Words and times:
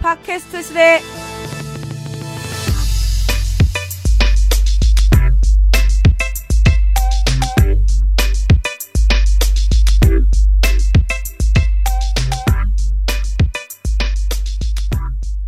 팟캐스트 0.00 0.62
시대. 0.62 1.00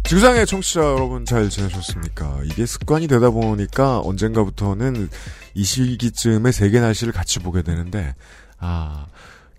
지구상의 0.05 0.45
청취자 0.45 0.81
여러분 0.81 1.25
잘 1.25 1.49
지내셨습니까? 1.49 2.41
이게 2.45 2.67
습관이 2.67 3.07
되다 3.07 3.31
보니까 3.31 4.01
언젠가부터는 4.01 5.09
이 5.55 5.63
시기쯤에 5.63 6.51
세계 6.51 6.81
날씨를 6.81 7.13
같이 7.13 7.39
보게 7.39 7.63
되는데, 7.63 8.17
아, 8.59 9.07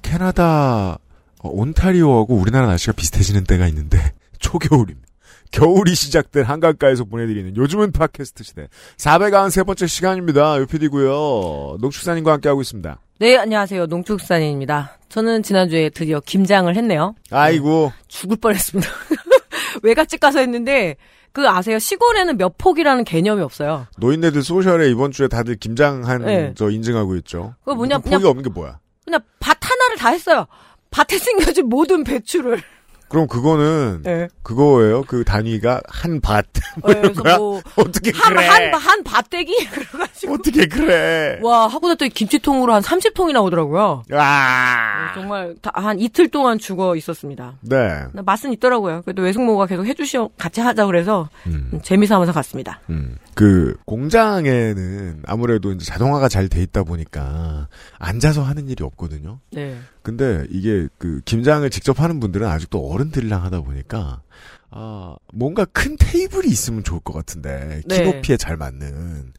캐나다, 0.02 0.98
어, 1.40 1.50
온타리오하고 1.50 2.36
우리나라 2.36 2.68
날씨가 2.68 2.92
비슷해지는 2.92 3.46
때가 3.46 3.66
있는데, 3.68 4.14
초겨울입니다. 4.42 5.08
겨울이 5.52 5.96
시작된 5.96 6.44
한강가에서 6.46 7.04
보내드리는 7.06 7.58
요즘은 7.58 7.92
팟캐스트 7.92 8.44
시대 8.44 8.68
493번째 8.98 9.88
시간입니다. 9.88 10.58
요피디고요 10.60 11.78
농축사님과 11.82 12.34
함께하고 12.34 12.62
있습니다. 12.62 13.00
네, 13.20 13.38
안녕하세요. 13.38 13.86
농축산인입니다. 13.88 14.98
저는 15.10 15.44
지난주에 15.44 15.90
드디어 15.90 16.22
김장을 16.22 16.76
했네요. 16.78 17.16
아이고. 17.32 17.92
죽을 18.08 18.38
뻔했습니다. 18.38 18.90
외갓집 19.84 20.20
가서 20.22 20.40
했는데 20.40 20.96
그 21.34 21.48
아세요? 21.48 21.80
시골에는 21.80 22.38
몇 22.38 22.58
폭이라는 22.58 23.04
개념이 23.04 23.42
없어요. 23.42 23.88
노인네들 23.98 24.42
소셜에 24.44 24.90
이번 24.90 25.12
주에 25.12 25.28
다들 25.28 25.56
김장한 25.58 26.26
네. 26.26 26.54
저 26.56 26.70
인증하고 26.70 27.16
있죠. 27.18 27.56
그거 27.60 27.76
뭐냐, 27.76 27.98
폭이 28.00 28.16
그냥- 28.16 28.30
없는 28.30 28.44
게 28.44 28.50
뭐야? 28.50 28.80
그냥 29.06 29.20
밭 29.40 29.58
하나를 29.62 29.98
다 29.98 30.10
했어요. 30.10 30.46
밭에 30.92 31.18
생겨진 31.20 31.68
모든 31.68 32.04
배추를. 32.06 32.62
그럼 33.12 33.28
그거는 33.28 34.02
네. 34.04 34.28
그거예요. 34.42 35.04
그 35.04 35.24
단위가 35.24 35.82
한 35.88 36.20
밭. 36.22 36.46
뭐 36.82 36.94
네, 36.94 37.02
그래서? 37.14 37.38
뭐 37.40 37.62
어떻게 37.76 38.12
한, 38.16 38.34
그래? 38.34 38.48
한, 38.48 38.74
한 38.74 39.04
밭대기? 39.04 39.66
그래가지고. 39.70 40.34
어떻게 40.34 40.66
그래? 40.66 41.40
와, 41.44 41.68
하고 41.68 41.90
났더니 41.90 42.10
김치통으로 42.12 42.74
한 42.74 42.82
30통이 42.82 43.34
나 43.34 43.42
오더라고요. 43.42 44.04
아. 44.14 45.12
정말 45.14 45.56
다- 45.62 45.72
한 45.74 46.00
이틀 46.00 46.30
동안 46.30 46.58
죽어 46.58 46.96
있었습니다. 46.96 47.56
네. 47.62 48.06
맛은 48.14 48.54
있더라고요. 48.54 49.02
그래도 49.04 49.22
외숙모가 49.24 49.66
계속 49.66 49.86
해주시오, 49.86 50.30
같이 50.38 50.62
하자 50.62 50.86
그래서 50.86 51.30
음, 51.48 51.80
재미삼아서 51.84 52.32
갔습니다. 52.32 52.80
음. 52.90 53.18
그 53.36 53.76
공장에는 53.86 55.24
아무래도 55.26 55.72
이제 55.72 55.86
자동화가 55.86 56.28
잘 56.30 56.48
돼 56.52 56.62
있다 56.64 56.84
보니까 56.84 57.68
앉아서 57.98 58.44
하는 58.44 58.68
일이 58.68 58.84
없거든요. 58.84 59.40
네. 59.52 59.78
근데 60.04 60.46
이게 60.50 60.88
그 60.98 61.22
김장을 61.26 61.70
직접 61.70 62.00
하는 62.00 62.20
분들은 62.20 62.48
아직도 62.48 62.80
어른들이랑 62.92 63.44
하다 63.44 63.62
보니까 63.62 64.22
아 64.72 65.16
뭔가 65.34 65.66
큰 65.66 65.98
테이블이 66.00 66.48
있으면 66.48 66.84
좋을 66.84 67.02
것 67.02 67.14
같은데 67.14 67.82
네. 67.86 68.04
키높이에 68.04 68.38
잘 68.38 68.58
맞는 68.58 69.34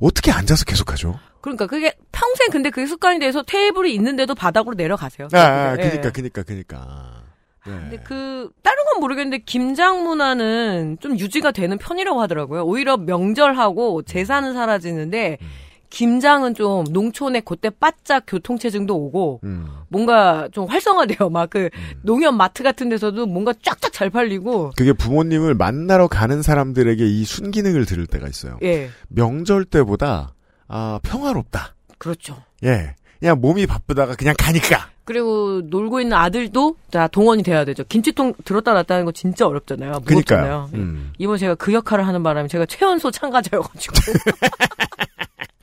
어떻게 0.00 0.32
앉아서 0.32 0.64
계속 0.64 0.92
하죠? 0.92 1.18
그러니까 1.40 1.66
그게 1.66 1.94
평생 2.10 2.48
근데 2.50 2.70
그게 2.70 2.86
습관이 2.86 3.18
돼서 3.20 3.42
테이블이 3.42 3.94
있는데도 3.94 4.34
바닥으로 4.34 4.74
내려가세요. 4.74 5.28
아, 5.32 5.38
아 5.38 5.76
네. 5.76 5.90
그니까 5.90 6.10
그니까 6.10 6.42
그니까. 6.42 7.22
네. 7.66 7.72
근데 7.72 7.96
그 7.98 8.50
다른 8.62 8.84
건 8.86 9.00
모르겠는데 9.00 9.44
김장 9.44 10.02
문화는 10.04 10.96
좀 11.00 11.18
유지가 11.18 11.52
되는 11.52 11.76
편이라고 11.76 12.20
하더라고요. 12.22 12.62
오히려 12.62 12.96
명절하고 12.96 14.02
제사는 14.02 14.54
사라지는데 14.54 15.38
음. 15.40 15.46
김장은 15.90 16.54
좀 16.54 16.84
농촌에 16.90 17.40
그때 17.40 17.70
바짝 17.70 18.24
교통체증도 18.26 18.94
오고 18.94 19.40
음. 19.44 19.66
뭔가 19.88 20.48
좀 20.52 20.66
활성화돼요. 20.66 21.28
막그 21.30 21.70
음. 21.72 22.00
농협 22.02 22.34
마트 22.34 22.62
같은 22.62 22.88
데서도 22.88 23.26
뭔가 23.26 23.52
쫙쫙 23.62 23.92
잘 23.92 24.10
팔리고 24.10 24.72
그게 24.76 24.92
부모님을 24.92 25.54
만나러 25.54 26.08
가는 26.08 26.42
사람들에게 26.42 27.04
이 27.06 27.24
순기능을 27.24 27.86
들을 27.86 28.06
때가 28.06 28.28
있어요. 28.28 28.58
예 28.62 28.90
명절 29.08 29.64
때보다 29.64 30.34
아 30.68 31.00
평화롭다. 31.02 31.74
그렇죠. 31.98 32.36
예. 32.64 32.94
그냥 33.18 33.40
몸이 33.40 33.66
바쁘다가 33.66 34.14
그냥 34.14 34.34
가니까. 34.38 34.90
그리고 35.04 35.62
놀고 35.64 36.00
있는 36.02 36.16
아들도 36.16 36.76
다 36.90 37.08
동원이 37.08 37.42
돼야 37.42 37.64
되죠. 37.64 37.82
김치통 37.88 38.34
들었다 38.44 38.74
놨다 38.74 38.94
하는 38.94 39.06
거 39.06 39.12
진짜 39.12 39.46
어렵잖아요. 39.46 39.92
무겁잖아요. 40.04 40.68
그니까요. 40.68 40.70
음. 40.74 41.12
이번 41.16 41.38
제가 41.38 41.54
그 41.54 41.72
역할을 41.72 42.06
하는 42.06 42.22
바람에 42.22 42.46
제가 42.46 42.66
최연소 42.66 43.10
참가자여가지고. 43.10 43.94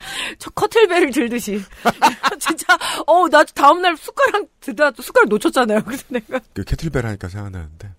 저 0.40 0.50
커틀벨을 0.52 1.12
들듯이. 1.12 1.62
진짜, 2.40 2.78
어, 3.08 3.28
나 3.30 3.44
다음날 3.44 3.98
숟가락 3.98 4.48
드다, 4.60 4.92
숟가락 5.00 5.30
놓쳤잖아요. 5.30 5.82
그래서 5.86 6.04
내가. 6.10 6.40
그 6.54 6.64
캐틀벨 6.64 7.06
하니까 7.06 7.28
생각나는데 7.28 7.90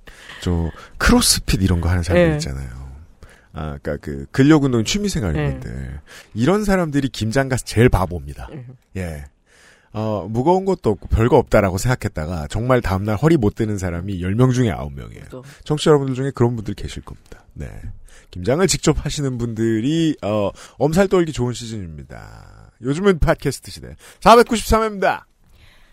저 0.42 0.70
크로스핏 0.98 1.62
이런 1.62 1.80
거 1.80 1.88
하는 1.88 2.02
사람들 2.02 2.30
예. 2.30 2.34
있잖아요. 2.34 2.86
아, 3.52 3.78
그니까 3.82 3.96
그 4.02 4.26
근력 4.30 4.64
운동 4.64 4.84
취미 4.84 5.08
생활인데 5.08 5.98
이런 6.34 6.64
사람들이 6.64 7.08
김장 7.08 7.48
가서 7.48 7.64
제일 7.64 7.88
바보입니다. 7.88 8.48
음. 8.52 8.76
예. 8.96 9.24
어, 9.98 10.28
무거운 10.28 10.66
것도 10.66 10.90
없고 10.90 11.08
별거 11.08 11.38
없다라고 11.38 11.78
생각했다가 11.78 12.48
정말 12.48 12.82
다음날 12.82 13.16
허리 13.16 13.38
못 13.38 13.54
드는 13.54 13.78
사람이 13.78 14.20
10명 14.20 14.52
중에 14.52 14.70
9명이에요. 14.70 15.30
또. 15.30 15.42
청취자 15.64 15.88
여러분들 15.88 16.14
중에 16.14 16.32
그런 16.34 16.54
분들 16.54 16.74
계실 16.74 17.02
겁니다. 17.02 17.44
네. 17.54 17.66
김장을 18.30 18.66
직접 18.66 19.02
하시는 19.02 19.38
분들이 19.38 20.14
어, 20.20 20.50
엄살 20.76 21.08
떨기 21.08 21.32
좋은 21.32 21.54
시즌입니다. 21.54 22.72
요즘은 22.82 23.20
팟캐스트 23.20 23.70
시대 23.70 23.96
493회입니다. 24.20 25.22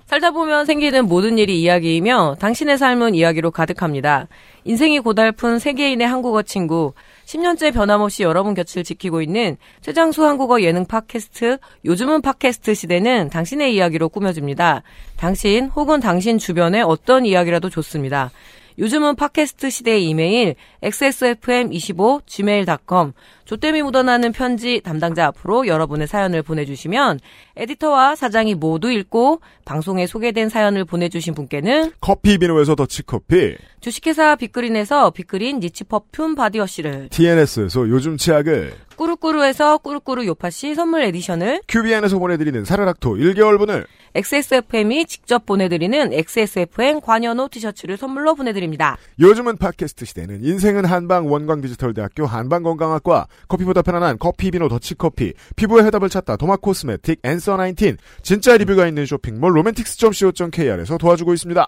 살다 0.06 0.31
보면 0.31 0.66
생기는 0.66 1.06
모든 1.06 1.38
일이 1.38 1.62
이야기이며 1.62 2.36
당신의 2.42 2.78
삶은 2.78 3.16
이야기로 3.16 3.52
가득합니다. 3.52 4.28
인생이 4.66 5.00
고달픈 5.00 5.59
세계인의 5.59 6.06
한국어 6.06 6.42
친구, 6.42 6.94
10년째 7.26 7.74
변함없이 7.74 8.24
여러분 8.24 8.54
곁을 8.54 8.84
지키고 8.84 9.22
있는 9.22 9.58
최장수 9.82 10.26
한국어 10.26 10.62
예능 10.62 10.86
팟캐스트, 10.86 11.58
요즘은 11.86 12.22
팟캐스트 12.22 12.74
시대는 12.74 13.30
당신의 13.30 13.74
이야기로 13.76 14.10
꾸며집니다. 14.10 14.84
당신 15.18 15.68
혹은 15.68 16.00
당신 16.00 16.38
주변의 16.38 16.84
어떤 16.84 17.26
이야기라도 17.26 17.70
좋습니다. 17.70 18.32
요즘은 18.80 19.16
팟캐스트 19.16 19.70
시대의 19.70 20.08
이메일 20.10 20.56
xsfm25 20.82 22.26
gmail.com 22.26 23.14
조땜이 23.46 23.81
묻어나는 23.81 24.31
편지 24.31 24.81
담당자 24.81 25.28
앞으로 25.28 25.68
여러분의 25.68 26.08
사연을 26.08 26.44
보내주시면 26.44 27.20
에디터와 27.56 28.16
사장이 28.16 28.56
모두 28.56 28.92
읽고 28.92 29.42
방송에 29.66 30.08
소개된 30.08 30.50
사연을 30.50 30.86
보내주신 30.86 31.34
분께는 31.34 31.92
커피비노에서 32.02 32.76
더치커피, 32.76 33.56
주식회사 33.81 34.36
빅그린에서 34.36 35.12
빅그린 35.12 35.59
niche 35.59 35.84
perfume 35.84 36.36
body 36.36 36.60
wash를 36.60 37.09
TNS에서 37.09 37.90
요즘 37.90 38.18
치약을, 38.18 38.74
꾸루꾸루에서 38.96 39.80
꾸루꾸루 39.80 40.25
요파시 40.25 40.75
선물 40.75 41.04
edition을 41.04 41.62
QBN에서 41.68 42.20
보내드리는 42.20 42.64
사르락토 42.64 43.16
1개월분을, 43.16 43.86
XSFM이 44.16 45.06
직접 45.06 45.46
보내드리는 45.46 46.14
XSFM 46.14 47.02
관여노 47.02 47.50
티셔츠를 47.50 47.98
선물로 47.98 48.36
보내드립니다. 48.36 48.98
요즘은 49.20 49.58
팟캐스트 49.58 50.06
시대는 50.06 50.44
인생은 50.44 50.86
한방 50.86 51.31
원광디지털대학교 51.31 52.28
한방건강학과, 52.28 53.25
커피보다 53.47 53.81
편안한 53.81 54.18
커피 54.19 54.51
비누 54.51 54.69
더치커피, 54.69 55.33
피부의 55.56 55.85
해답을 55.85 56.09
찾다 56.09 56.38
도마 56.38 56.57
코스메틱 56.57 57.19
앤서 57.24 57.57
19, 57.57 57.97
진짜 58.21 58.57
리뷰가 58.57 58.88
있는 58.88 59.06
쇼핑몰 59.06 59.56
로맨틱스.co.kr에서 59.56 60.97
도와주고 60.97 61.33
있습니다. 61.33 61.68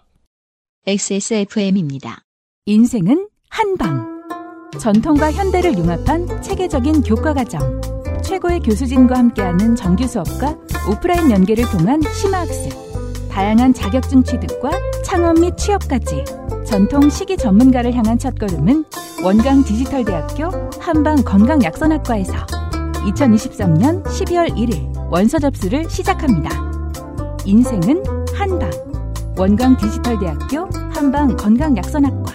XSFM입니다. 0.88 2.22
인생은 2.66 3.28
한방 3.50 4.16
전통과 4.80 5.32
현대를 5.32 5.78
융합한 5.78 6.42
체계적인 6.42 7.04
교과과정 7.04 7.82
최고의 8.24 8.60
교수진과 8.60 9.18
함께하는 9.18 9.76
정규 9.76 10.08
수업과 10.08 10.58
오프라인 10.90 11.32
연계를 11.32 11.66
통한 11.72 12.02
심화학습 12.02 12.85
다양한 13.36 13.74
자격증 13.74 14.24
취득과 14.24 14.72
창업 15.04 15.38
및 15.42 15.58
취업까지 15.58 16.24
전통 16.66 17.10
시기 17.10 17.36
전문가를 17.36 17.94
향한 17.94 18.18
첫걸음은 18.18 18.86
원광 19.26 19.66
디지털대학교 19.66 20.50
한방 20.80 21.18
건강약선학과에서 21.18 22.34
2023년 23.12 24.04
12월 24.06 24.56
1일 24.56 25.12
원서 25.12 25.38
접수를 25.38 25.90
시작합니다. 25.90 26.50
인생은 27.44 28.04
한방 28.34 28.72
원광 29.38 29.76
디지털대학교 29.76 30.70
한방 30.94 31.36
건강약선학과 31.36 32.32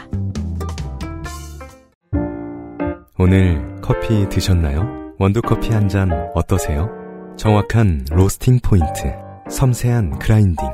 오늘 3.19 3.81
커피 3.81 4.29
드셨나요? 4.29 5.15
원두커피 5.19 5.71
한 5.73 5.89
잔 5.89 6.13
어떠세요? 6.35 6.91
정확한 7.39 8.05
로스팅 8.11 8.59
포인트, 8.63 9.15
섬세한 9.49 10.19
grinding, 10.19 10.69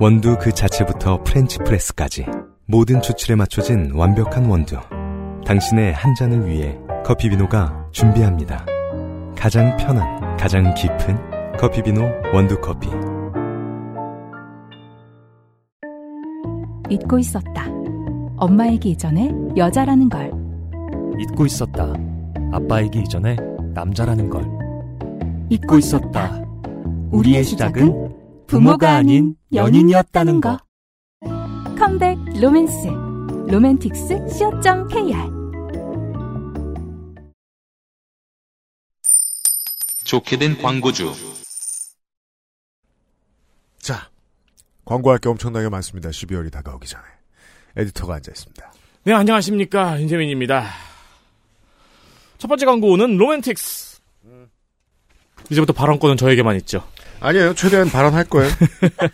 원두 0.00 0.38
그 0.40 0.50
자체부터 0.50 1.22
French 1.24 1.58
press까지 1.58 2.24
모든 2.64 3.02
추출에 3.02 3.36
맞춰진 3.36 3.92
완벽한 3.92 4.46
원두. 4.46 4.78
당신의 5.44 5.92
한 5.92 6.14
잔을 6.14 6.48
위해 6.48 6.78
커피비노가 7.04 7.88
준비합니다. 7.92 8.64
가장 9.36 9.76
편한, 9.76 10.38
가장 10.38 10.72
깊은 10.72 11.58
커피비노 11.58 12.00
원두커피. 12.32 12.88
잊고 16.88 17.18
있었다. 17.18 17.66
엄마이기 18.38 18.92
이전에 18.92 19.30
여자라는 19.54 20.08
걸. 20.08 20.32
잊고 21.20 21.44
있었다. 21.44 21.92
아빠이기 22.52 23.00
이전에 23.00 23.36
남자라는 23.74 24.30
걸. 24.30 24.46
잊고 25.50 25.76
있었다. 25.76 26.42
우리의 27.10 27.44
시작은 27.44 28.09
부모가 28.50 28.96
아닌 28.96 29.36
연인이었다는 29.54 30.40
거. 30.40 30.58
컴백 31.78 32.18
로맨스. 32.40 32.88
로맨틱스 33.46 34.26
co.kr 34.28 35.40
좋게 40.04 40.36
된 40.36 40.58
광고주. 40.60 41.12
자, 43.78 44.10
광고할 44.84 45.20
게 45.20 45.28
엄청나게 45.28 45.68
많습니다. 45.68 46.10
12월이 46.10 46.50
다가오기 46.50 46.88
전에. 46.88 47.04
에디터가 47.76 48.16
앉아 48.16 48.32
있습니다. 48.32 48.72
네, 49.04 49.12
안녕하십니까. 49.12 50.00
윤세민입니다. 50.00 50.68
첫 52.38 52.48
번째 52.48 52.66
광고는 52.66 53.16
로맨틱스. 53.16 54.00
이제부터 55.50 55.72
발언권은 55.72 56.16
저에게만 56.16 56.56
있죠. 56.56 56.84
아니에요. 57.20 57.54
최대한 57.54 57.88
발언할 57.90 58.24
거예요. 58.24 58.50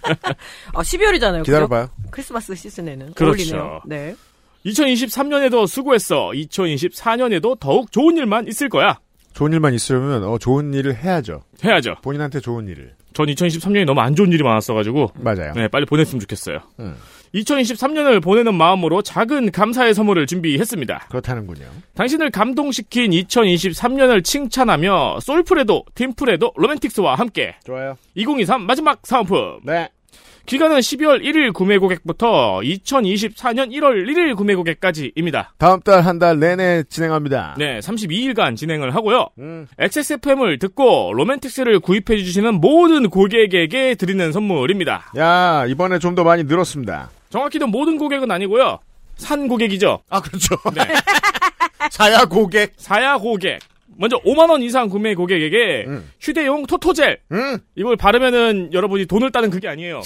아, 0.75 0.83
12월이잖아요. 0.83 1.45
기다려봐요. 1.45 1.91
크리스마스 2.11 2.55
시즌에는. 2.55 3.15
그렇죠. 3.15 3.57
어울리네요. 3.57 3.81
네. 3.87 4.17
2023년에도 4.65 5.67
수고했어. 5.67 6.31
2024년에도 6.35 7.59
더욱 7.59 7.93
좋은 7.93 8.17
일만 8.17 8.49
있을 8.49 8.69
거야. 8.69 8.99
좋은 9.33 9.53
일만 9.53 9.75
있으려면 9.75 10.25
어, 10.25 10.39
좋은 10.39 10.73
일을 10.73 10.97
해야죠. 10.97 11.43
해야죠. 11.65 11.97
본인한테 12.03 12.41
좋은 12.41 12.67
일을. 12.69 12.95
전 13.13 13.27
2023년이 13.27 13.85
너무 13.85 14.01
안 14.01 14.15
좋은 14.15 14.33
일이 14.33 14.43
많았어가지고. 14.43 15.13
맞아요. 15.17 15.53
네, 15.55 15.69
빨리 15.69 15.85
보냈으면 15.87 16.21
좋겠어요. 16.21 16.59
음, 16.81 16.97
2023년을 17.35 18.23
보내는 18.23 18.55
마음으로 18.55 19.03
작은 19.03 19.51
감사의 19.53 19.95
선물을 19.95 20.27
준비했습니다. 20.27 21.07
그렇다는군요. 21.11 21.67
당신을 21.95 22.31
감동시킨 22.31 23.11
2023년을 23.11 24.25
칭찬하며 24.25 25.19
솔프레도, 25.21 25.85
팀프레도, 25.95 26.53
로맨틱스와 26.57 27.15
함께 27.17 27.57
좋아요. 27.65 27.97
2023 28.15 28.63
마지막 28.63 29.01
사은품. 29.05 29.61
네. 29.65 29.89
기간은 30.47 30.77
12월 30.79 31.21
1일 31.25 31.53
구매 31.53 31.77
고객부터 31.77 32.61
2024년 32.63 33.73
1월 33.73 34.07
1일 34.07 34.37
구매 34.37 34.55
고객까지입니다. 34.55 35.55
다음 35.59 35.81
달 35.81 36.07
한 36.07 36.21
달 36.21 36.39
내내 36.39 36.85
진행합니다. 36.89 37.57
네, 37.59 37.81
32일간 37.81 38.57
진행을 38.57 38.95
하고요. 38.95 39.27
음, 39.41 39.67
XSFM을 39.77 40.61
듣고 40.61 41.11
로맨틱스를 41.15 41.81
구입해 41.81 42.17
주시는 42.19 42.61
모든 42.61 43.09
고객에게 43.11 43.97
드리는 43.97 44.31
선물입니다. 44.31 45.11
야, 45.17 45.65
이번에 45.67 45.99
좀 45.99 46.15
더 46.15 46.23
많이 46.23 46.45
늘었습니다. 46.45 47.11
정확히는 47.37 47.71
모든 47.71 47.99
고객은 47.99 48.31
아니고요. 48.31 48.79
산 49.17 49.47
고객이죠. 49.47 50.01
아, 50.09 50.21
그렇죠. 50.21 50.57
네. 50.75 50.83
사야 51.91 52.25
고객. 52.25 52.73
사야 52.79 53.19
고객. 53.19 53.59
먼저 53.99 54.19
5만 54.21 54.51
원 54.51 54.63
이상 54.63 54.89
구매 54.89 55.15
고객에게 55.15 55.85
음. 55.87 56.11
휴대용 56.21 56.67
토토젤 56.67 57.21
음, 57.33 57.59
이걸 57.77 57.97
바르면은 57.97 58.71
여러분이 58.73 59.07
돈을 59.07 59.31
따는 59.33 59.49
그게 59.51 59.69
아니에요. 59.69 60.01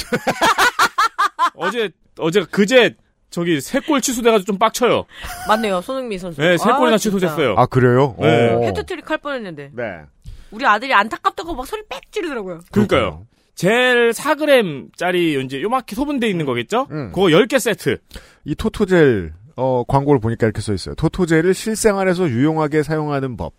어제 1.54 1.90
어제 2.18 2.44
그제 2.44 2.94
저기 3.30 3.60
세골 3.60 4.00
취소돼가지고 4.00 4.46
좀 4.46 4.58
빡쳐요. 4.58 5.06
맞네요. 5.48 5.80
손흥민 5.80 6.18
선수. 6.18 6.40
네, 6.40 6.56
세 6.56 6.70
아, 6.70 6.76
골이나 6.76 6.98
진짜. 6.98 7.16
취소됐어요. 7.16 7.54
아, 7.56 7.66
그래요? 7.66 8.16
네. 8.20 8.54
오. 8.54 8.64
헤트트릭 8.64 9.08
할 9.08 9.18
뻔했는데. 9.18 9.70
네. 9.72 10.00
우리 10.50 10.66
아들이 10.66 10.92
안타깝다고 10.92 11.54
막 11.54 11.66
소리 11.66 11.82
빽 11.88 12.10
지르더라고요. 12.12 12.60
그러니까요. 12.72 13.24
젤 13.60 14.12
4g짜리 14.12 15.44
이제 15.44 15.60
요만큼 15.60 15.94
소분돼 15.94 16.26
있는 16.30 16.46
거겠죠? 16.46 16.86
음. 16.92 17.12
그거 17.12 17.26
10개 17.26 17.58
세트. 17.58 17.98
이 18.46 18.54
토토젤 18.54 19.34
어, 19.54 19.84
광고를 19.86 20.18
보니까 20.18 20.46
이렇게 20.46 20.62
써 20.62 20.72
있어요. 20.72 20.94
토토젤을 20.94 21.52
실생활에서 21.52 22.30
유용하게 22.30 22.82
사용하는 22.82 23.36
법. 23.36 23.52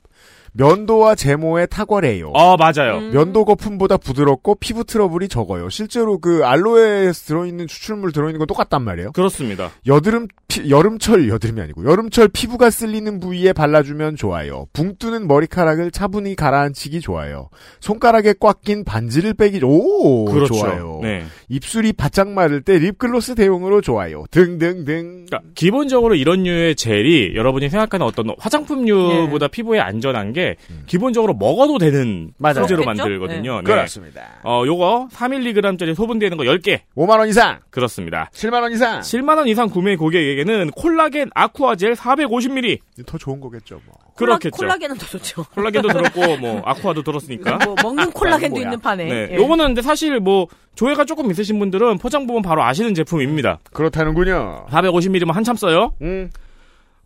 면도와 0.53 1.15
제모에 1.15 1.65
탁월해요. 1.65 2.33
아, 2.35 2.57
맞아요. 2.57 2.97
음. 2.97 3.11
면도 3.13 3.45
거품보다 3.45 3.97
부드럽고 3.97 4.55
피부 4.55 4.83
트러블이 4.83 5.27
적어요. 5.29 5.69
실제로 5.69 6.17
그 6.19 6.43
알로에에 6.43 7.11
들어있는 7.11 7.67
추출물 7.67 8.11
들어있는 8.11 8.37
건 8.39 8.47
똑같단 8.47 8.81
말이에요. 8.81 9.11
그렇습니다. 9.13 9.71
여드름 9.87 10.27
피- 10.49 10.69
여름철 10.69 11.29
여드름이 11.29 11.61
아니고 11.61 11.85
여름철 11.89 12.27
피부가 12.29 12.69
쓸리는 12.69 13.19
부위에 13.21 13.53
발라주면 13.53 14.17
좋아요. 14.17 14.65
붕 14.73 14.95
뜨는 14.99 15.27
머리카락을 15.27 15.91
차분히 15.91 16.35
가라앉히기 16.35 16.99
좋아요. 16.99 17.49
손가락에 17.79 18.33
꽉 18.39 18.61
낀 18.61 18.83
반지를 18.83 19.33
빼기 19.33 19.59
오 19.63 20.25
그렇죠. 20.25 20.53
좋아요. 20.53 20.99
네. 21.01 21.23
입술이 21.49 21.93
바짝 21.93 22.29
마를 22.29 22.61
때 22.61 22.77
립글로스 22.77 23.33
대용으로 23.35 23.81
좋아요. 23.81 24.25
등등등. 24.29 25.25
그러니까 25.27 25.41
기본적으로 25.55 26.13
이런 26.13 26.43
류의 26.43 26.75
젤이 26.75 27.33
여러분이 27.35 27.69
생각하는 27.69 28.05
어떤 28.05 28.35
화장품류보다 28.37 29.47
피부에 29.47 29.79
안전한 29.79 30.33
게 30.33 30.40
기본적으로 30.85 31.33
먹어도 31.33 31.77
되는 31.77 32.31
맞아요. 32.37 32.55
소재로 32.63 32.81
그렇겠죠? 32.83 33.03
만들거든요. 33.03 33.57
네. 33.57 33.63
그렇습니다. 33.63 34.39
어, 34.43 34.63
요거 34.65 35.09
3mg짜리 35.11 35.95
소분되는 35.95 36.37
거 36.37 36.43
10개. 36.43 36.81
5만 36.95 37.19
원 37.19 37.27
이상, 37.27 37.59
그렇습니다. 37.69 38.29
7만 38.33 38.61
원 38.61 38.71
이상. 38.71 38.99
7만 39.01 39.37
원 39.37 39.47
이상 39.47 39.69
구매 39.69 39.95
고객에게는 39.95 40.71
콜라겐 40.71 41.29
아쿠아 41.33 41.75
젤 41.75 41.93
450ml. 41.93 42.79
더 43.05 43.17
좋은 43.17 43.39
거겠죠, 43.39 43.81
뭐. 43.85 43.95
그렇겠죠. 44.15 44.55
콜라겐은 44.57 44.97
더 44.97 45.05
좋죠. 45.07 45.43
콜라겐도 45.55 45.87
들었고 45.93 46.37
뭐 46.37 46.61
아쿠아도 46.65 47.01
들었으니까. 47.03 47.57
뭐 47.65 47.75
먹는 47.81 48.11
콜라겐도. 48.11 48.59
있는 48.59 48.79
판에. 48.79 49.05
네. 49.05 49.27
예. 49.31 49.35
요거는 49.35 49.67
근데 49.67 49.81
사실 49.81 50.19
뭐 50.19 50.47
조예가 50.75 51.05
조금 51.05 51.31
있으신 51.31 51.57
분들은 51.59 51.97
포장 51.97 52.27
보면 52.27 52.41
바로 52.43 52.63
아시는 52.63 52.93
제품입니다. 52.93 53.59
그렇다는군요. 53.73 54.65
450ml면 54.69 55.31
한참 55.33 55.55
써요. 55.55 55.93
음, 56.01 56.29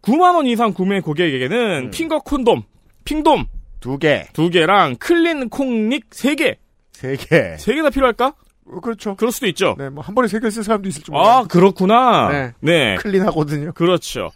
9만 0.02 0.36
원 0.36 0.46
이상 0.48 0.74
구매 0.74 1.00
고객에게는 1.00 1.86
음. 1.86 1.92
finger 1.92 2.20
콘돔, 2.20 2.64
핑돔 3.06 3.46
두 3.80 3.98
개, 3.98 4.26
두 4.34 4.50
개랑 4.50 4.96
클린 5.00 5.50
콩닉 5.50 6.06
세 6.12 6.36
개. 6.36 6.58
세 6.92 7.16
개. 7.16 7.56
세 7.58 7.74
개나 7.76 7.90
필요할까? 7.90 8.34
어, 8.68 8.80
그렇죠. 8.80 9.16
그럴 9.16 9.32
수도 9.32 9.46
있죠. 9.48 9.76
네, 9.78 9.90
뭐 9.90 10.04
한 10.04 10.16
번에 10.16 10.28
세 10.28 10.40
개 10.40 10.48
쓸 10.50 10.64
사람도 10.64 10.90
있을 10.90 11.04
줄 11.04 11.16
아. 11.16 11.44
그렇구나. 11.48 12.30
네. 12.30 12.54
네. 12.62 12.96
clean하거든요. 12.96 13.74
그렇죠. 13.74 14.32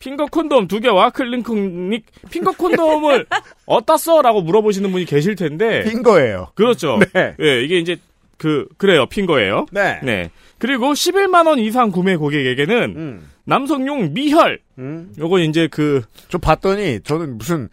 finger 0.00 0.26
콘돔 0.26 0.68
두 0.68 0.80
개와 0.80 1.08
클린 1.10 1.42
콩닉 1.42 2.04
finger 2.30 2.52
콘돔을 2.52 3.24
어디다 3.64 3.96
써라고 3.96 4.42
물어보시는 4.42 4.92
분이 4.92 5.06
계실 5.06 5.34
텐데. 5.34 5.82
finger예요. 5.84 6.48
그렇죠. 6.54 6.98
네. 7.14 7.34
예, 7.40 7.62
이게 7.62 7.78
이제 7.78 7.96
그 8.36 8.68
그래요. 8.76 9.06
finger예요. 9.06 9.64
네. 9.72 10.00
네. 10.02 10.30
그리고 10.58 10.92
11만 10.92 11.46
원 11.46 11.58
이상 11.58 11.90
구매 11.90 12.16
고객에게는 12.16 12.76
음, 12.96 13.30
남성용 13.44 14.12
미혈. 14.12 14.60
음. 14.78 15.12
요거 15.18 15.38
이제 15.38 15.68
그 15.68 16.02
좀 16.28 16.40
봤더니 16.42 17.00
저는 17.04 17.38
무슨 17.38 17.68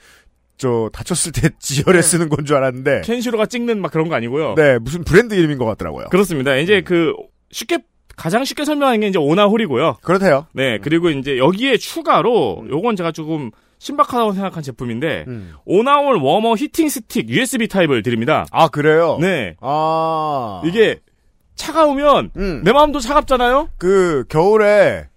저 0.62 0.92
다쳤을 0.94 1.32
때 1.32 1.50
지혈에 1.58 2.04
쓰는 2.04 2.30
건 2.30 2.46
줄 2.46 2.56
알았는데 2.56 3.02
켄시로가 3.02 3.48
찍는 3.48 3.82
막 3.82 3.92
그런 3.92 4.08
거 4.10 4.16
아니고요. 4.16 4.54
네 4.56 4.78
무슨 4.78 5.04
브랜드 5.04 5.34
이름인 5.34 5.58
것 5.58 5.66
같더라고요. 5.66 6.06
그렇습니다. 6.12 6.56
이제 6.56 6.82
그 6.82 7.14
쉽게 7.50 7.80
가장 8.16 8.44
쉽게 8.46 8.64
설명하는 8.66 9.00
게 9.00 9.08
이제 9.08 9.18
오나홀이고요. 9.18 9.98
그렇대요. 10.04 10.46
네, 10.54 10.78
그리고 10.78 11.10
이제 11.10 11.40
여기에 11.40 11.78
추가로 11.78 12.66
요건 12.70 12.96
제가 12.96 13.12
조금 13.12 13.50
신박하다고 13.80 14.34
생각한 14.34 14.62
제품인데 14.62 15.26
음. 15.28 15.56
오나홀 15.66 16.18
워머 16.18 16.54
히팅 16.56 16.90
스틱 16.90 17.30
USB 17.30 17.68
타입을 17.68 18.04
드립니다. 18.04 18.46
아 18.52 18.68
그래요. 18.68 19.18
네. 19.20 19.56
아 19.62 20.62
이게 20.64 21.00
차가우면 21.56 22.32
음. 22.38 22.62
내 22.64 22.72
마음도 22.72 23.00
차갑잖아요. 23.00 23.70
그 23.80 24.26
겨울에 24.30 25.08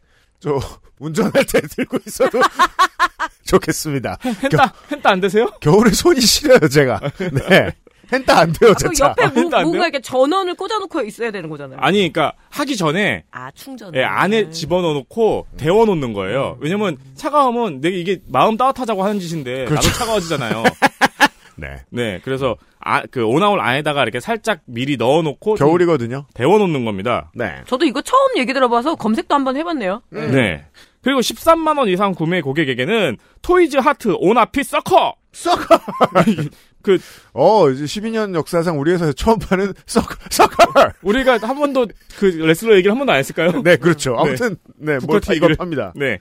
저 0.41 0.59
운전할 0.99 1.33
때 1.45 1.61
들고 1.61 1.99
있어도 2.07 2.39
좋겠습니다. 3.47 4.19
헨따 4.25 4.73
헨따 4.93 5.11
안 5.11 5.21
되세요? 5.21 5.47
겨울에 5.61 5.91
손이 5.91 6.21
시려요 6.21 6.69
제가. 6.69 7.01
네. 7.49 7.73
hen타 8.13 8.39
안 8.39 8.53
돼요 8.53 8.75
그 8.77 8.91
제차. 8.91 9.07
옆에 9.09 9.23
뭐, 9.23 9.29
안 9.29 9.51
돼요? 9.51 9.63
뭔가 9.63 9.85
이렇게 9.87 10.01
전원을 10.01 10.55
꽂아놓고 10.55 11.03
있어야 11.03 11.31
되는 11.31 11.49
거잖아요. 11.49 11.79
아니, 11.81 12.13
그러니까 12.13 12.35
하기 12.51 12.77
전에 12.77 13.25
아, 13.31 13.51
충전. 13.53 13.95
예, 13.95 14.03
안에 14.05 14.51
집어넣어 14.51 14.93
놓고 14.93 15.47
데워 15.57 15.87
놓는 15.87 16.13
거예요. 16.13 16.59
왜냐면 16.61 16.99
차가우면 17.15 17.81
내가 17.81 17.97
이게 17.97 18.21
마음 18.29 18.57
따뜻하자고 18.57 19.03
하는 19.03 19.21
짓인데 19.21 19.65
그렇죠. 19.65 19.89
나도 19.89 19.99
차가워지잖아요. 19.99 20.63
네. 21.57 21.77
네, 21.91 22.21
그래서 22.25 22.57
아, 22.81 23.03
그 23.11 23.25
오나홀 23.25 23.61
안에다가 23.61 24.03
이렇게 24.03 24.21
살짝 24.21 24.61
미리 24.67 24.97
넣어 24.97 25.23
놓고 25.23 25.55
겨울이거든요. 25.55 26.27
데워 26.35 26.59
놓는 26.59 26.85
겁니다. 26.85 27.31
네. 27.35 27.63
저도 27.67 27.87
이거 27.87 28.03
처음 28.03 28.37
얘기 28.37 28.53
들어봐서 28.53 28.97
검색도 28.97 29.35
한번 29.35 29.57
해봤네요. 29.57 30.03
네. 30.11 30.67
그리고 31.05 31.21
13만 31.21 31.79
원 31.79 31.89
이상 31.89 32.13
구매 32.13 32.41
고객에게는 32.41 33.19
토이즈 33.43 33.77
하트 33.77 34.15
오나피 34.19 34.65
서커 34.65 35.15
서커. 35.33 35.79
그 36.83 36.99
어, 37.33 37.69
이제 37.71 37.85
12년 37.85 38.35
역사상 38.35 38.79
우리 38.79 38.93
회사에서 38.93 39.13
처음 39.13 39.39
파는 39.39 39.73
서커, 39.87 40.15
서커! 40.31 40.91
우리가 41.03 41.39
한 41.43 41.59
번도 41.59 41.87
그 42.19 42.27
레슬러 42.27 42.75
얘기를 42.77 42.93
한 42.93 42.99
번도 42.99 43.13
안 43.13 43.19
했을까요? 43.19 43.63
네, 43.63 43.77
그렇죠. 43.77 44.17
아무튼, 44.19 44.57
네, 44.77 44.99
뭘 44.99 45.01
파, 45.01 45.07
이거 45.07 45.21
타이거를. 45.21 45.57
팝니다. 45.57 45.93
네. 45.97 46.19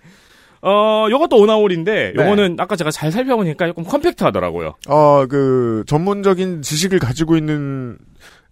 어, 0.61 1.07
요것도 1.09 1.35
오나홀인데, 1.35 2.13
네. 2.15 2.23
요거는 2.23 2.55
아까 2.59 2.77
제가 2.77 2.91
잘 2.91 3.11
살펴보니까 3.11 3.67
조금 3.67 3.83
컴팩트 3.83 4.23
하더라고요. 4.23 4.75
어, 4.87 5.25
그, 5.27 5.83
전문적인 5.87 6.61
지식을 6.61 6.99
가지고 6.99 7.35
있는, 7.35 7.97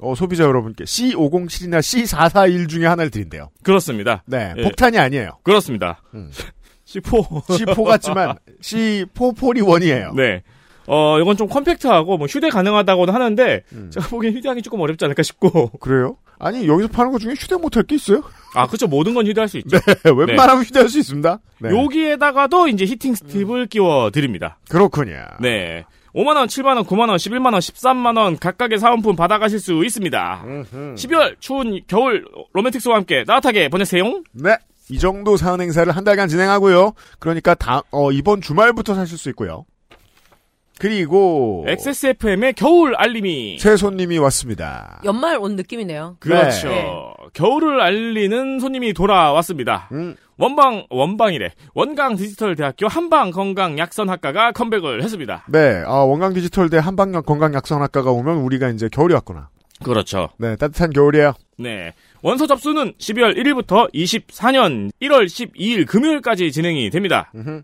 어, 0.01 0.15
소비자 0.15 0.43
여러분께 0.43 0.83
C507이나 0.83 1.79
C441 1.79 2.67
중에 2.67 2.87
하나를 2.87 3.11
드린대요. 3.11 3.49
그렇습니다. 3.63 4.23
네, 4.25 4.53
예. 4.57 4.63
폭탄이 4.63 4.97
아니에요. 4.97 5.37
그렇습니다. 5.43 6.01
음. 6.15 6.31
C4. 6.85 7.43
C4 7.45 7.83
같지만, 7.85 8.35
C441이에요. 8.61 10.15
네. 10.15 10.41
어, 10.87 11.19
이건 11.19 11.37
좀 11.37 11.47
컴팩트하고, 11.47 12.17
뭐, 12.17 12.25
휴대 12.27 12.49
가능하다고는 12.49 13.13
하는데, 13.13 13.61
음. 13.73 13.91
제가 13.93 14.07
보기엔 14.07 14.33
휴대하기 14.35 14.63
조금 14.63 14.79
어렵지 14.81 15.05
않을까 15.05 15.21
싶고. 15.23 15.69
그래요? 15.79 16.17
아니, 16.39 16.67
여기서 16.67 16.89
파는 16.89 17.11
것 17.11 17.19
중에 17.19 17.33
휴대 17.37 17.55
못할 17.55 17.83
게 17.83 17.95
있어요? 17.95 18.23
아, 18.55 18.65
그쵸. 18.65 18.87
모든 18.87 19.13
건 19.13 19.27
휴대할 19.27 19.47
수 19.47 19.59
있죠. 19.59 19.77
웬만하면 20.03 20.63
휴대할 20.63 20.89
수 20.89 20.97
있습니다. 20.99 21.39
네. 21.59 21.69
여기에다가도 21.69 22.67
이제 22.67 22.85
히팅 22.85 23.13
스팁을 23.13 23.67
끼워 23.67 24.09
드립니다. 24.09 24.57
그렇군요. 24.67 25.23
네. 25.39 25.85
5만원, 26.15 26.47
7만원, 26.47 26.85
9만원, 26.85 27.15
11만원, 27.15 27.59
13만원 27.59 28.39
각각의 28.39 28.79
사은품 28.79 29.15
받아가실 29.15 29.59
수 29.59 29.83
있습니다. 29.83 30.43
음흠. 30.45 30.95
12월 30.95 31.35
추운 31.39 31.79
겨울 31.87 32.25
로맨틱스와 32.53 32.97
함께 32.97 33.23
따뜻하게 33.23 33.69
보내세요. 33.69 34.21
네. 34.33 34.57
이 34.89 34.99
정도 34.99 35.37
사은 35.37 35.61
행사를 35.61 35.89
한 35.95 36.03
달간 36.03 36.27
진행하고요. 36.27 36.93
그러니까 37.19 37.55
다, 37.55 37.81
어, 37.91 38.11
이번 38.11 38.41
주말부터 38.41 38.93
사실 38.93 39.17
수 39.17 39.29
있고요. 39.29 39.65
그리고 40.79 41.63
XSFM의 41.67 42.53
겨울 42.53 42.95
알림이 42.95 43.59
새 43.59 43.75
손님이 43.75 44.17
왔습니다. 44.17 45.01
연말 45.05 45.37
온 45.37 45.55
느낌이네요. 45.55 46.17
그렇죠. 46.19 46.69
네. 46.69 46.91
겨울을 47.33 47.79
알리는 47.81 48.59
손님이 48.59 48.93
돌아왔습니다. 48.93 49.89
음, 49.91 50.15
원방 50.37 50.87
원방이래. 50.89 51.51
원강 51.75 52.15
디지털 52.15 52.55
대학교 52.55 52.87
한방 52.87 53.29
건강 53.31 53.77
약선학과가 53.77 54.53
컴백을 54.53 55.03
했습니다. 55.03 55.45
네. 55.49 55.83
아, 55.85 55.97
원강 56.03 56.33
디지털 56.33 56.69
대 56.69 56.77
한방역 56.77 57.25
건강 57.25 57.53
약선학과가 57.53 58.11
오면 58.11 58.37
우리가 58.37 58.69
이제 58.69 58.89
겨울이 58.91 59.13
왔구나. 59.13 59.49
그렇죠. 59.83 60.29
네, 60.37 60.55
따뜻한 60.55 60.91
겨울이에요. 60.91 61.33
네. 61.57 61.93
원서 62.21 62.45
접수는 62.45 62.93
12월 62.99 63.35
1일부터 63.35 63.91
24년 63.93 64.91
1월 65.01 65.25
12일 65.25 65.87
금요일까지 65.87 66.51
진행이 66.51 66.89
됩니다. 66.91 67.31
음흠. 67.35 67.61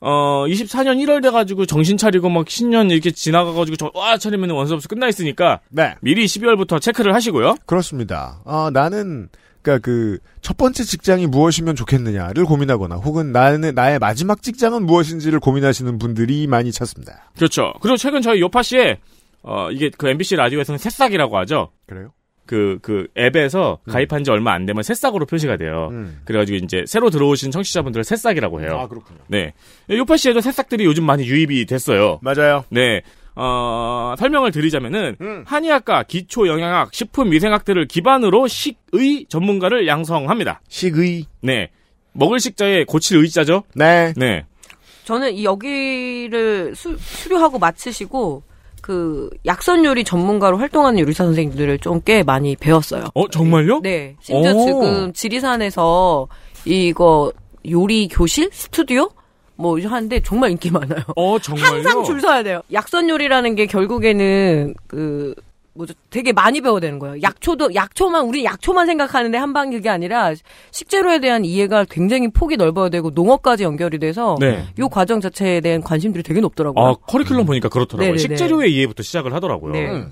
어, 0.00 0.44
24년 0.46 0.96
1월 1.04 1.22
돼가지고 1.22 1.66
정신 1.66 1.96
차리고 1.96 2.28
막 2.28 2.48
신년 2.48 2.90
이렇게 2.90 3.10
지나가가지고 3.10 3.76
저, 3.76 3.90
와 3.94 4.16
차리면 4.16 4.50
원서 4.50 4.74
접수 4.74 4.88
끝나 4.88 5.08
있으니까 5.08 5.60
네. 5.70 5.94
미리 6.00 6.24
12월부터 6.26 6.80
체크를 6.80 7.14
하시고요. 7.14 7.56
그렇습니다. 7.66 8.40
아, 8.44 8.70
나는 8.72 9.28
그러니까 9.62 9.82
그 9.84 10.18
첫 10.48 10.56
번째 10.56 10.82
직장이 10.82 11.26
무엇이면 11.26 11.76
좋겠느냐를 11.76 12.46
고민하거나 12.46 12.96
혹은 12.96 13.32
나는 13.32 13.74
나의 13.74 13.98
마지막 13.98 14.40
직장은 14.42 14.86
무엇인지를 14.86 15.40
고민하시는 15.40 15.98
분들이 15.98 16.46
많이 16.46 16.72
찾습니다. 16.72 17.30
그렇죠. 17.36 17.74
그리고 17.82 17.98
최근 17.98 18.22
저희 18.22 18.40
요파시에 18.40 18.98
어, 19.42 19.70
이게 19.70 19.90
그 19.94 20.08
MBC 20.08 20.36
라디오에서는 20.36 20.78
새싹이라고 20.78 21.36
하죠. 21.40 21.70
그래요? 21.86 22.12
그, 22.48 22.78
그 22.80 23.06
앱에서 23.16 23.78
가입한 23.90 24.24
지 24.24 24.30
얼마 24.30 24.54
안 24.54 24.64
되면 24.64 24.82
새싹으로 24.82 25.26
표시가 25.26 25.58
돼요. 25.58 25.90
음. 25.92 26.20
그래가지고 26.24 26.64
이제 26.64 26.82
새로 26.86 27.10
들어오신 27.10 27.50
청취자분들을 27.50 28.04
새싹이라고 28.04 28.62
해요. 28.62 28.70
아, 28.80 28.88
그렇군요. 28.88 29.18
네. 29.28 29.52
요파시에도 29.90 30.40
새싹들이 30.40 30.86
요즘 30.86 31.04
많이 31.04 31.26
유입이 31.26 31.66
됐어요. 31.66 32.18
맞아요. 32.22 32.64
네. 32.70 33.02
어, 33.36 34.14
설명을 34.18 34.50
드리자면은, 34.50 35.16
음. 35.20 35.44
한의학과, 35.46 36.04
기초 36.04 36.48
영양학, 36.48 36.94
식품 36.94 37.30
위생학들을 37.30 37.86
기반으로 37.86 38.48
식의 38.48 39.26
전문가를 39.28 39.86
양성합니다. 39.86 40.62
식의. 40.68 41.26
네. 41.42 41.70
먹을 42.14 42.40
식자에 42.40 42.84
고칠 42.84 43.18
의자죠? 43.18 43.62
네. 43.74 44.14
네. 44.16 44.46
저는 45.04 45.34
이 45.34 45.44
여기를 45.44 46.74
수, 46.74 46.96
수료하고 46.98 47.58
마치시고 47.58 48.42
그 48.88 49.28
약선 49.44 49.84
요리 49.84 50.02
전문가로 50.02 50.56
활동하는 50.56 50.98
요리사 50.98 51.24
선생님들을 51.24 51.78
좀 51.80 52.00
꽤 52.06 52.22
많이 52.22 52.56
배웠어요. 52.56 53.04
어, 53.12 53.28
정말요? 53.28 53.80
네. 53.82 54.16
심지어 54.22 54.54
오. 54.54 54.64
지금 54.64 55.12
지리산에서 55.12 56.26
이거 56.64 57.30
요리 57.70 58.08
교실 58.08 58.48
스튜디오 58.50 59.10
뭐 59.56 59.78
하는데 59.78 60.20
정말 60.20 60.52
인기 60.52 60.70
많아요. 60.70 61.02
어, 61.16 61.36
정말요? 61.42 61.66
항상 61.66 62.04
줄 62.04 62.20
서야 62.22 62.42
돼요. 62.44 62.62
약선 62.72 63.10
요리라는 63.10 63.56
게 63.56 63.66
결국에는 63.66 64.74
그 64.86 65.34
뭐죠? 65.78 65.94
되게 66.10 66.32
많이 66.32 66.60
배워야 66.60 66.80
되는 66.80 66.98
거예요. 66.98 67.22
약초도 67.22 67.74
약초만 67.74 68.24
우리 68.24 68.44
약초만 68.44 68.86
생각하는데 68.86 69.38
한방 69.38 69.70
그게 69.70 69.88
아니라 69.88 70.34
식재료에 70.72 71.20
대한 71.20 71.44
이해가 71.44 71.84
굉장히 71.88 72.28
폭이 72.28 72.56
넓어야 72.56 72.88
되고 72.88 73.10
농업까지 73.10 73.62
연결이 73.62 73.98
돼서 74.00 74.36
네. 74.40 74.66
요 74.78 74.88
과정 74.88 75.20
자체에 75.20 75.60
대한 75.60 75.80
관심들이 75.80 76.24
되게 76.24 76.40
높더라고요. 76.40 76.84
아, 76.84 76.94
커리큘럼 76.94 77.46
보니까 77.46 77.68
그렇더라고요. 77.68 78.16
네네네. 78.16 78.18
식재료의 78.18 78.74
이해부터 78.74 79.04
시작을 79.04 79.32
하더라고요. 79.32 79.72
네. 79.72 80.06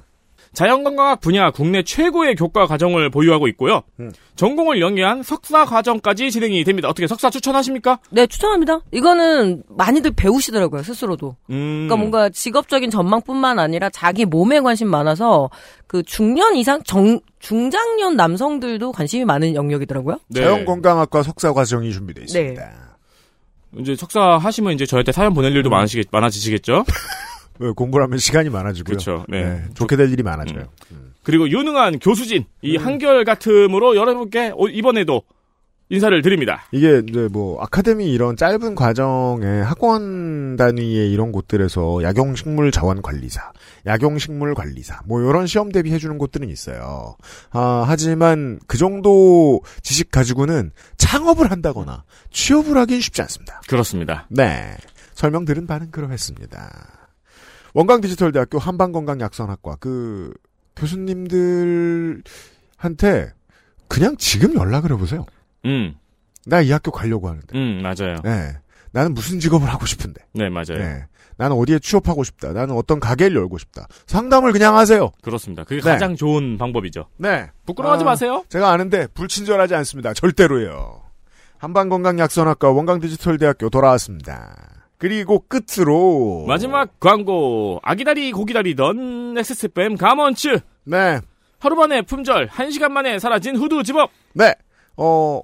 음. 0.57 0.59
자연건강학 0.59 1.21
분야 1.21 1.51
국내 1.51 1.83
최고의 1.83 2.35
교과 2.35 2.67
과정을 2.67 3.11
보유하고 3.11 3.47
있고요. 3.49 3.83
음. 4.01 4.11
전공을 4.37 4.81
연계한 4.81 5.23
석사 5.23 5.65
과정까지 5.67 6.31
진행이 6.31 6.65
됩니다. 6.65 6.89
어떻게 6.89 7.07
석사 7.07 7.29
추천하십니까? 7.31 7.99
네, 8.11 8.27
추천합니다. 8.27 8.81
이거는 8.91 9.63
많이들 9.69 10.13
배우시더라고요, 10.13 10.83
스스로도. 10.83 11.37
음. 11.51 11.87
그러니까 11.87 11.97
뭔가 11.97 12.29
직업적인 12.31 12.91
전망뿐만 12.91 13.59
아니라 13.59 13.91
자기 13.91 14.25
몸에 14.25 14.61
관심 14.61 14.89
많아서 14.89 15.51
그 15.87 16.03
중년 16.03 16.57
이상 16.57 16.83
정 16.85 17.21
중장년 17.39 18.17
남성들도 18.17 18.93
관심이 18.93 19.25
많은 19.25 19.55
영역이더라고요. 19.55 20.19
네. 20.29 20.41
자연건강학과 20.41 21.23
석사 21.23 21.53
과정이 21.53 21.93
준비되어 21.93 22.25
있습니다. 22.25 22.71
이제 23.79 23.95
석사 23.95 24.39
하시면 24.39 24.73
이제 24.73 24.87
저한테 24.87 25.13
사연 25.13 25.35
보낼 25.35 25.53
음. 25.53 25.57
일도 25.57 25.71
많으시겠, 25.71 26.09
많아지시겠죠? 26.11 26.85
왜 27.59 27.71
공부를 27.71 28.05
하면 28.05 28.19
시간이 28.19 28.51
많아지고요. 28.51 28.85
그렇죠. 28.85 29.25
네. 29.29 29.45
네, 29.45 29.65
좋게 29.75 29.97
될 29.97 30.13
일이 30.13 30.23
많아져요. 30.23 30.65
그리고 31.23 31.49
유능한 31.51 31.99
교수진, 31.99 32.43
음. 32.43 32.47
이 32.63 32.77
한결 32.77 33.25
같음으로 33.25 33.97
여러분께 33.97 34.53
오- 34.55 34.69
이번에도 34.69 35.23
인사를 35.89 36.21
드립니다. 36.21 36.65
이게 36.73 37.01
이제 37.09 37.29
뭐 37.31 37.63
아카데미 37.63 38.13
이런 38.13 38.37
짧은 38.37 38.75
과정에 38.75 39.61
학원 39.61 40.57
단위의 40.57 41.13
이런 41.13 41.31
곳들에서 41.31 42.03
약용식물 42.03 42.73
자원 42.73 43.03
관리사, 43.03 43.53
약용식물 43.87 44.55
관리사 44.55 45.03
뭐 45.05 45.21
이런 45.21 45.47
시험 45.47 45.71
대비해 45.71 45.99
주는 45.99 46.19
곳들은 46.19 46.49
있어요. 46.49 47.17
아, 47.53 47.85
하지만 47.87 48.59
그 48.67 48.79
정도 48.79 49.61
지식 49.83 50.11
가지고는 50.11 50.73
창업을 50.97 51.53
한다거나 51.53 52.03
취업을 52.33 52.77
하긴 52.79 53.01
쉽지 53.01 53.23
않습니다. 53.23 53.61
그렇습니다. 53.69 54.27
네. 54.29 54.77
설명 55.15 55.45
들은 55.45 55.69
바는 55.69 55.93
그러했습니다. 55.93 56.96
원광 57.77 58.01
디지털대학교 58.01 58.59
한방건강약선학과 58.59 59.77
그 59.81 60.33
교수님들한테 60.77 62.23
그냥 63.87 64.17
지금 64.17 64.55
연락을 64.55 64.93
해보세요. 64.93 65.27
음, 65.67 65.95
나 66.47 66.63
이 66.63 66.73
학교 66.73 66.91
가려고 66.91 67.29
하는데. 67.29 67.47
음, 67.55 67.83
맞아요. 67.83 68.17
네. 68.25 68.57
나는 68.93 69.13
무슨 69.13 69.39
직업을 69.41 69.69
하고 69.69 69.85
싶은데. 69.85 70.23
네, 70.33 70.49
맞아요. 70.49 70.79
네. 70.79 71.05
나는 71.37 71.55
어디에 71.57 71.79
취업하고 71.79 72.25
싶다. 72.25 72.55
나는 72.55 72.75
어떤 72.75 72.99
가게를 72.99 73.37
열고 73.37 73.59
싶다. 73.59 73.87
상담을 74.07 74.53
그냥 74.53 74.75
하세요. 74.79 75.11
그렇습니다. 75.21 75.65
그게 75.65 75.83
네. 75.83 75.91
가장 75.91 76.17
좋은 76.17 76.57
방법이죠. 76.57 77.09
네. 77.19 77.51
부끄러워하지 77.67 78.05
아, 78.05 78.07
마세요. 78.07 78.43
제가 78.49 78.71
아는데 78.71 79.07
불친절하지 79.09 79.75
않습니다. 79.75 80.15
절대로요. 80.15 81.03
한방건강약선학과 81.59 82.71
원광디지털대학교 82.71 83.69
돌아왔습니다. 83.69 84.76
그리고 84.99 85.45
끝으로 85.47 86.45
마지막 86.47 86.99
광고. 87.01 87.81
아기다리 87.83 88.33
고기다리던 88.33 89.37
XSFM 89.39 89.97
가먼츠. 89.97 90.61
네. 90.85 91.21
하루 91.59 91.77
만에 91.77 92.03
품절, 92.03 92.47
한 92.51 92.71
시간 92.71 92.93
만에 92.93 93.19
사라진 93.19 93.57
후드 93.57 93.83
집업. 93.83 94.11
네. 94.35 94.55
어 94.97 95.41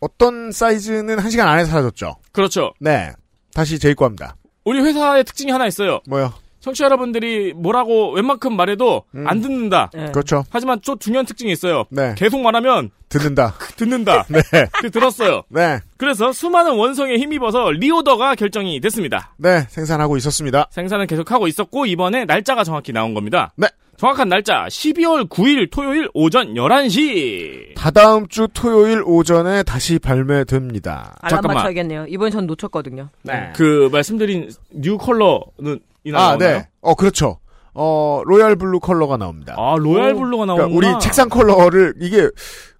어떤 0.00 0.52
사이즈는 0.52 1.18
한 1.18 1.30
시간 1.30 1.48
안에 1.48 1.64
사라졌죠. 1.64 2.16
그렇죠. 2.32 2.72
네. 2.80 3.12
다시 3.54 3.78
재입고합니다. 3.78 4.36
우리 4.64 4.80
회사의 4.80 5.24
특징이 5.24 5.50
하나 5.50 5.66
있어요. 5.66 6.00
뭐요? 6.08 6.32
청취자 6.62 6.84
여러분들이 6.84 7.52
뭐라고 7.54 8.12
웬만큼 8.12 8.56
말해도 8.56 9.02
음. 9.16 9.26
안 9.26 9.40
듣는다. 9.40 9.90
네. 9.92 10.10
그렇죠. 10.12 10.44
하지만 10.50 10.80
또 10.86 10.96
중요한 10.96 11.26
특징이 11.26 11.50
있어요. 11.50 11.84
네. 11.90 12.14
계속 12.16 12.40
말하면 12.40 12.90
듣는다. 13.08 13.54
듣는다. 13.76 14.24
네. 14.28 14.40
그 14.80 14.90
들었어요. 14.90 15.42
네. 15.48 15.80
그래서 15.96 16.32
수많은 16.32 16.76
원성에 16.76 17.16
힘입어서 17.16 17.72
리오더가 17.72 18.36
결정이 18.36 18.80
됐습니다. 18.80 19.34
네. 19.38 19.66
생산하고 19.70 20.16
있었습니다. 20.18 20.68
생산은 20.70 21.08
계속하고 21.08 21.48
있었고 21.48 21.86
이번에 21.86 22.24
날짜가 22.26 22.62
정확히 22.62 22.92
나온 22.92 23.12
겁니다. 23.12 23.52
네. 23.56 23.66
정확한 23.96 24.28
날짜 24.28 24.66
12월 24.68 25.28
9일 25.28 25.68
토요일 25.70 26.08
오전 26.14 26.54
11시. 26.54 27.74
다다음 27.74 28.26
주 28.28 28.48
토요일 28.52 29.02
오전에 29.04 29.64
다시 29.64 29.98
발매됩니다. 29.98 31.16
알람 31.20 31.30
잠깐만. 31.30 31.56
맞춰야겠네요. 31.56 32.06
이번에 32.08 32.30
전 32.30 32.46
놓쳤거든요. 32.46 33.08
그 33.54 33.88
말씀드린 33.92 34.50
new 34.70 34.96
컬러는 34.96 35.80
아? 36.14 36.36
네. 36.36 36.68
어, 36.80 36.94
그렇죠. 36.94 37.38
어, 37.74 38.22
royal 38.24 38.56
blue 38.56 38.80
컬러가 38.80 39.16
나옵니다. 39.16 39.54
아 39.56 39.76
royal 39.78 40.14
blue가 40.14 40.44
나오는 40.44 40.68
그러니까 40.68 40.76
우리 40.76 41.00
책상 41.00 41.28
컬러를 41.28 41.94
이게 42.00 42.28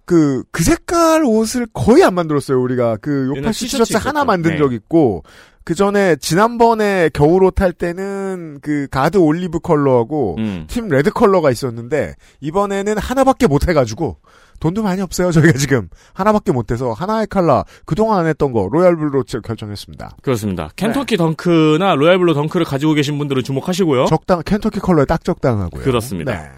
그, 0.04 0.42
그 0.50 0.62
색깔 0.62 1.24
옷을 1.24 1.66
거의 1.72 2.02
안 2.02 2.14
만들었어요, 2.14 2.60
우리가. 2.60 2.98
그 3.00 3.32
요파시 3.34 3.66
티셔츠 3.66 3.96
하나. 3.96 4.24
만든 4.24 4.52
네. 4.52 4.58
적 4.58 4.72
있고, 4.72 5.22
그 5.64 5.74
전에 5.74 6.16
지난번에 6.16 7.08
겨울옷 7.14 7.60
할 7.60 7.72
때는 7.72 8.58
그 8.62 8.88
가드 8.90 9.18
올리브 9.18 9.60
컬러하고 9.60 10.36
음. 10.38 10.66
team 10.68 10.88
red 10.88 11.10
컬러가 11.10 11.50
있었는데, 11.50 12.14
이번에는 12.40 12.98
하나밖에 12.98 13.46
못 13.46 13.68
해가지고, 13.68 14.18
돈도 14.62 14.82
많이 14.84 15.02
없어요, 15.02 15.32
저희가 15.32 15.58
지금. 15.58 15.88
하나밖에 16.14 16.52
못 16.52 16.70
해서, 16.70 16.92
하나의 16.92 17.26
컬러, 17.26 17.64
그동안 17.84 18.20
안 18.20 18.26
했던 18.28 18.52
거, 18.52 18.68
royal 18.70 18.94
blue로 18.94 19.24
결정했습니다. 19.44 20.18
그렇습니다. 20.22 20.68
켄터키 20.76 21.16
덩크나 21.16 21.96
royal 21.96 22.16
blue 22.18 22.32
덩크를 22.34 22.64
가지고 22.64 22.94
계신 22.94 23.18
분들은 23.18 23.42
주목하시고요. 23.42 24.04
적당, 24.06 24.40
켄터키 24.44 24.78
컬러에 24.78 25.04
딱 25.04 25.24
적당하고요. 25.24 25.82
그렇습니다. 25.82 26.32
네. 26.32 26.48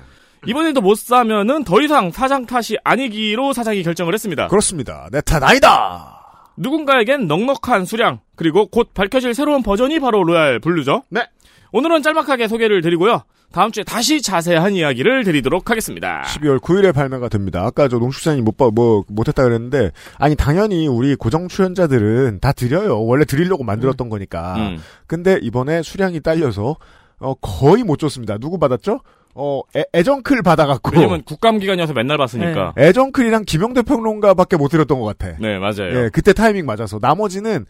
이번에도 0.47 0.83
못 0.83 0.99
사면은 0.99 1.65
더 1.65 1.81
이상 1.81 2.11
사장 2.11 2.45
탓이 2.45 2.77
아니기로 2.85 3.55
사장이 3.55 3.83
결정을 3.83 4.13
했습니다. 4.13 4.49
그렇습니다. 4.49 5.09
내 5.11 5.23
탓 5.23 5.43
아니다! 5.43 6.21
누군가에겐 6.59 7.27
넉넉한 7.27 7.87
수량 7.87 8.21
그리고 8.37 8.67
곧 8.67 8.91
밝혀질 8.93 9.33
새로운 9.33 9.63
버전이 9.63 9.99
바로 10.01 10.23
royal 10.23 10.61
blue죠. 10.61 11.05
네. 11.09 11.23
오늘은 11.73 12.03
짤막하게 12.03 12.49
소개를 12.49 12.83
드리고요. 12.83 13.23
다음 13.55 13.71
주에 13.71 13.85
다시 13.85 14.21
자세한 14.21 14.75
이야기를 14.75 15.23
드리도록 15.23 15.71
하겠습니다. 15.71 16.23
12월 16.23 16.59
9일에 16.59 16.93
발매가 16.93 17.29
됩니다. 17.29 17.63
아까 17.65 17.87
저 17.87 17.99
농축산이 17.99 18.41
못, 18.43 18.57
봐, 18.57 18.69
뭐, 18.75 19.05
못했다 19.07 19.45
그랬는데, 19.45 19.93
아니, 20.19 20.35
당연히 20.35 20.89
우리 20.89 21.15
고정 21.15 21.47
출연자들은 21.47 22.41
다 22.41 22.51
드려요. 22.51 23.01
원래 23.05 23.25
드리려고 23.25 23.63
만들었던 23.63 24.09
거니까. 24.09 24.57
음. 24.57 24.79
근데 25.07 25.39
이번에 25.41 25.85
수량이 25.85 26.19
딸려서, 26.19 26.75
어, 27.21 27.35
거의 27.35 27.85
못 27.85 28.01
줬습니다. 28.01 28.39
누구 28.39 28.59
받았죠? 28.59 28.99
어, 29.37 29.61
애, 29.77 29.85
애정클 29.95 30.43
받아갖고. 30.43 30.91
왜냐면 30.93 31.23
국감 31.23 31.59
기간이어서 31.59 31.93
맨날 31.93 32.19
봤으니까. 32.19 32.75
애정클이랑 32.77 33.45
김영대 33.45 33.83
평론가밖에 33.83 34.57
못 34.57 34.67
드렸던 34.67 34.99
것 34.99 35.17
같아. 35.17 35.37
네, 35.39 35.61
맞아요. 35.61 35.95
예, 35.95 36.11
그때 36.13 36.33
타이밍 36.33 36.67
맞아서. 36.67 36.99
나머지는, 37.01 37.67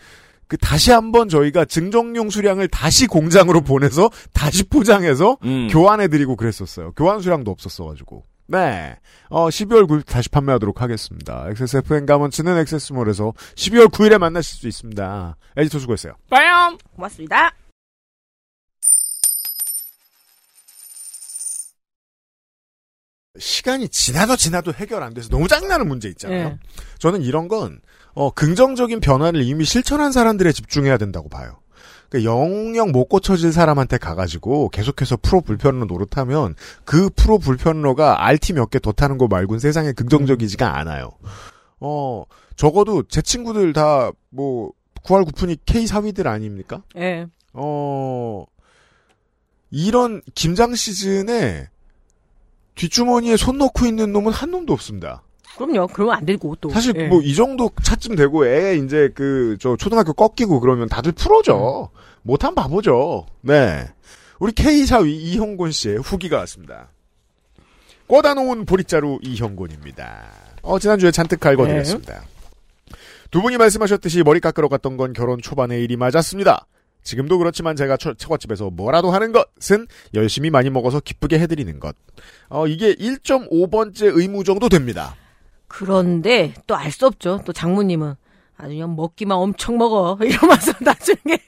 그, 0.47 0.57
다시 0.57 0.91
한번 0.93 1.29
저희가 1.29 1.65
증정용 1.65 2.31
수량을 2.31 2.69
다시 2.69 3.07
공장으로 3.07 3.63
보내서, 3.63 4.11
다시 4.33 4.65
포장해서, 4.65 5.39
음. 5.45 5.69
교환해드리고 5.71 6.37
그랬었어요. 6.37 6.93
교환 6.93 7.21
수량도 7.21 7.51
없었어가지고. 7.51 8.25
네. 8.47 8.97
어, 9.31 9.49
12월 9.49 9.87
9일 9.87 10.05
다시 10.05 10.29
판매하도록 10.29 10.83
하겠습니다. 10.83 11.47
XSFN 11.49 12.05
가먼츠는 12.07 12.59
액세스몰에서 12.59 13.33
12월 13.55 13.87
9일에 13.89 14.19
만나실 14.19 14.59
수 14.59 14.69
있습니다. 14.69 15.37
에디터 15.57 15.79
수고했어요. 15.79 16.15
빠염! 16.29 16.77
고맙습니다. 16.95 17.53
시간이 23.39 23.89
지나도 23.89 24.37
지나도 24.37 24.73
해결 24.75 25.03
안 25.03 25.13
돼서 25.13 25.29
너무 25.29 25.49
짜증나는 25.49 25.89
문제 25.89 26.09
있잖아요. 26.11 26.51
네. 26.51 26.59
저는 26.99 27.23
이런 27.23 27.49
건, 27.49 27.81
어, 28.14 28.30
긍정적인 28.30 29.00
변화를 29.00 29.42
이미 29.42 29.64
실천한 29.64 30.12
사람들에 30.12 30.52
집중해야 30.52 30.99
된다고 30.99 31.28
봐요. 31.28 31.59
그러니까 32.09 32.30
영영 32.30 32.92
못 32.92 33.06
고쳐질 33.06 33.52
사람한테 33.52 33.99
가가지고 33.99 34.68
계속해서 34.68 35.16
프로 35.21 35.40
불편로 35.40 35.87
노릇하면 35.87 36.54
그 36.85 37.11
프로 37.11 37.38
불편러가 37.38 38.25
RT 38.26 38.52
몇 38.52 38.71
개 38.71 38.78
더 38.78 38.92
타는 38.92 39.18
거 39.18 39.26
말고는 39.26 39.59
세상에 39.59 39.92
긍정적이지가 39.92 40.78
않아요. 40.78 41.11
어, 41.80 42.25
적어도 42.56 43.02
제 43.04 43.21
친구들 43.21 43.73
다 43.73 44.11
뭐, 44.30 44.71
9할 45.02 45.26
9푼이 45.28 45.59
K 45.66 45.87
사위들 45.87 46.28
아닙니까? 46.28 46.83
예. 46.97 47.26
어, 47.52 48.44
이런 49.71 50.23
김장 50.34 50.75
시즌에 50.75 51.69
뒷주머니에 52.76 53.36
손 53.36 53.58
넣고 53.58 53.86
있는 53.86 54.12
놈은 54.12 54.32
한 54.32 54.50
놈도 54.50 54.73
없습니다. 54.73 55.23
그럼요. 55.56 55.86
그러면 55.88 56.17
안 56.17 56.25
되고 56.25 56.56
또. 56.60 56.71
사실 56.71 56.95
예. 56.97 57.06
뭐이 57.08 57.34
정도 57.34 57.71
차쯤 57.82 58.17
되고 58.17 58.47
애 58.47 58.76
이제 58.76 59.08
그 59.14 59.56
저 59.60 59.76
초등학교 59.76 60.12
꺾이고 60.12 60.60
그러면 60.60 60.88
다들 60.88 61.12
프로죠. 61.12 61.90
못한 62.23 62.54
바보죠. 62.54 63.26
네. 63.43 63.86
우리 64.40 64.52
K사위 64.52 65.14
이형곤 65.17 65.71
씨의 65.71 65.99
후기가 65.99 66.38
왔습니다. 66.38 66.88
꽂아 68.06 68.34
놓은 68.34 68.67
보리자루 68.67 69.19
이형곤입니다. 69.23 70.25
어, 70.62 70.78
지난주에 70.78 71.10
잔뜩 71.10 71.40
갈궈드렸습니다. 71.40 72.23
두 73.30 73.40
분이 73.43 73.56
말씀하셨듯이 73.56 74.23
머리 74.23 74.40
깎으러 74.40 74.69
갔던 74.69 74.97
건 74.97 75.12
결혼 75.12 75.40
초반의 75.40 75.82
일이 75.82 75.97
맞았습니다. 75.97 76.67
지금도 77.02 77.38
그렇지만 77.38 77.76
제가 77.76 77.97
처, 77.97 78.14
처갓집에서 78.14 78.71
뭐라도 78.71 79.10
하는 79.10 79.32
것은 79.32 79.86
열심히 80.14 80.50
많이 80.50 80.71
먹어서 80.71 81.00
기쁘게 81.00 81.38
해드리는 81.38 81.78
것. 81.80 81.95
어, 82.49 82.67
이게 82.67 82.95
1.5번째 82.95 84.17
의무 84.19 84.45
정도 84.45 84.69
됩니다. 84.69 85.14
그런데 85.78 86.54
또 86.67 86.75
알 86.76 86.91
수 86.93 87.06
없죠. 87.06 87.41
또 87.45 87.52
장모님은 87.52 88.15
아주 88.56 88.69
그냥 88.69 88.95
먹기만 88.95 89.37
엄청 89.37 89.76
먹어 89.78 90.17
이러면서 90.23 90.73
나중에 90.80 91.39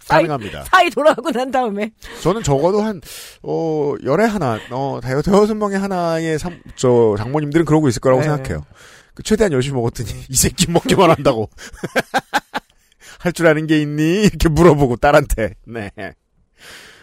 사이, 0.00 0.22
가능합니다. 0.22 0.64
사이 0.64 0.90
돌아가고 0.90 1.30
난 1.30 1.50
다음에 1.50 1.90
저는 2.22 2.42
적어도 2.42 2.82
한, 2.82 3.00
어, 3.42 3.94
열에 4.04 4.24
하나, 4.24 4.58
어, 4.70 5.00
대여, 5.02 5.22
대여섯 5.22 5.56
명의 5.56 5.78
하나의 5.78 6.38
삼, 6.38 6.60
저, 6.76 7.14
장모님들은 7.16 7.64
그러고 7.64 7.88
있을 7.88 8.00
거라고 8.00 8.20
네. 8.20 8.28
생각해요. 8.28 8.64
그 9.14 9.22
최대한 9.22 9.52
열심히 9.52 9.76
먹었더니, 9.76 10.10
이 10.28 10.34
새끼 10.34 10.70
먹기만 10.70 11.10
한다고. 11.10 11.48
할 13.20 13.32
줄 13.32 13.46
아는 13.46 13.66
게 13.66 13.80
있니? 13.80 14.22
이렇게 14.24 14.48
물어보고, 14.48 14.96
딸한테. 14.96 15.54
네. 15.66 15.90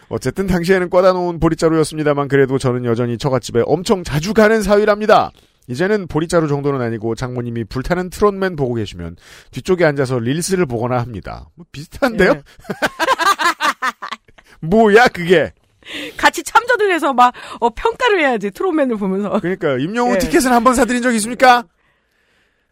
어쨌든 0.09 0.45
당시에는 0.47 0.89
꽂아 0.89 1.13
놓은 1.13 1.39
보리자루였습니다만, 1.39 2.27
그래도 2.27 2.57
저는 2.57 2.85
여전히 2.85 3.17
처갓집에 3.17 3.61
엄청 3.65 4.03
자주 4.03 4.33
가는 4.33 4.61
사위랍니다. 4.61 5.31
이제는 5.67 6.07
보리자루 6.07 6.47
정도는 6.47 6.81
아니고 6.81 7.15
장모님이 7.15 7.65
불타는 7.65 8.09
트롯맨 8.09 8.55
보고 8.55 8.73
계시면 8.73 9.17
뒤쪽에 9.51 9.85
앉아서 9.85 10.19
릴스를 10.19 10.65
보거나 10.65 10.99
합니다. 10.99 11.49
뭐 11.55 11.65
비슷한데요? 11.71 12.31
예. 12.35 12.41
뭐야 14.61 15.07
그게? 15.09 15.53
같이 16.17 16.43
참조들 16.43 16.91
해서 16.93 17.13
막 17.13 17.33
어, 17.59 17.69
평가를 17.69 18.19
해야지 18.19 18.51
트롯맨을 18.51 18.97
보면서 18.97 19.39
그러니까 19.39 19.77
임영웅 19.77 20.15
예. 20.15 20.17
티켓을 20.19 20.51
한번 20.51 20.73
사드린 20.75 21.01
적 21.01 21.13
있습니까? 21.15 21.65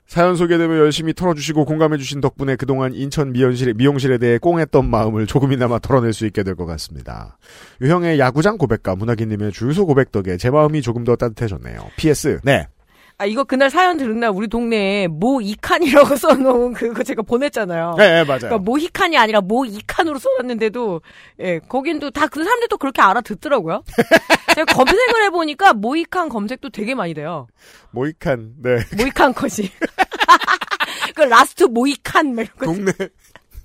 사연 0.08 0.36
소개되며 0.36 0.78
열심히 0.78 1.14
털어주시고 1.16 1.66
공감해주신 1.66 2.22
덕분에 2.22 2.56
그동안 2.58 2.94
인천 2.94 3.32
미용실에, 3.32 3.74
미용실에 3.74 4.20
대해 4.20 4.38
꽁했던 4.38 4.88
마음을 4.88 5.26
조금이나마 5.26 5.80
털어낼 5.80 6.14
수 6.14 6.28
있게 6.28 6.44
될 6.44 6.56
것 6.56 6.66
같습니다. 6.68 7.38
유형의 7.82 8.20
야구장 8.20 8.58
고백과 8.60 8.96
문학인님의 8.96 9.52
주유소 9.52 9.88
고백 9.88 10.12
덕에 10.12 10.38
제 10.38 10.52
마음이 10.52 10.84
조금 10.84 11.04
더 11.06 11.16
따뜻해졌네요. 11.16 11.80
PS. 11.98 12.42
네. 12.44 12.68
아 13.18 13.26
이거 13.26 13.46
그날 13.46 13.70
사연 13.70 13.98
들은 13.98 14.20
날 14.20 14.30
우리 14.32 14.48
동네에 14.48 15.08
모 15.08 15.40
이칸이라고 15.40 16.16
써놓은 16.18 16.74
그거 16.74 17.02
제가 17.02 17.22
보냈잖아요. 17.22 17.96
네, 17.98 18.08
네, 18.08 18.24
맞아요. 18.26 18.40
그러니까 18.40 18.58
모히칸이 18.60 19.18
아니라 19.18 19.40
모 19.42 19.64
이칸으로 19.66 20.20
써놨는데도 20.20 21.02
예 21.40 21.60
거긴 21.60 22.00
또다 22.00 22.28
그 22.28 22.44
사람들도 22.44 22.78
그렇게 22.78 23.02
알아듣더라고요. 23.02 23.84
제가 24.56 24.74
검색을 24.74 25.24
해보니까 25.26 25.74
모이칸 25.74 26.28
검색도 26.30 26.70
되게 26.70 26.94
많이 26.94 27.14
돼요. 27.14 27.48
모이칸. 27.92 28.56
네. 28.62 28.80
모이칸 28.98 29.34
컷이. 29.34 29.70
그 31.16 31.22
last 31.22 31.64
모이칸 31.64 32.36
막 32.36 32.42
이런 32.44 32.56
거. 32.58 32.66
동네 32.66 32.92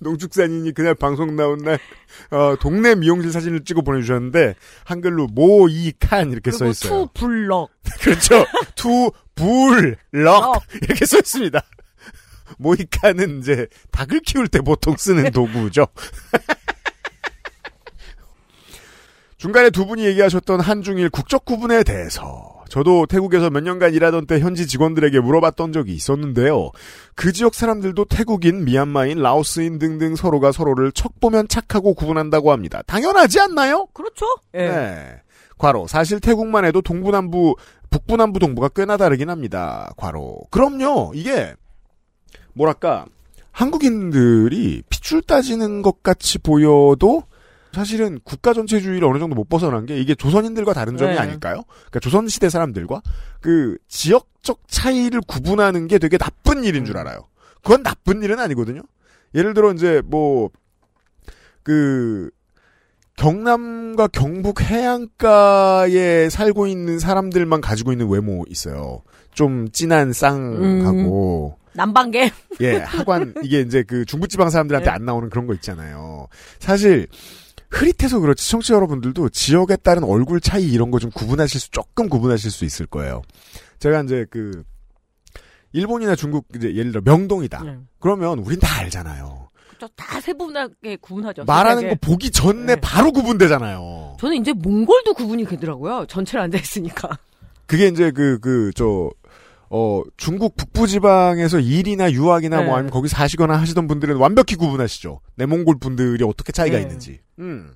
농축산인이 0.01 0.73
그날 0.73 0.95
방송 0.95 1.37
나온 1.37 1.59
날 1.59 1.79
어, 2.31 2.57
동네 2.61 2.95
미용실 2.95 3.33
사진을 3.33 3.65
찍어 3.65 3.83
보내주셨는데 3.83 4.55
한글로 4.85 5.29
모이칸 5.29 6.33
이렇게 6.33 6.51
써 6.51 6.67
있어요. 6.67 7.11
투 7.15 7.21
블럭. 7.21 7.71
그렇죠. 8.01 8.45
투 8.75 9.11
불럭 9.35 9.97
럭. 10.11 10.63
이렇게 10.83 11.05
써 11.07 11.19
있습니다. 11.19 11.61
모이칸은 12.59 13.39
이제 13.41 13.67
닭을 13.91 14.21
키울 14.21 14.49
때 14.49 14.61
보통 14.61 14.97
쓰는 14.97 15.31
도구죠. 15.33 15.87
중간에 19.37 19.71
두 19.71 19.87
분이 19.87 20.05
얘기하셨던 20.05 20.61
한중일 20.61 21.09
국적 21.11 21.45
구분에 21.47 21.83
대해서 21.83 22.60
저도 22.71 23.07
태국에서 23.07 23.51
몇 23.51 23.63
년간 23.63 23.93
일하던 23.93 24.27
때 24.27 24.39
현지 24.39 24.67
직원들에게 24.67 25.21
물어봤던 25.21 25.73
적이 25.73 25.93
있었는데요. 25.93 26.71
그 27.17 27.33
지역 27.33 27.55
사람들도 27.55 28.07
태국인, 28.07 28.65
미얀마인, 28.65 29.19
라오스인 29.19 29.79
등등 29.79 30.15
서로가 30.15 30.53
서로를 30.53 30.93
척 30.93 31.21
보면 31.21 31.49
착하고 31.49 31.95
구분한다고 31.95 32.53
합니다. 32.53 32.81
당연하지 32.87 33.41
않나요? 33.41 33.87
그렇죠? 33.93 34.25
예. 34.55 34.69
네. 34.69 35.21
과로. 35.59 35.89
사실 35.89 36.21
태국만 36.21 36.65
해도 36.65 36.81
동부남부, 36.81 37.57
북부남부 37.91 38.39
동부가 38.39 38.69
꽤나 38.69 38.97
다르긴 38.97 39.31
합니다. 39.31 39.93
과로. 39.97 40.39
그럼요. 40.51 41.13
이게 41.15 41.55
뭐랄까 42.55 43.05
한국인들이 43.51 44.83
핏줄 44.89 45.23
따지는 45.23 45.83
것 45.83 46.03
같이 46.05 46.39
보여도 46.39 47.25
사실은 47.73 48.19
국가 48.25 48.53
전체주의를 48.53 49.07
어느 49.07 49.19
정도 49.19 49.35
못 49.35 49.49
벗어난 49.49 49.87
게 49.87 49.99
이게 49.99 50.15
조선인들과 50.15 50.73
다른 50.73 50.97
점이 50.97 51.13
네. 51.13 51.19
아닐까요? 51.19 51.63
그러니까 51.69 52.01
조선 52.01 52.29
시대 52.29 52.49
사람들과 52.49 53.03
그 53.41 53.77
지역적 53.89 54.63
차이를 54.69 55.21
구분하는 55.27 55.87
게 55.87 55.99
되게 55.99 56.19
나쁜 56.19 56.65
일인 56.65 56.83
음. 56.83 56.85
줄 56.87 56.97
알아요. 56.97 57.29
그건 57.63 57.83
나쁜 57.83 58.23
일은 58.23 58.39
아니거든요. 58.39 58.83
예를 59.35 59.55
들어 59.55 59.73
이제 59.73 60.03
뭐 60.05 60.51
그 61.63 62.31
경남과 63.17 64.09
경북 64.09 64.63
해안가에 64.63 66.31
살고 66.31 66.67
있는 66.67 66.99
사람들만 66.99 67.61
가지고 67.61 67.93
있는 67.93 68.09
외모 68.09 68.45
있어요. 68.49 69.03
좀 69.35 69.71
진한 69.71 70.13
쌍하고 70.13 71.59
남방계. 71.75 72.33
예, 72.63 72.77
하관, 72.79 73.35
이게 73.45 73.61
이제 73.61 73.83
그 73.83 74.05
중부지방 74.05 74.51
사람들한테 74.51 74.87
네. 74.87 74.91
안 74.91 75.05
나오는 75.05 75.29
그런 75.29 75.47
거 75.47 75.55
있잖아요. 75.55 76.27
사실, 76.59 77.07
흐릿해서 77.71 78.19
그렇지, 78.21 78.49
청취자 78.51 78.75
여러분들도 78.75 79.29
지역에 79.31 79.77
따른 79.77 80.05
얼굴 80.05 80.41
차이 80.41 80.65
이런 80.65 80.91
거 80.91 80.99
좀 80.99 81.11
구분하실 81.11 81.61
수, 81.61 81.71
조금 81.71 82.09
구분하실 82.09 82.51
수 82.51 82.65
있을 82.65 82.87
거예요. 82.87 83.23
제가 83.79 84.03
이제 84.03 84.27
그, 84.31 84.65
일본이나 85.73 86.17
중국, 86.17 86.47
이제 86.57 86.75
예를 86.75 86.91
들어 86.93 87.01
명동이다. 87.05 87.63
네. 87.65 87.79
그러면 88.01 88.41
우린 88.41 88.59
다 88.59 88.81
알잖아요. 88.81 89.49
다 89.97 90.21
세분하게 90.21 90.97
구분하죠. 91.01 91.45
말하는 91.45 91.77
거 91.77 91.81
세세하게. 91.81 91.99
보기 92.03 92.31
전에 92.31 92.67
네. 92.75 92.77
바로 92.83 93.13
구분되잖아요. 93.13 94.17
저는 94.21 94.37
이제 94.37 94.53
몽골도 94.53 95.15
구분이 95.15 95.47
되더라고요. 95.47 96.05
전체를 96.07 96.43
앉아 96.43 96.59
있으니까. 96.59 97.09
그게 97.67 97.87
이제 97.87 98.11
그, 98.11 98.39
그, 98.41 98.73
저, 98.75 99.11
어, 99.71 100.03
중국 100.19 100.57
북부 100.57 100.87
지방에서 100.87 101.61
일이나 101.61 102.11
유학이나 102.13 102.59
네. 102.61 102.65
뭐 102.67 102.75
아니면 102.75 102.91
거기 102.91 103.09
사시거나 103.09 103.59
하시던 103.59 103.87
분들은 103.87 104.17
완벽히 104.17 104.57
구분하시죠. 104.57 105.21
내몽골 105.37 105.77
분들이 105.81 106.23
어떻게 106.25 106.53
차이가 106.53 106.77
네. 106.77 106.83
있는지. 106.83 107.21
음. 107.41 107.75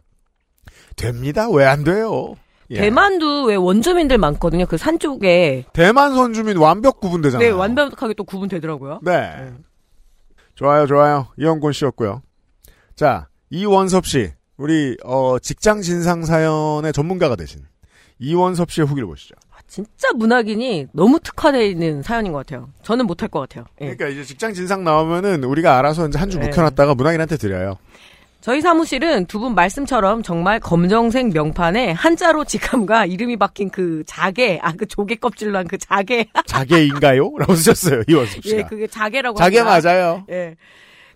됩니다. 0.96 1.48
왜 1.50 1.64
안 1.64 1.82
돼요? 1.84 2.34
예. 2.70 2.76
대만도 2.80 3.44
왜 3.44 3.56
원주민들 3.56 4.16
많거든요. 4.18 4.66
그 4.66 4.76
산 4.78 4.98
쪽에. 4.98 5.64
대만 5.72 6.14
선주민 6.14 6.56
완벽 6.56 7.00
구분되잖아요. 7.00 7.46
네, 7.48 7.54
완벽하게 7.54 8.14
또 8.14 8.24
구분되더라고요. 8.24 9.00
네. 9.02 9.52
좋아요, 10.54 10.86
좋아요. 10.86 11.26
이영곤 11.38 11.72
씨였고요. 11.72 12.22
자, 12.94 13.28
이원섭 13.50 14.06
씨. 14.06 14.32
우리, 14.56 14.96
어, 15.04 15.38
직장 15.40 15.82
진상 15.82 16.24
사연의 16.24 16.92
전문가가 16.92 17.34
되신 17.34 17.62
이원섭 18.20 18.70
씨의 18.70 18.86
후기를 18.86 19.06
보시죠. 19.08 19.34
진짜 19.66 20.12
문학인이 20.14 20.86
너무 20.92 21.18
특화되어 21.18 21.62
있는 21.62 22.02
사연인 22.02 22.30
것 22.32 22.38
같아요. 22.46 22.68
저는 22.82 23.06
못할 23.06 23.28
것 23.28 23.40
같아요. 23.40 23.64
예. 23.80 23.86
그러니까 23.96 24.06
이제 24.08 24.22
직장 24.22 24.54
진상 24.54 24.84
나오면은 24.84 25.42
우리가 25.42 25.76
알아서 25.78 26.06
이제 26.06 26.18
한주 26.18 26.38
네. 26.38 26.46
묵혀놨다가 26.46 26.94
문학인한테 26.94 27.36
드려요. 27.36 27.78
저희 28.44 28.60
사무실은 28.60 29.24
두 29.24 29.38
분 29.38 29.54
말씀처럼 29.54 30.22
정말 30.22 30.60
검정색 30.60 31.28
명판에 31.32 31.92
한자로 31.92 32.44
직함과 32.44 33.06
이름이 33.08 33.38
박힌 33.38 33.70
그 33.70 34.02
자개, 34.06 34.58
아, 34.62 34.72
그 34.72 34.84
조개 34.86 35.14
껍질로 35.16 35.56
한 35.56 35.66
그 35.66 35.78
자개. 35.78 36.26
자개인가요? 36.46 37.32
라고 37.38 37.54
쓰셨어요, 37.54 38.02
이원섭 38.06 38.44
씨가. 38.44 38.56
예, 38.58 38.62
그게 38.64 38.86
자개라고 38.86 39.38
자개 39.38 39.58
합니다. 39.60 39.88
맞아요. 39.88 40.24
예. 40.28 40.56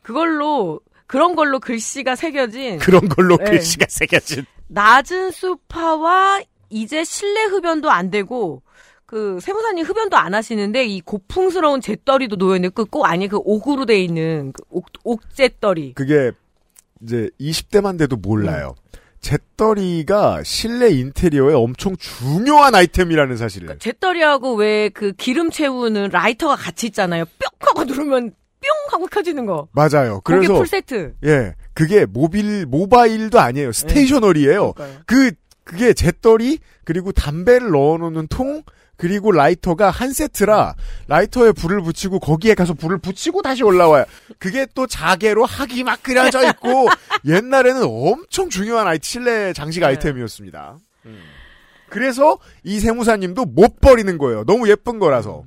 그걸로, 0.03 0.81
그런 1.07 1.37
걸로 1.37 1.61
글씨가 1.61 2.17
새겨진 2.17 2.79
그런 2.81 3.07
걸로 3.11 3.37
네. 3.37 3.45
글씨가 3.45 3.85
새겨진. 3.91 4.47
낮은 4.69 5.31
수파와 5.31 6.41
이제 6.71 7.05
실내 7.05 7.43
흡연도 7.45 7.91
안 7.91 8.11
되고 8.11 8.63
그 9.05 9.39
세무사님 9.41 9.85
흡연도 9.85 10.17
안 10.17 10.33
하시는데 10.35 10.87
이 10.87 11.01
고풍스러운 11.03 11.83
잿더리도 11.83 12.37
놓여 12.37 12.57
있는 12.57 12.71
그꼭 12.71 13.05
아니 13.07 13.29
그 13.29 13.37
옥으로 13.39 13.85
돼 13.85 14.01
있는 14.03 14.53
그 14.55 14.63
옥, 14.71 14.87
옥잿더리. 15.05 15.93
그게 15.95 16.33
이제 17.03 17.31
20대만 17.41 17.99
돼도 17.99 18.17
몰라요. 18.17 18.75
음. 18.77 18.99
재떨이가 19.21 20.43
실내 20.45 20.91
인테리어에 20.91 21.55
엄청 21.55 21.97
중요한 21.97 22.75
아이템이라는 22.75 23.37
사실을. 23.37 23.79
재떨이하고 23.79 24.55
왜 24.55 24.91
그 24.95 25.13
기름 25.13 25.51
채우는 25.51 26.11
라이터가 26.13 26.57
같이 26.57 26.87
있잖아요. 26.87 27.25
뿅 27.25 27.49
하고 27.61 27.85
누르면 27.85 28.31
뿅 28.31 28.71
하고 28.93 29.07
켜지는 29.07 29.45
거. 29.47 29.69
맞아요. 29.73 30.21
그래서 30.25 30.55
full 30.55 30.67
세트. 30.67 31.15
예, 31.25 31.55
그게 31.75 32.07
모빌 32.07 32.67
mobile도 32.67 33.39
아니에요. 33.39 33.73
stationary예요. 33.73 34.73
그러니까요. 34.73 35.03
그 35.07 35.31
그게 35.65 35.93
재떨이 35.93 36.59
그리고 36.85 37.13
담배를 37.13 37.71
넣어놓는 37.71 38.29
통 38.29 38.63
그리고 38.99 39.33
라이터가 39.33 39.89
한 39.91 40.13
세트라 40.13 40.75
라이터에 41.07 41.53
불을 41.53 41.81
붙이고 41.83 42.19
거기에 42.19 42.55
가서 42.55 42.75
불을 42.75 42.99
붙이고 42.99 43.41
다시 43.41 43.63
올라와요. 43.63 44.05
그게 44.39 44.67
또 44.75 44.87
자개로 44.87 45.47
학이 45.47 45.85
막 45.85 46.03
그려져 46.03 46.47
있고 46.51 46.89
옛날에는 47.25 47.83
엄청 47.85 48.51
중요한 48.51 48.87
아이 48.89 48.99
실내 49.01 49.53
장식 49.55 49.81
네. 49.81 49.87
아이템이었습니다. 49.87 50.77
음. 51.07 51.23
그래서 51.89 52.39
이 52.65 52.81
세무사님도 52.81 53.47
못 53.47 53.81
버리는 53.81 54.19
거예요. 54.19 54.45
너무 54.45 54.69
예쁜 54.69 54.99
거라서. 54.99 55.45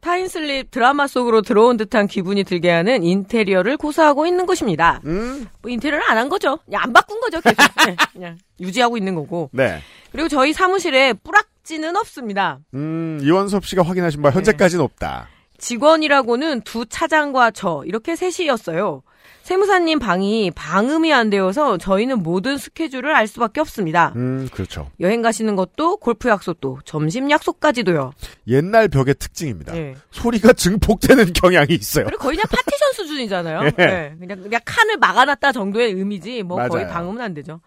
time 0.00 0.35
slip 0.35 0.70
드라마 0.70 1.08
속으로 1.08 1.42
들어온 1.42 1.76
듯한 1.76 2.06
기분이 2.06 2.44
들게 2.44 2.70
하는 2.70 3.02
인테리어를 3.02 3.76
고수하고 3.76 4.26
있는 4.26 4.46
것입니다. 4.46 5.00
음, 5.04 5.46
뭐 5.62 5.70
인테리어를 5.70 6.08
안 6.08 6.16
한 6.18 6.28
거죠. 6.28 6.58
그냥 6.64 6.82
안 6.84 6.92
바꾼 6.92 7.20
거죠. 7.20 7.40
계속. 7.40 7.56
네, 7.86 7.96
그냥 8.12 8.38
유지하고 8.60 8.96
있는 8.96 9.16
거고. 9.16 9.50
네. 9.52 9.80
그리고 10.12 10.28
저희 10.28 10.52
사무실에 10.52 11.12
뿌락 11.12 11.48
지는 11.66 11.96
없습니다. 11.96 12.60
음, 12.74 13.18
이원섭 13.22 13.66
씨가 13.66 13.82
확인하신 13.82 14.22
바 14.22 14.30
현재까지는 14.30 14.82
없다. 14.84 15.28
직원이라고는 15.58 16.62
두 16.62 16.86
차장과 16.86 17.50
저 17.50 17.82
이렇게 17.86 18.14
셋이었어요. 18.16 19.02
세무사님 19.42 19.98
방이 20.00 20.50
방음이 20.52 21.12
안 21.12 21.30
되어서 21.30 21.78
저희는 21.78 22.22
모든 22.22 22.58
스케줄을 22.58 23.14
알 23.14 23.26
수밖에 23.28 23.60
없습니다. 23.60 24.12
음, 24.16 24.48
그렇죠. 24.52 24.90
여행 25.00 25.22
가시는 25.22 25.54
것도 25.54 25.98
골프 25.98 26.28
약속도 26.28 26.80
점심 26.84 27.30
약속까지도요. 27.30 28.12
옛날 28.48 28.88
벽의 28.88 29.14
특징입니다. 29.14 29.72
네. 29.72 29.94
소리가 30.10 30.52
증폭되는 30.52 31.32
경향이 31.32 31.74
있어요. 31.74 32.06
그리고 32.06 32.22
거의 32.22 32.36
그냥 32.36 32.46
파티션 32.50 32.92
수준이잖아요. 32.94 33.60
예. 33.78 33.86
네, 33.86 34.16
그냥 34.18 34.42
그냥 34.42 34.60
칸을 34.64 34.96
막아놨다 34.98 35.52
정도의 35.52 35.92
의미지 35.92 36.42
뭐 36.42 36.58
거의 36.68 36.84
맞아요. 36.84 36.94
방음은 36.94 37.22
안 37.22 37.32
되죠. 37.34 37.60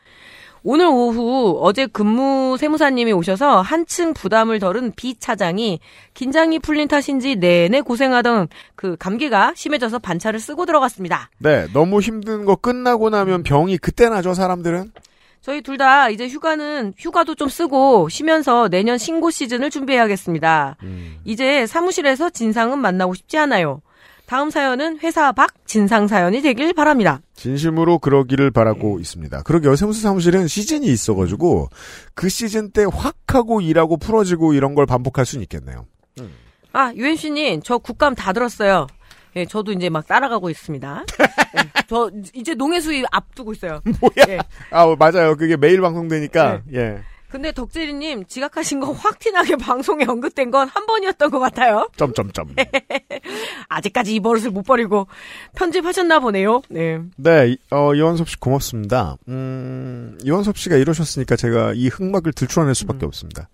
오늘 0.64 0.88
오후 0.88 1.58
어제 1.62 1.86
근무 1.88 2.58
세무사님이 2.60 3.14
오셔서 3.14 3.62
한층 3.62 4.14
부담을 4.14 4.60
덜은 4.60 4.92
B 4.96 5.16
차장이 5.18 5.80
긴장이 6.14 6.60
풀린 6.60 6.88
탓인지 6.88 7.38
내내 7.38 7.82
고생하던 7.82 8.50
그 8.76 8.96
감기가 8.98 9.54
심해져서 9.56 10.00
반차를 10.00 10.40
쓰고 10.40 10.66
들어갔습니다. 10.66 11.30
네, 11.38 11.68
너무 11.74 12.02
힘든 12.02 12.44
거 12.46 12.56
끝나고 12.56 13.10
나면 13.10 13.44
병이 13.44 13.78
그때 13.78 14.10
나죠, 14.10 14.34
사람들은? 14.34 14.92
저희 15.42 15.62
둘 15.62 15.78
다 15.78 16.10
이제 16.10 16.28
휴가는 16.28 16.94
휴가도 16.98 17.36
좀 17.36 17.48
쓰고 17.48 18.10
쉬면서 18.10 18.68
내년 18.68 18.98
신고 18.98 19.32
시즌을 19.32 19.70
준비해야겠습니다. 19.70 20.76
이제 21.24 21.66
사무실에서 21.66 22.30
진상은 22.30 22.80
만나고 22.80 23.14
싶지 23.14 23.38
않아요. 23.38 23.82
다음 24.30 24.52
사연은 24.52 25.00
회사 25.00 25.32
밖 25.32 25.56
진상 25.66 26.06
사연이 26.08 26.40
되길 26.44 26.74
바랍니다. 26.74 27.20
진심으로 27.34 27.98
그러기를 27.98 28.52
바라고 28.52 29.00
있습니다. 29.00 29.42
그러게요, 29.42 29.76
세무사 29.76 30.02
사무실은 30.02 30.48
시즌이 30.48 30.86
있어가지고, 30.86 31.70
그 32.14 32.30
시즌 32.30 32.70
때 32.70 32.84
확 32.86 33.16
하고 33.34 33.60
일하고 33.60 33.98
풀어지고 33.98 34.54
이런 34.54 34.76
걸 34.76 34.86
반복할 34.86 35.26
수는 35.26 35.42
있겠네요. 35.44 35.88
아, 36.74 36.94
유엔 36.96 37.16
씨님, 37.16 37.62
저 37.64 37.80
국감 37.80 38.14
다 38.14 38.32
들었어요. 38.32 38.86
예, 39.36 39.46
저도 39.48 39.72
이제 39.72 39.90
막 39.90 40.06
따라가고 40.06 40.52
있습니다. 40.52 41.06
예, 41.58 41.82
저 41.88 42.12
이제 42.36 42.54
농해 42.54 42.80
수입 42.82 43.06
앞두고 43.12 43.54
있어요. 43.54 43.82
뭐야? 44.00 44.26
예. 44.30 44.38
아, 44.70 44.96
맞아요. 45.00 45.38
그게 45.38 45.58
매일 45.58 45.82
방송되니까, 45.82 46.62
예. 46.76 47.00
근데 47.30 47.52
덕질이님 47.52 48.26
지각하신 48.26 48.80
거 48.80 48.92
확 48.94 49.20
티나게 49.20 49.56
방송에 49.58 50.06
언급된 50.06 50.50
건 50.52 50.68
한 50.68 50.86
번이었던 50.86 51.30
것 51.30 51.40
같아요. 51.40 51.88
점점점. 51.98 52.56
아직까지 53.70 54.16
이 54.16 54.20
버릇을 54.20 54.52
못 54.52 54.64
버리고 54.64 55.08
편집하셨나 55.56 56.20
보네요. 56.20 56.62
네. 56.70 57.00
네, 57.18 57.50
이- 57.52 57.58
어, 57.72 57.94
이원섭 57.94 58.30
씨 58.30 58.40
고맙습니다. 58.40 59.18
음, 59.28 60.18
이원섭 60.24 60.58
씨가 60.58 60.76
이러셨으니까 60.78 61.36
제가 61.36 61.74
이 61.76 61.88
흑막을 61.88 62.34
들추어낼 62.34 62.76
수밖에 62.76 63.06
없습니다. 63.06 63.50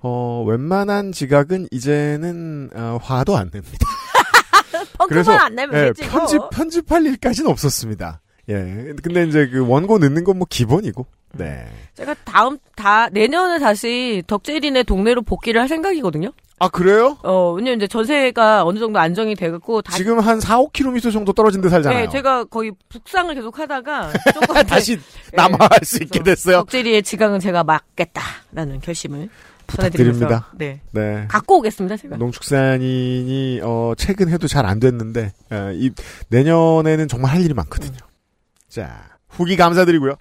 어, 0.00 0.44
웬만한 0.46 1.12
지각은 1.12 1.68
이제는, 1.70 2.70
어, 2.74 2.98
화도 3.02 3.36
안 3.36 3.50
냅니다. 3.52 3.78
펑크만 4.98 5.40
안 5.40 5.54
내면 5.54 5.76
예. 5.76 5.84
뭐. 5.84 5.92
편집, 6.10 6.40
편집할 6.50 7.04
일까지는 7.06 7.50
없었습니다. 7.50 8.20
예. 8.48 8.94
근데 9.02 9.24
이제 9.24 9.48
그 9.48 9.66
원고 9.66 9.98
넣는 9.98 10.24
건 10.24 10.38
뭐 10.38 10.46
기본이고. 10.48 11.06
네. 11.32 11.66
제가 11.94 12.14
다음 12.24 12.58
다 12.76 13.08
내년에 13.10 13.58
다시 13.58 14.22
덕질인의 14.26 14.84
동네로 14.84 15.22
복귀를 15.22 15.60
할 15.60 15.68
생각이거든요. 15.68 16.30
아, 16.60 16.68
그래요? 16.68 17.16
어, 17.22 17.52
왜냐면 17.52 17.78
이제 17.78 17.86
전세가 17.86 18.64
어느 18.64 18.80
정도 18.80 18.98
안정이 18.98 19.36
돼갖고 19.36 19.82
다시 19.82 19.98
지금 19.98 20.18
한 20.18 20.40
4, 20.40 20.58
5km 20.58 21.12
정도 21.12 21.32
떨어진 21.32 21.60
데 21.60 21.68
살잖아요. 21.68 22.06
네, 22.06 22.08
제가 22.10 22.44
거의 22.44 22.72
북상을 22.88 23.32
계속 23.34 23.56
하다가 23.58 24.12
조금 24.34 24.54
다시 24.66 24.96
네, 24.96 25.02
남아할 25.36 25.80
수 25.84 26.02
있게 26.02 26.22
됐어요. 26.24 26.56
덕질이의 26.58 27.04
지강은 27.04 27.38
제가 27.38 27.62
막겠다라는 27.62 28.80
결심을 28.80 29.28
부탁드립니다. 29.68 30.50
네. 30.56 30.80
네. 30.92 31.26
갖고 31.28 31.58
오겠습니다, 31.58 31.96
제가. 31.96 32.16
농축산인이 32.16 33.60
어 33.62 33.92
최근 33.96 34.28
해도 34.30 34.48
잘 34.48 34.66
안 34.66 34.80
됐는데 34.80 35.32
어, 35.52 35.70
이 35.74 35.90
내년에는 36.28 37.06
정말 37.06 37.32
할 37.34 37.42
일이 37.44 37.54
많거든요. 37.54 37.98
자 38.68 39.04
후기 39.28 39.56
감사드리고요. 39.56 40.14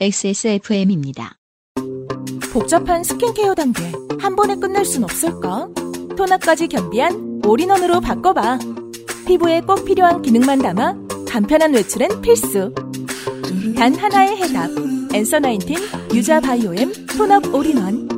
XSFM입니다. 0.00 1.38
복잡한 2.52 3.02
스킨케어 3.02 3.52
단계 3.56 3.82
한 4.20 4.36
번에 4.36 4.54
끝낼 4.54 4.84
순 4.84 5.02
없을까? 5.02 5.68
토너까지 6.16 6.68
겸비한 6.68 7.42
all-in-one으로 7.44 8.00
바꿔봐. 8.00 8.60
피부에 9.26 9.60
꼭 9.60 9.84
필요한 9.84 10.22
기능만 10.22 10.60
담아 10.60 10.94
간편한 11.28 11.74
외출엔 11.74 12.20
필수. 12.20 12.72
단 13.76 13.92
하나의 13.96 14.36
해답. 14.36 14.70
Answer 15.12 15.40
Nineteen 15.40 15.76
유자 16.14 16.40
바이오엠 16.40 16.92
tone 17.16 17.40
up 17.40 17.52
all-in-one. 17.52 18.08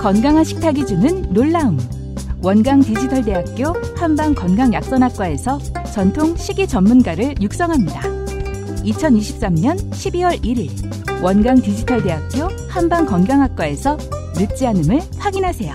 건강한 0.00 0.44
식탁이 0.44 0.86
주는 0.86 1.22
놀라움. 1.32 1.78
원광 2.42 2.80
디지털대학교 2.80 3.72
한방 3.96 4.34
건강약선학과에서 4.36 5.58
전통 5.92 6.36
식이 6.36 6.68
전문가를 6.68 7.34
육성합니다. 7.42 8.19
2023년 8.84 9.90
12월 9.90 10.42
1일 10.42 11.22
원강 11.22 11.60
디지털대학교 11.60 12.48
한방건강학과에서 12.68 13.96
늦지 14.36 14.66
않음을 14.66 15.00
확인하세요. 15.18 15.74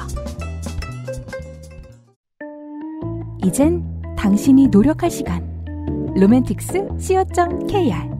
이젠 3.44 3.84
당신이 4.18 4.68
노력할 4.68 5.12
시간. 5.12 5.56
로맨틱스 6.15 6.88
co.kr 6.98 8.15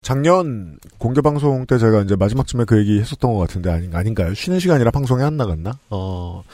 작년 0.00 0.78
공개 0.98 1.20
방송 1.20 1.66
때 1.66 1.78
제가 1.78 2.02
이제 2.02 2.14
마지막쯤에 2.14 2.64
그 2.64 2.78
얘기 2.78 3.00
했었던 3.00 3.34
것 3.34 3.40
같은데 3.40 3.70
아닌 3.70 3.92
아닌가요? 3.92 4.34
쉬는 4.34 4.60
시간이라 4.60 4.92
방송에 4.92 5.24
안 5.24 5.36
나갔나? 5.36 5.80
어. 5.90 6.44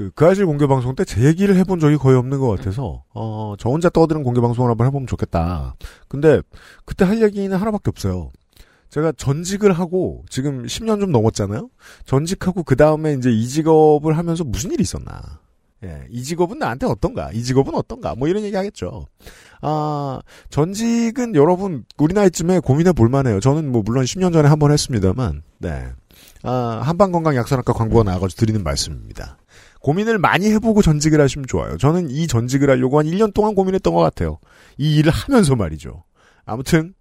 그, 0.00 0.10
그 0.14 0.26
아실 0.26 0.46
공개 0.46 0.66
방송 0.66 0.94
때 0.94 1.04
제 1.04 1.24
얘기를 1.24 1.54
해본 1.56 1.78
적이 1.78 1.96
거의 1.98 2.16
없는 2.16 2.38
것 2.40 2.48
같아서, 2.56 3.04
어, 3.12 3.54
저 3.58 3.68
혼자 3.68 3.90
떠드는 3.90 4.22
공개 4.22 4.40
방송을 4.40 4.70
한번 4.70 4.86
해보면 4.86 5.06
좋겠다. 5.06 5.74
근데, 6.08 6.40
그때 6.86 7.04
할 7.04 7.20
얘기는 7.20 7.54
하나밖에 7.54 7.90
없어요. 7.90 8.30
제가 8.88 9.12
전직을 9.12 9.72
하고, 9.72 10.24
지금 10.30 10.64
10년 10.64 11.00
좀 11.00 11.12
넘었잖아요? 11.12 11.68
전직하고, 12.06 12.62
그 12.62 12.76
다음에 12.76 13.12
이제 13.12 13.30
이 13.30 13.46
직업을 13.46 14.16
하면서 14.16 14.42
무슨 14.42 14.70
일이 14.72 14.80
있었나. 14.82 15.20
예, 15.84 16.06
이 16.10 16.22
직업은 16.22 16.58
나한테 16.58 16.86
어떤가? 16.86 17.30
이 17.32 17.42
직업은 17.42 17.74
어떤가? 17.74 18.14
뭐 18.14 18.26
이런 18.28 18.42
얘기 18.42 18.56
하겠죠. 18.56 19.06
아, 19.60 20.20
전직은 20.48 21.34
여러분, 21.34 21.84
우리 21.98 22.14
나이쯤에 22.14 22.60
고민해 22.60 22.92
볼 22.92 23.10
만해요. 23.10 23.38
저는 23.40 23.70
뭐, 23.70 23.82
물론 23.84 24.04
10년 24.04 24.32
전에 24.32 24.48
한 24.48 24.58
번 24.58 24.72
했습니다만, 24.72 25.42
네. 25.58 25.88
아, 26.42 26.80
한방건강 26.84 27.36
약선학과 27.36 27.74
광고가 27.74 28.04
나와가지고 28.04 28.38
드리는 28.40 28.62
말씀입니다. 28.64 29.36
고민을 29.80 30.18
많이 30.18 30.50
해보고 30.52 30.82
전직을 30.82 31.20
하시면 31.20 31.46
좋아요. 31.46 31.76
저는 31.78 32.10
이 32.10 32.26
전직을 32.26 32.70
하려고 32.70 32.98
한 32.98 33.06
1년 33.06 33.34
동안 33.34 33.54
고민했던 33.54 33.92
것 33.92 34.00
같아요. 34.00 34.38
이 34.78 34.96
일을 34.96 35.10
하면서 35.10 35.56
말이죠. 35.56 36.04
아무튼, 36.44 36.94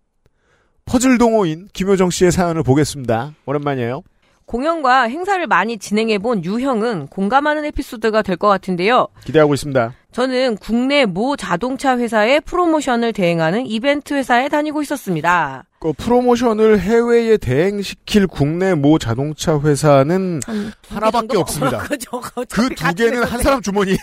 퍼즐 0.85 1.17
동호인 1.17 1.67
김효정 1.73 2.09
씨의 2.09 2.31
사연을 2.31 2.63
보겠습니다. 2.63 3.33
오랜만이에요. 3.45 4.01
공연과 4.49 5.03
행사를 5.03 5.45
많이 5.45 5.77
진행해 5.77 6.17
본 6.17 6.43
유형은 6.43 7.05
공감하는 7.07 7.65
에피소드가 7.65 8.23
될 8.23 8.35
것 8.35 8.47
같은데요. 8.47 9.07
기대하고 9.23 9.53
있습니다. 9.53 9.93
저는 10.11 10.57
국내 10.57 11.05
모 11.05 11.35
자동차 11.35 11.99
회사의 11.99 12.41
프로모션을 12.41 13.13
대행하는 13.13 13.67
이벤트 13.67 14.15
회사에 14.15 14.49
다니고 14.49 14.81
있었습니다. 14.81 15.65
그 15.79 15.93
프로모션을 15.93 16.79
해외에 16.79 17.37
대행시킬 17.37 18.25
국내 18.25 18.73
모 18.73 18.97
자동차 18.97 19.59
회사는 19.59 20.39
두 20.39 20.95
하나밖에? 20.95 21.37
없습니다. 21.37 21.77
그죠. 21.85 22.19
그두 22.49 22.95
개는 22.95 23.23
한 23.25 23.43
사람 23.43 23.61
주머니에서 23.61 23.99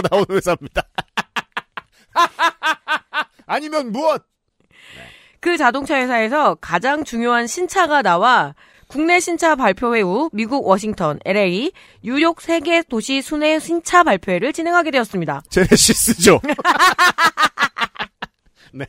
나오는 0.10 0.24
회사입니다. 0.30 0.82
아니면 3.46 3.92
무엇? 3.92 4.22
그 5.40 5.58
자동차 5.58 5.96
회사에서 5.96 6.54
가장 6.62 7.04
중요한 7.04 7.46
신차가 7.46 8.00
나와 8.00 8.54
국내 8.94 9.18
신차 9.18 9.56
발표회 9.56 10.02
후 10.02 10.30
미국 10.32 10.68
워싱턴, 10.68 11.18
LA, 11.24 11.72
뉴욕 12.04 12.40
세계 12.40 12.80
도시 12.82 13.22
순회 13.22 13.58
신차 13.58 14.04
발표회를 14.04 14.52
진행하게 14.52 14.92
되었습니다. 14.92 15.42
제네시스죠. 15.50 16.40
네. 18.72 18.86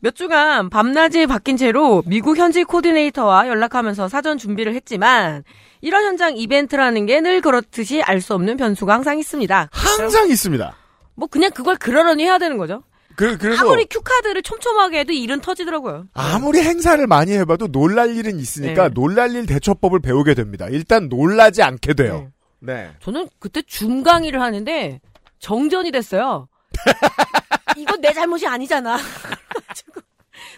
몇 0.00 0.16
주간 0.16 0.70
밤낮이 0.70 1.28
바뀐 1.28 1.56
채로 1.56 2.02
미국 2.04 2.36
현지 2.36 2.64
코디네이터와 2.64 3.46
연락하면서 3.46 4.08
사전 4.08 4.38
준비를 4.38 4.74
했지만 4.74 5.44
이런 5.80 6.02
현장 6.04 6.36
이벤트라는 6.36 7.06
게 7.06 7.20
늘 7.20 7.40
그렇듯이 7.42 8.02
알 8.02 8.20
수 8.20 8.34
없는 8.34 8.56
변수가 8.56 8.92
항상 8.92 9.20
있습니다. 9.20 9.68
항상 9.70 10.28
있습니다. 10.28 10.74
뭐 11.14 11.28
그냥 11.28 11.52
그걸 11.52 11.76
그러려니 11.76 12.24
해야 12.24 12.38
되는 12.38 12.58
거죠. 12.58 12.82
그, 13.22 13.38
그래서 13.38 13.62
아무리 13.62 13.84
큐카드를 13.86 14.42
촘촘하게 14.42 15.00
해도 15.00 15.12
일은 15.12 15.40
터지더라고요. 15.40 16.06
아무리 16.12 16.60
행사를 16.60 17.06
많이 17.06 17.32
해봐도 17.32 17.68
놀랄 17.68 18.16
일은 18.16 18.40
있으니까 18.40 18.88
네. 18.88 18.94
놀랄 18.94 19.36
일 19.36 19.46
대처법을 19.46 20.00
배우게 20.00 20.34
됩니다. 20.34 20.66
일단 20.68 21.08
놀라지 21.08 21.62
않게 21.62 21.94
돼요. 21.94 22.32
네. 22.58 22.90
저는 23.00 23.28
그때 23.38 23.62
줌 23.62 24.02
강의를 24.02 24.40
하는데 24.40 25.00
정전이 25.38 25.92
됐어요. 25.92 26.48
이건 27.78 28.00
내 28.00 28.12
잘못이 28.12 28.46
아니잖아. 28.48 28.96
그래가지고. 29.52 30.00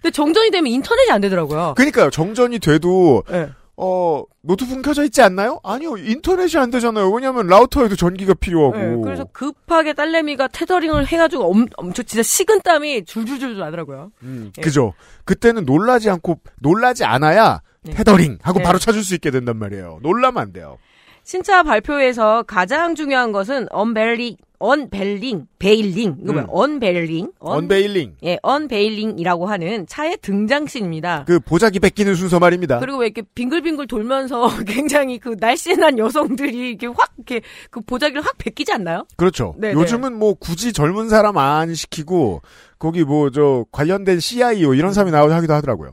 근데 0.00 0.10
정전이 0.10 0.50
되면 0.50 0.72
인터넷이 0.72 1.10
안 1.10 1.20
되더라고요. 1.20 1.74
그러니까요. 1.76 2.08
정전이 2.08 2.60
돼도 2.60 3.24
네. 3.28 3.50
어 3.76 4.22
노트북 4.42 4.82
켜져 4.82 5.04
있지 5.04 5.20
않나요? 5.20 5.58
아니요. 5.64 5.96
인터넷이 5.96 6.60
안 6.60 6.70
되잖아요. 6.70 7.10
왜냐하면 7.10 7.48
라우터에도 7.48 7.96
전기가 7.96 8.34
필요하고. 8.34 8.76
네, 8.78 8.96
그래서 9.02 9.24
급하게 9.32 9.94
딸내미가 9.94 10.48
테더링을 10.48 11.06
해가지고 11.06 11.50
엄, 11.50 11.66
엄청 11.76 12.04
진짜 12.04 12.22
식은 12.22 12.60
땀이 12.62 13.04
줄줄줄 13.04 13.58
나더라고요. 13.58 14.12
음, 14.22 14.52
예. 14.56 14.62
그죠. 14.62 14.94
그때는 15.24 15.64
놀라지 15.64 16.08
않고 16.08 16.40
놀라지 16.60 17.04
않아야 17.04 17.62
네. 17.82 17.94
테더링 17.94 18.38
하고 18.42 18.58
네. 18.58 18.64
바로 18.64 18.78
찾을 18.78 19.02
수 19.02 19.14
있게 19.14 19.30
된단 19.30 19.58
말이에요. 19.58 19.98
놀라면 20.02 20.40
안 20.40 20.52
돼요. 20.52 20.78
신차 21.24 21.62
발표에서 21.62 22.42
가장 22.42 22.94
중요한 22.94 23.32
것은 23.32 23.66
unveiling, 23.70 24.36
unveiling, 24.58 25.46
veiling, 25.58 26.16
이거 26.22 26.32
뭐야? 26.32 26.44
음. 26.44 26.48
unveiling, 26.50 27.32
un, 27.38 27.58
unveiling. 27.58 28.16
예, 28.24 28.38
unveiling이라고 28.42 29.46
하는 29.46 29.86
차의 29.86 30.18
등장신입니다. 30.22 31.24
그 31.26 31.40
보자기 31.40 31.80
벗기는 31.80 32.14
순서 32.14 32.38
말입니다. 32.38 32.78
그리고 32.78 32.98
왜 32.98 33.06
이렇게 33.06 33.22
빙글빙글 33.34 33.86
돌면서 33.86 34.48
굉장히 34.66 35.18
그 35.18 35.36
날씬한 35.38 35.98
여성들이 35.98 36.70
이렇게 36.70 36.86
확 36.86 37.12
이렇게 37.16 37.40
그 37.70 37.80
보자기를 37.80 38.22
확 38.22 38.36
벗기지 38.38 38.72
않나요? 38.72 39.04
그렇죠. 39.16 39.54
네, 39.58 39.72
요즘은 39.72 40.14
뭐 40.18 40.34
굳이 40.34 40.72
젊은 40.72 41.08
사람 41.08 41.36
안 41.38 41.74
시키고 41.74 42.42
거기 42.78 43.02
뭐 43.04 43.30
저 43.30 43.64
관련된 43.72 44.20
CIO 44.20 44.74
이런 44.74 44.92
사람이 44.92 45.10
나오자 45.10 45.36
하기도 45.36 45.54
하더라고요. 45.54 45.92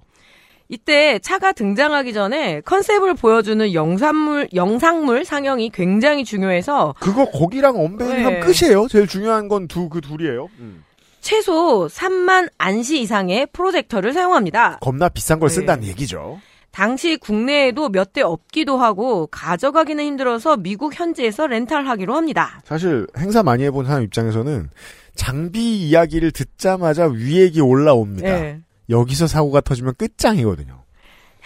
이때 0.71 1.19
차가 1.19 1.51
등장하기 1.51 2.13
전에 2.13 2.61
컨셉을 2.61 3.13
보여주는 3.15 3.73
영상물 3.73 4.47
영상물 4.53 5.25
상영이 5.25 5.69
굉장히 5.71 6.23
중요해서 6.23 6.95
그거 6.99 7.25
거기랑 7.29 7.75
언베일링 7.77 8.17
네. 8.17 8.23
하면 8.23 8.39
끝이에요. 8.39 8.87
제일 8.87 9.05
중요한 9.05 9.47
건 9.49 9.67
두 9.67 9.89
그 9.89 9.99
둘이에요. 10.01 10.47
음. 10.59 10.83
최소 11.19 11.87
3만 11.87 12.49
안시 12.57 13.01
이상의 13.01 13.47
프로젝터를 13.51 14.13
사용합니다. 14.13 14.77
겁나 14.81 15.09
비싼 15.09 15.39
걸 15.39 15.49
네. 15.49 15.55
쓴다는 15.55 15.83
얘기죠. 15.89 16.39
당시 16.71 17.17
국내에도 17.17 17.89
몇 17.89 18.13
대 18.13 18.21
없기도 18.21 18.77
하고 18.77 19.27
가져가기는 19.27 20.01
힘들어서 20.03 20.55
미국 20.55 20.97
현지에서 20.97 21.47
렌탈하기로 21.47 22.15
합니다. 22.15 22.61
사실 22.63 23.05
행사 23.17 23.43
많이 23.43 23.63
해본 23.65 23.85
사람 23.85 24.03
입장에서는 24.03 24.69
장비 25.15 25.75
이야기를 25.89 26.31
듣자마자 26.31 27.07
위액이 27.07 27.59
올라옵니다. 27.59 28.27
예. 28.29 28.59
여기서 28.91 29.27
사고가 29.27 29.61
터지면 29.61 29.95
끝장이거든요. 29.97 30.83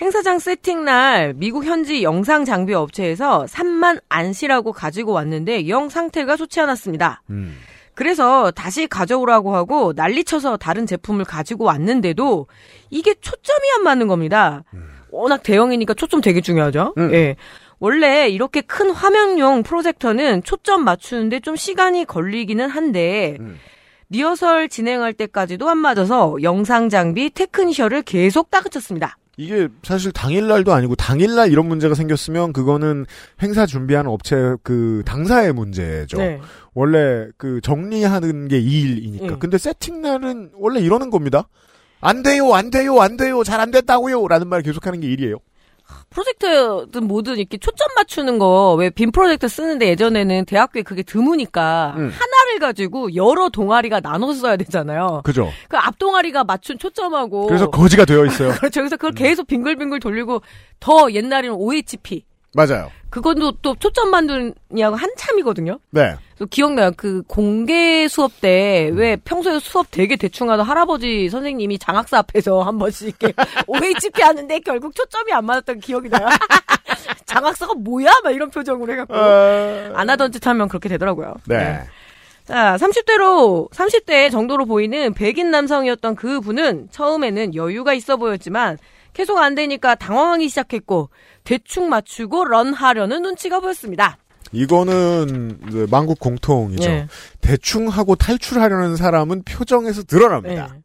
행사장 0.02 0.40
세팅 0.40 0.84
날 0.84 1.34
미국 1.36 1.64
현지 1.64 2.04
영상 2.04 2.44
장비 2.44 2.74
업체에서 2.74 3.46
3만 3.46 4.02
안시라고 4.10 4.74
가지고 4.74 5.14
왔는데 5.14 5.70
영 5.70 5.88
상태가 5.88 6.36
좋지 6.36 6.60
않았습니다. 6.60 7.22
음. 7.30 7.56
그래서 7.94 8.52
다시 8.52 8.88
가져오라고 8.88 9.56
하고 9.56 9.94
난리쳐서 9.96 10.58
다른 10.58 10.86
제품을 10.86 11.24
가지고 11.24 11.64
왔는데도 11.64 12.48
이게 12.90 13.14
초점이 13.14 13.72
안 13.78 13.84
맞는 13.84 14.08
겁니다. 14.08 14.66
워낙 15.12 15.44
대형이니까 15.44 15.94
초점 15.94 16.20
되게 16.20 16.42
중요하죠. 16.42 16.94
음. 16.98 17.14
예. 17.14 17.38
원래 17.80 18.28
이렇게 18.28 18.62
큰 18.62 18.92
화면용 18.92 19.64
프로젝터는 19.64 20.44
초점 20.44 20.84
맞추는데 20.84 21.40
좀 21.40 21.56
시간이 21.56 22.04
걸리기는 22.04 22.68
한데 22.68 23.38
음. 23.40 23.58
리허설 24.10 24.70
진행할 24.70 25.14
때까지도 25.14 25.70
안 25.70 25.78
맞아서 25.80 26.36
영상 26.42 26.90
장비 26.90 27.30
테크니셔를 27.30 28.04
계속 28.04 28.50
따그쳤습니다. 28.52 29.18
이게 29.38 29.68
사실 29.84 30.14
당일날도 30.14 30.72
아니고 30.74 30.96
당일날 30.96 31.52
이런 31.52 31.68
문제가 31.68 31.94
생겼으면 31.94 32.54
그거는 32.54 33.06
행사 33.42 33.66
준비하는 33.66 34.10
업체 34.10 34.56
그 34.64 35.04
당사의 35.06 35.52
문제죠. 35.52 36.18
네. 36.18 36.40
원래 36.74 37.28
그 37.38 37.60
정리하는 37.62 38.48
게 38.48 38.58
이 38.60 38.82
일이니까. 38.82 39.34
음. 39.36 39.40
근데 39.40 39.58
세팅날은 39.58 40.52
원래 40.56 40.80
이러는 40.80 41.10
겁니다. 41.10 41.50
안 42.00 42.24
돼요, 42.24 42.54
안 42.54 42.70
돼요, 42.70 43.02
안 43.02 43.18
돼요, 43.18 43.44
잘 43.44 43.60
안 43.60 43.72
됐다고요. 43.72 44.26
라는 44.30 44.48
말 44.48 44.62
계속하는 44.62 45.02
게 45.02 45.08
일이에요. 45.08 45.38
프로젝트든 46.10 47.04
뭐든 47.08 47.38
이렇게 47.38 47.58
초점 47.58 47.88
맞추는 47.96 48.40
거 48.40 48.76
왜 48.80 48.90
빔 48.90 49.12
프로젝트 49.12 49.48
쓰는데 49.48 49.88
예전에는 49.90 50.46
대학교에 50.46 50.82
그게 50.82 51.04
드무니까 51.04 51.94
음. 51.98 52.04
하나 52.10 52.35
를 52.56 52.60
가지고 52.60 53.14
여러 53.16 53.50
동아리가 53.50 54.00
나눠서 54.00 54.40
써야 54.40 54.56
되잖아요. 54.58 55.22
그죠. 55.26 55.52
그 55.68 55.78
앞 55.78 56.00
동아리가 56.00 56.44
맞춘 56.46 56.78
초점하고 56.78 57.48
그래서 57.48 57.70
거지가 57.70 58.06
되어 58.06 58.26
있어요. 58.26 58.52
그렇죠. 58.60 58.80
그래서 58.80 58.96
그걸 58.96 59.12
계속 59.12 59.46
빙글빙글 59.48 60.00
돌리고 60.00 60.42
더 60.80 61.12
옛날에는 61.12 61.56
OHP 61.56 62.24
맞아요. 62.54 62.90
그것도 63.10 63.54
또 63.62 63.76
초점 63.76 64.10
만드냐고 64.12 64.96
한참이거든요. 64.96 65.80
네. 65.92 66.16
또 66.40 66.46
기억나요. 66.46 66.92
그 66.96 67.22
공개 67.28 68.08
수업 68.08 68.40
때 68.42 68.90
왜 68.94 69.18
평소에 69.18 69.60
수업 69.60 69.88
되게 69.92 70.16
대충 70.16 70.50
하던 70.50 70.66
할아버지 70.66 71.30
선생님이 71.30 71.78
장학사 71.80 72.18
앞에서 72.20 72.62
한 72.64 72.78
번씩 72.80 73.16
이렇게 73.22 73.34
OHP 73.68 74.22
하는데 74.22 74.60
결국 74.62 74.96
초점이 74.96 75.34
안 75.34 75.46
맞았던 75.46 75.80
기억이 75.82 76.08
나요. 76.10 76.28
장학사가 77.26 77.74
뭐야? 77.76 78.12
막 78.24 78.32
이런 78.32 78.50
표정으로 78.50 78.92
해갖고 78.94 79.14
안 79.98 80.10
하던 80.10 80.32
짓 80.32 80.46
하면 80.48 80.68
그렇게 80.70 80.88
되더라고요. 80.90 81.36
네. 81.48 81.82
자, 82.46 82.78
30대로, 82.80 83.70
30대 83.72 84.30
정도로 84.32 84.66
보이는 84.66 85.14
백인 85.14 85.50
남성이었던 85.50 86.16
그 86.16 86.42
분은 86.42 86.90
처음에는 86.92 87.56
여유가 87.56 87.94
있어 87.94 88.18
보였지만 88.18 88.78
계속 89.14 89.40
안 89.40 89.56
되니까 89.56 89.96
당황하기 89.96 90.48
시작했고 90.50 91.10
대충 91.44 91.90
맞추고 91.90 92.46
런하려는 92.46 93.22
눈치가 93.24 93.60
보였습니다. 93.60 94.18
이거는 94.52 95.58
이제 95.68 95.88
만국 95.90 96.20
공통이죠. 96.20 96.90
예. 96.90 97.08
대충 97.42 97.88
하고 97.88 98.16
탈출하려는 98.16 98.96
사람은 98.96 99.44
표정에서 99.44 100.04
드러납니다. 100.04 100.70
네. 100.74 100.82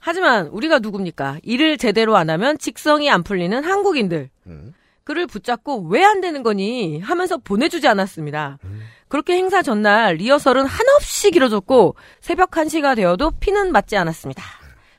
하지만 0.00 0.46
우리가 0.48 0.78
누굽니까? 0.78 1.38
일을 1.42 1.78
제대로 1.78 2.16
안 2.16 2.30
하면 2.30 2.58
직성이 2.58 3.10
안 3.10 3.22
풀리는 3.22 3.62
한국인들. 3.62 4.30
음. 4.46 4.72
그를 5.04 5.26
붙잡고 5.26 5.88
왜 5.88 6.02
안 6.04 6.20
되는 6.20 6.42
거니 6.42 7.00
하면서 7.00 7.36
보내주지 7.36 7.86
않았습니다. 7.88 8.58
그렇게 9.12 9.34
행사 9.34 9.60
전날 9.60 10.14
리허설은 10.14 10.64
한없이 10.64 11.30
길어졌고 11.32 11.96
새벽 12.22 12.50
1시가 12.52 12.96
되어도 12.96 13.32
피는 13.32 13.70
맞지 13.70 13.94
않았습니다. 13.94 14.42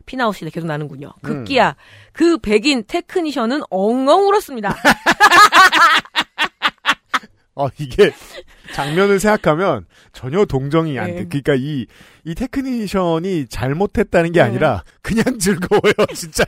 핀 0.05 0.25
out이 0.25 0.51
계속 0.51 0.67
나는군요. 0.67 1.13
급기야 1.23 1.75
그 2.11 2.37
백인 2.37 2.83
technician은 2.85 3.63
엉엉 3.71 4.27
울었습니다. 4.27 4.75
어, 7.55 7.67
이게 7.77 8.11
장면을 8.73 9.19
생각하면 9.19 9.85
전혀 10.11 10.43
동정이 10.45 10.97
안 10.97 11.07
돼. 11.07 11.13
네. 11.13 11.25
그러니까 11.27 11.53
이, 11.55 11.85
이 12.23 12.33
technician이 12.35 13.45
잘못했다는 13.47 14.31
게 14.31 14.39
네. 14.39 14.45
아니라 14.45 14.83
그냥 15.03 15.37
즐거워요. 15.37 15.93
진짜 16.15 16.43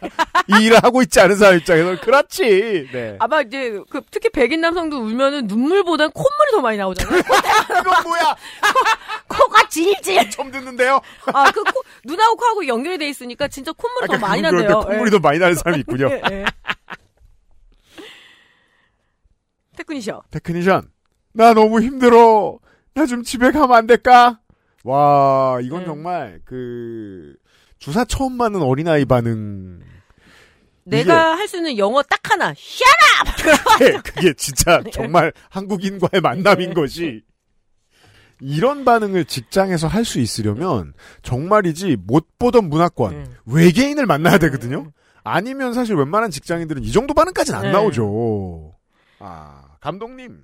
이 0.48 0.65
일을 0.65 0.84
하고 0.84 1.04
있지 1.04 1.20
않은 1.20 1.36
사람 1.36 1.58
입장에서 1.58 2.02
그렇지. 2.02 2.89
네. 2.91 3.18
아마 3.20 3.41
이제 3.41 3.80
그 3.89 4.02
특히 4.10 4.30
백인 4.30 4.62
남성도 4.62 4.98
울면은 4.98 5.46
눈물보단 5.46 6.10
콧물이 6.12 6.52
더 6.52 6.62
많이 6.62 6.78
나오잖아요. 6.78 7.20
이건 7.22 8.04
뭐야? 8.04 8.36
코 9.28 9.48
가 9.50 9.70
질질. 9.70 10.30
처음 10.32 10.50
듣는데요. 10.52 11.00
아, 11.34 11.52
그 11.52 11.63
코, 11.63 11.84
눈하고 12.04 12.36
코하고 12.36 12.68
연결이 12.68 12.98
돼 12.98 13.08
있으니까 13.08 13.48
진짜 13.48 13.72
콧물이 13.74 14.08
더 14.08 14.18
많이 14.18 14.41
그런데 14.41 14.63
난대요. 14.68 14.80
콧물이 14.88 15.12
더 15.12 15.20
많이 15.20 15.38
나는 15.39 15.56
사람이 15.56 15.82
있군요. 15.82 16.10
예, 16.10 16.22
예. 16.32 16.46
technician. 19.78 20.22
technician, 20.32 20.89
나 21.36 21.54
너무 21.54 21.82
힘들어. 21.82 22.60
나 22.93 23.06
좀 23.06 23.24
집에 23.24 23.52
가면 23.52 23.76
안 23.76 23.88
될까? 23.88 24.39
와, 24.86 25.60
이건 25.62 25.80
네. 25.82 25.86
정말 25.86 26.39
그 26.45 27.36
주사 27.78 28.06
처음 28.06 28.34
맞는 28.38 28.62
어린아이 28.62 29.04
반응. 29.06 29.82
내가 30.86 31.36
할수 31.36 31.58
있는 31.58 31.78
영어 31.78 32.02
딱 32.04 32.19
하나. 32.32 32.54
샤! 32.54 33.78
그게, 33.78 33.98
그게 34.04 34.34
진짜 34.34 34.82
네. 34.82 34.91
정말 34.91 35.34
한국인과의 35.50 36.21
만남인 36.21 36.74
것이 36.74 37.24
이런 38.39 38.86
반응을 38.86 39.26
직장에서 39.26 39.88
할 39.88 40.06
수 40.06 40.19
있으려면 40.19 40.93
정말이지 41.24 41.98
못 42.06 42.28
보던 42.38 42.69
문화권 42.69 43.13
음. 43.13 43.36
외계인을 43.45 44.06
만나야 44.06 44.38
되거든요. 44.38 44.91
아니면 45.24 45.74
사실 45.74 45.95
웬만한 45.95 46.30
직장인들은 46.32 46.84
이 46.84 46.91
정도 46.91 47.13
반응까지는 47.13 47.58
안 47.60 47.65
네. 47.65 47.71
나오죠. 47.71 48.74
아 49.19 49.63
감독님 49.82 50.43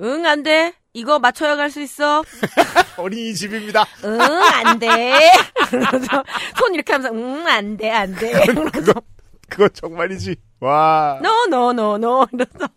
응, 0.00 0.26
안 0.26 0.42
돼. 0.42 0.74
이거 0.92 1.18
맞춰야 1.18 1.56
갈 1.56 1.70
수 1.70 1.80
있어. 1.80 2.22
어린이집입니다. 2.96 3.84
응, 4.04 4.20
안 4.20 4.78
돼. 4.78 5.30
그래서 5.70 6.24
손 6.58 6.74
이렇게 6.74 6.92
하면서, 6.92 7.14
응, 7.14 7.46
안 7.46 7.76
돼, 7.76 7.90
안 7.90 8.14
돼. 8.14 8.32
그거 8.72 9.00
그거 9.48 9.68
정말이지. 9.68 10.36
와. 10.60 11.18
no, 11.22 11.44
no, 11.46 11.70
no, 11.70 11.94
no. 11.96 12.26
이러면서. 12.32 12.68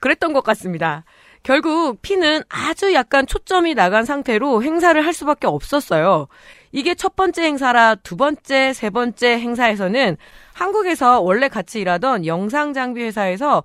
그랬던 0.00 0.32
것 0.32 0.42
같습니다. 0.42 1.04
결국 1.44 2.00
핀은 2.02 2.42
아주 2.48 2.92
약간 2.94 3.26
초점이 3.26 3.74
나간 3.74 4.04
상태로 4.04 4.62
행사를 4.62 5.04
할 5.04 5.12
수밖에 5.12 5.46
없었어요. 5.46 6.28
이게 6.70 6.94
첫 6.94 7.16
번째 7.16 7.42
행사라 7.42 7.96
두 7.96 8.16
번째, 8.16 8.72
세 8.72 8.90
번째 8.90 9.38
행사에서는 9.38 10.16
한국에서 10.54 11.20
원래 11.20 11.48
같이 11.48 11.80
일하던 11.80 12.26
영상 12.26 12.72
장비 12.72 13.02
회사에서 13.02 13.62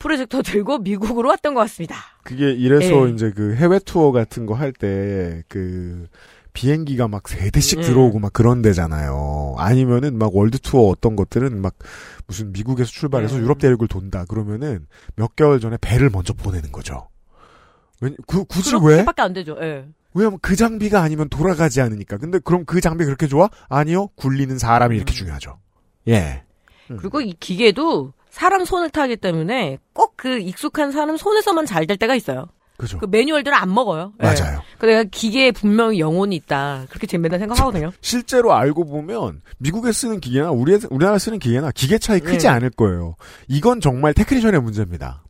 프로젝터 0.00 0.42
들고 0.42 0.78
미국으로 0.78 1.28
왔던 1.28 1.54
것 1.54 1.60
같습니다. 1.60 1.94
그게 2.24 2.50
이래서 2.52 3.06
예. 3.08 3.12
이제 3.12 3.30
그 3.30 3.54
해외 3.54 3.78
투어 3.78 4.10
같은 4.10 4.46
거 4.46 4.54
할 4.54 4.72
때 4.72 5.42
그 5.48 6.08
비행기가 6.52 7.06
막 7.06 7.28
세 7.28 7.50
대씩 7.50 7.78
예. 7.78 7.82
들어오고 7.82 8.18
막 8.18 8.32
그런 8.32 8.60
데잖아요. 8.62 9.54
아니면은 9.58 10.18
막 10.18 10.34
world 10.34 10.58
tour 10.58 10.88
어떤 10.88 11.14
것들은 11.14 11.60
막 11.62 11.74
무슨 12.26 12.52
미국에서 12.52 12.90
출발해서 12.90 13.36
예. 13.36 13.40
유럽 13.42 13.58
대륙을 13.60 13.86
돈다 13.86 14.24
그러면은 14.24 14.86
몇 15.14 15.36
개월 15.36 15.60
전에 15.60 15.76
배를 15.80 16.10
먼저 16.10 16.32
보내는 16.32 16.72
거죠. 16.72 17.08
왜, 18.00 18.10
그, 18.26 18.44
굳이 18.44 18.74
왜? 18.76 18.80
그렇게밖에 18.80 19.22
안 19.22 19.32
되죠. 19.32 19.56
예. 19.60 19.86
왜냐면 20.14 20.38
그 20.42 20.56
장비가 20.56 21.02
아니면 21.02 21.28
돌아가지 21.28 21.80
않으니까. 21.80 22.16
근데 22.16 22.40
그럼 22.40 22.64
그 22.64 22.80
장비 22.80 23.04
그렇게 23.04 23.28
좋아? 23.28 23.48
아니요. 23.68 24.08
굴리는 24.16 24.58
사람이 24.58 24.96
이렇게 24.96 25.12
중요하죠. 25.12 25.58
예. 26.08 26.42
그리고 26.88 27.20
이 27.20 27.32
기계도 27.38 28.12
사람 28.30 28.64
손을 28.64 28.90
타기 28.90 29.16
때문에 29.16 29.78
꼭 29.92 30.10
그 30.16 30.38
익숙한 30.38 30.92
사람 30.92 31.16
손에서만 31.16 31.64
잘 31.66 31.86
될 31.86 31.96
때가 31.96 32.14
있어요. 32.14 32.46
그죠. 32.76 32.98
그 32.98 33.06
매뉴얼들은 33.06 33.54
안 33.56 33.72
먹어요. 33.74 34.12
예. 34.22 34.24
맞아요. 34.24 34.62
그 34.78 34.86
내가 34.86 35.04
기계에 35.04 35.50
분명히 35.50 35.98
영혼이 36.00 36.34
있다. 36.36 36.84
그렇게 36.88 37.06
제가 37.06 37.20
맨날 37.20 37.38
생각하거든요. 37.40 37.90
실제로 38.00 38.54
알고 38.54 38.84
보면 38.86 39.42
미국에 39.58 39.92
쓰는 39.92 40.20
기계나 40.20 40.50
우리 40.50 40.78
우리나라 40.90 41.18
쓰는 41.18 41.38
기계나 41.38 41.70
기계 41.72 41.98
차이 41.98 42.20
크지 42.20 42.46
네. 42.46 42.48
않을 42.48 42.70
거예요. 42.70 43.16
이건 43.48 43.80
정말 43.82 44.14
테크니션의 44.14 44.60
문제입니다. 44.62 45.22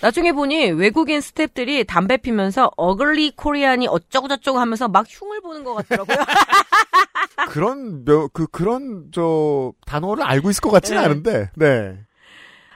나중에 0.00 0.32
보니 0.32 0.72
외국인 0.72 1.20
스탭들이 1.20 1.86
담배 1.86 2.16
피면서 2.16 2.72
ugly 2.76 3.34
Korean이 3.36 3.86
어쩌고저쩌고 3.86 4.58
하면서 4.58 4.88
막 4.88 5.06
흉을 5.08 5.40
보는 5.42 5.62
것 5.62 5.74
같더라고요. 5.74 6.16
그런 7.50 8.04
몇- 8.04 8.32
그 8.32 8.46
그런 8.48 9.06
저 9.12 9.72
단어를 9.86 10.24
알고 10.24 10.50
있을 10.50 10.60
것 10.60 10.70
같지는 10.70 11.00
네. 11.00 11.04
않은데. 11.04 11.50
네. 11.56 11.98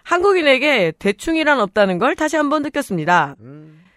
한국인에게 0.06 0.92
대충이란 1.00 1.60
없다는 1.60 1.98
걸 1.98 2.14
다시 2.14 2.36
한번 2.36 2.62
느꼈습니다. 2.62 3.34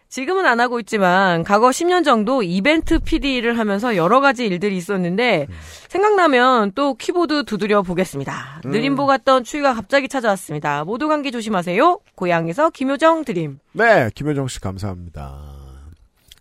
지금은 0.09 0.47
안 0.47 0.59
하고 0.59 0.79
있지만 0.79 1.43
과거 1.43 1.69
10년 1.69 2.03
정도 2.03 2.41
이벤트 2.41 2.97
PD를 2.97 3.59
하면서 3.59 3.95
여러 3.95 4.19
가지 4.19 4.47
일들이 4.47 4.75
있었는데 4.75 5.45
생각나면 5.87 6.71
또 6.73 6.95
키보드 6.95 7.43
두드려 7.43 7.83
보겠습니다. 7.83 8.61
음. 8.65 8.71
느림보 8.71 9.05
같던 9.05 9.43
추위가 9.43 9.75
갑자기 9.75 10.09
찾아왔습니다. 10.09 10.83
모두 10.83 11.07
감기 11.07 11.31
조심하세요. 11.31 11.99
고향에서 12.15 12.71
김효정 12.71 13.23
드림. 13.23 13.59
네, 13.73 14.09
김효정 14.15 14.47
씨 14.47 14.59
감사합니다. 14.59 15.41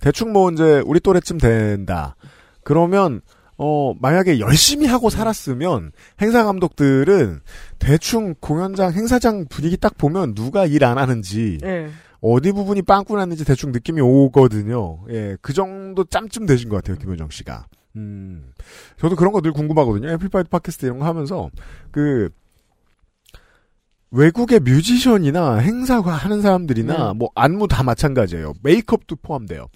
대충 0.01 0.33
뭐 0.33 0.51
이제 0.51 0.83
우리 0.87 0.99
또래쯤 0.99 1.37
된다. 1.37 2.17
그러면 2.65 3.21
어 3.59 3.93
만약에 4.01 4.39
열심히 4.39 4.87
하고 4.87 5.11
살았으면 5.11 5.91
행사 6.23 6.45
감독들은 6.45 7.41
대충 7.81 8.35
공연장 8.41 8.93
행사장 8.93 9.47
분위기 9.49 9.77
딱 9.77 9.99
보면 9.99 10.35
누가 10.35 10.65
일 10.65 10.85
안 10.85 10.97
하는지 10.97 11.59
예. 11.65 11.89
어디 12.21 12.53
부분이 12.53 12.83
빵꾸 12.83 13.17
났는지 13.17 13.45
대충 13.45 13.73
느낌이 13.73 14.01
오거든요. 14.01 15.01
예, 15.11 15.37
그 15.43 15.53
정도 15.53 16.05
짬쯤 16.05 16.47
되신 16.47 16.69
것 16.69 16.77
같아요, 16.77 16.97
김효정 16.99 17.31
씨가. 17.31 17.67
음, 17.97 18.53
저도 19.01 19.17
그런 19.17 19.33
거 19.33 19.41
늘 19.41 19.53
궁금하거든요. 19.53 20.09
애플파이드 20.13 20.49
팟캐스트 20.51 20.87
이런 20.87 20.99
거 21.01 21.05
하면서 21.07 21.51
그 21.91 22.29
외국의 24.11 24.61
뮤지션이나 24.61 25.57
행사가 25.57 26.13
하는 26.13 26.41
사람들이나 26.41 27.13
네. 27.13 27.19
뭐 27.19 27.31
안무 27.35 27.69
다 27.69 27.83
마찬가지예요. 27.83 28.55
메이크업도 28.63 29.17
포함돼요. 29.17 29.69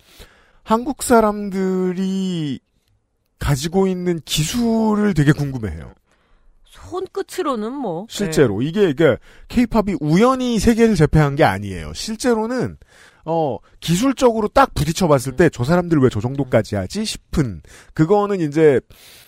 한국 0.63 1.03
사람들이 1.03 2.61
가지고 3.43 3.89
있는 3.89 4.21
기술을 4.25 5.15
되게 5.15 5.33
궁금해해요. 5.33 5.93
손끝으로는 6.65 7.73
뭐 7.73 8.07
실제로 8.09 8.63
이게 8.63 8.89
이게 8.89 9.17
케이팝이 9.49 9.97
우연히 10.01 10.59
세계를 10.59 10.95
제패한 10.95 11.37
게 11.37 11.45
아니에요. 11.45 11.93
실제로는 11.93 12.77
어, 13.25 13.59
기술적으로 13.81 14.49
딱 14.49 14.75
부딪혀 14.75 15.07
봤을 15.09 15.37
때 15.37 15.49
저 15.51 15.65
사람들 15.65 15.99
왜 16.01 16.09
저 16.09 16.21
정도까지 16.21 16.77
하지 16.77 17.05
싶은 17.05 17.63
그거는 17.95 18.41
이제 18.41 18.81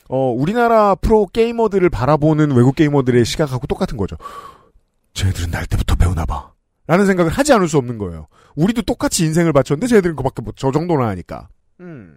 어, 0.09 0.31
우리나라 0.31 0.95
프로 0.95 1.27
게이머들을 1.27 1.89
바라보는 1.91 2.53
외국 2.53 2.77
게이머들의 2.77 3.25
시각하고 3.25 3.67
똑같은 3.67 3.97
거죠. 3.97 4.17
쟤들은 5.15 5.51
날 5.51 5.67
때부터 5.67 5.95
배우나 5.97 6.25
봐. 6.27 6.53
라는 6.87 7.07
생각을 7.07 7.33
하지 7.33 7.53
않을 7.55 7.67
수 7.69 7.79
없는 7.79 7.99
거예요. 7.99 8.27
우리도 8.57 8.83
똑같이 8.83 9.25
인생을 9.25 9.53
바쳤는데 9.53 9.87
쟤들은 9.87 10.17
그밖에 10.17 10.43
뭐 10.43 10.53
저 10.57 10.71
정도나 10.71 11.09
하니까. 11.09 11.49
음. 11.81 12.17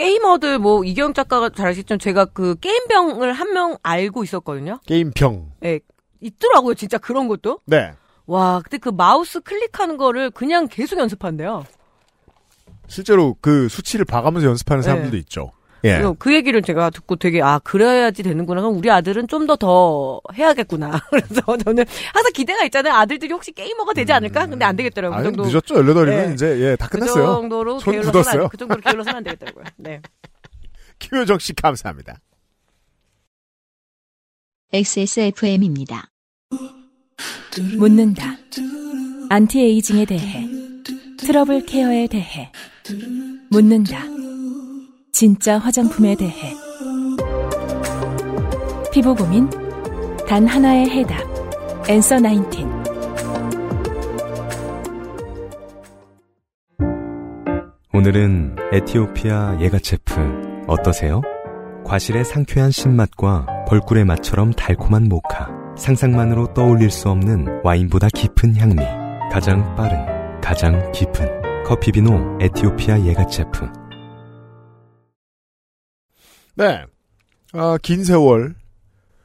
게이머들 0.00 0.58
뭐 0.58 0.82
이경 0.82 1.12
작가가 1.12 1.50
잘 1.50 1.68
아시겠지만 1.68 1.98
제가 1.98 2.24
그 2.26 2.54
게임병을 2.58 3.32
한 3.34 3.50
명 3.52 3.76
알고 3.82 4.24
있었거든요. 4.24 4.78
게임평. 4.86 5.52
예. 5.64 5.80
있더라고요, 6.20 6.74
진짜 6.74 6.96
그런 6.98 7.28
것도. 7.28 7.60
네. 7.66 7.92
와, 8.26 8.60
근데 8.62 8.78
그 8.78 8.88
마우스 8.88 9.40
클릭하는 9.40 9.96
거를 9.96 10.30
그냥 10.30 10.68
계속 10.68 10.98
연습한대요. 10.98 11.64
실제로 12.86 13.36
그 13.40 13.68
수치를 13.68 14.04
봐가면서 14.04 14.46
연습하는 14.48 14.82
사람들도 14.82 15.12
네. 15.12 15.18
있죠. 15.18 15.52
예. 15.84 15.92
그래서 15.94 16.16
그 16.18 16.34
얘기를 16.34 16.60
제가 16.62 16.90
듣고 16.90 17.16
되게 17.16 17.40
아 17.42 17.58
그래야지 17.60 18.22
되는구나. 18.22 18.60
그럼 18.60 18.76
우리 18.76 18.90
아들은 18.90 19.28
좀더더 19.28 20.20
해야겠구나. 20.34 21.00
그래서 21.10 21.56
저는 21.56 21.84
항상 22.12 22.32
기대가 22.34 22.64
있잖아요. 22.64 22.94
아들들이 22.94 23.32
혹시 23.32 23.52
게이머가 23.52 23.94
되지 23.94 24.12
않을까? 24.12 24.46
근데 24.46 24.64
안 24.64 24.76
되겠더라고요. 24.76 25.16
그 25.16 25.26
아니, 25.26 25.36
정도 25.36 25.48
늦었죠. 25.48 25.74
18이면 25.76 26.26
네. 26.26 26.32
이제, 26.34 26.60
예, 26.60 26.76
다그 26.76 26.98
끝났어요. 26.98 27.24
정도로 27.24 27.78
손 27.78 27.92
게을러서는 27.92 28.20
굳었어요. 28.20 28.42
안, 28.42 28.48
그 28.48 28.56
정도로 28.56 28.80
게을러서는 28.80 29.16
안 29.16 29.24
되겠더라고요. 29.24 29.64
네. 29.76 30.00
김효정 30.98 31.38
씨 31.38 31.54
감사합니다. 31.54 32.20
XSFM입니다. 34.72 36.10
묻는다. 37.78 38.36
anti-aging에 39.30 40.04
대해. 40.04 40.48
트러블 41.18 41.66
케어에 41.66 42.06
대해. 42.06 42.52
묻는다. 43.50 44.04
진짜 45.12 45.58
화장품에 45.58 46.14
대해. 46.14 46.54
피부 48.92 49.14
고민? 49.14 49.48
단 50.26 50.46
하나의 50.46 50.88
해답. 50.88 51.20
앤서 51.88 52.18
19. 52.20 52.80
오늘은 57.92 58.56
에티오피아 58.72 59.58
예가체프 59.60 60.64
어떠세요? 60.68 61.20
과실의 61.84 62.24
상쾌한 62.24 62.70
신맛과 62.70 63.64
벌꿀의 63.66 64.04
맛처럼 64.04 64.52
달콤한 64.52 65.08
모카. 65.08 65.50
상상만으로 65.76 66.54
떠올릴 66.54 66.90
수 66.90 67.08
없는 67.10 67.62
와인보다 67.64 68.08
깊은 68.14 68.56
향미. 68.56 68.76
가장 69.30 69.74
빠른, 69.74 70.40
가장 70.40 70.92
깊은 70.92 71.64
커피비노 71.64 72.38
에티오피아 72.40 73.00
예가체프. 73.00 73.89
네. 76.54 76.84
아, 77.52 77.78
긴 77.82 78.04
세월. 78.04 78.54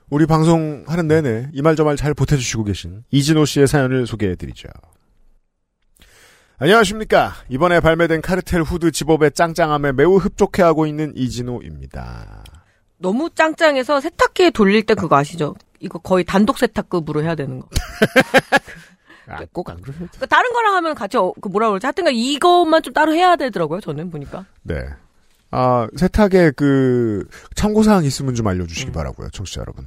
우리 0.09 0.26
방송하는 0.28 1.07
내내 1.07 1.49
이 1.53 1.61
말 1.61 1.76
저 1.76 1.84
말 1.84 1.95
잘 1.97 2.13
보태주시고 2.13 2.63
계신 2.65 3.03
이진호 3.11 3.45
씨의 3.45 3.67
사연을 3.67 4.05
소개해드리죠. 4.07 4.69
안녕하십니까. 6.57 7.34
이번에 7.49 7.80
발매된 7.82 8.21
카르텔 8.21 8.61
후드 8.61 8.91
집업의 8.91 9.32
짱짱함에 9.32 9.91
매우 9.91 10.15
흡족해하고 10.17 10.86
있는 10.86 11.11
이진호입니다. 11.15 12.43
너무 12.97 13.30
짱짱해서 13.34 13.99
세탁기에 13.99 14.51
돌릴 14.51 14.86
때 14.86 14.93
그거 14.93 15.17
아시죠? 15.17 15.55
이거 15.80 15.99
거의 15.99 16.23
단독 16.23 16.57
세탁급으로 16.57 17.23
해야 17.23 17.36
되는 17.36 17.59
거. 17.59 17.67
아, 19.28 19.39
꼭안 19.51 19.82
그러셔도 19.82 20.05
그러니까 20.11 20.26
다른 20.28 20.53
거랑 20.53 20.76
하면 20.76 20.95
같이 20.95 21.17
어, 21.17 21.34
그 21.41 21.49
뭐라 21.49 21.69
그러지? 21.69 21.86
하여튼간 21.88 22.13
이것만 22.13 22.84
좀 22.84 22.93
따로 22.93 23.11
해야 23.13 23.36
되더라고요. 23.36 23.82
저는 23.82 24.11
보니까. 24.11 24.45
네. 24.61 24.76
아, 25.57 25.87
세탁에 25.95 26.51
그, 26.51 27.25
참고사항 27.55 28.03
있으면 28.03 28.35
좀 28.35 28.45
알려주시기 28.47 28.91
바라고요 28.91 29.29
청취자 29.29 29.61
여러분. 29.61 29.85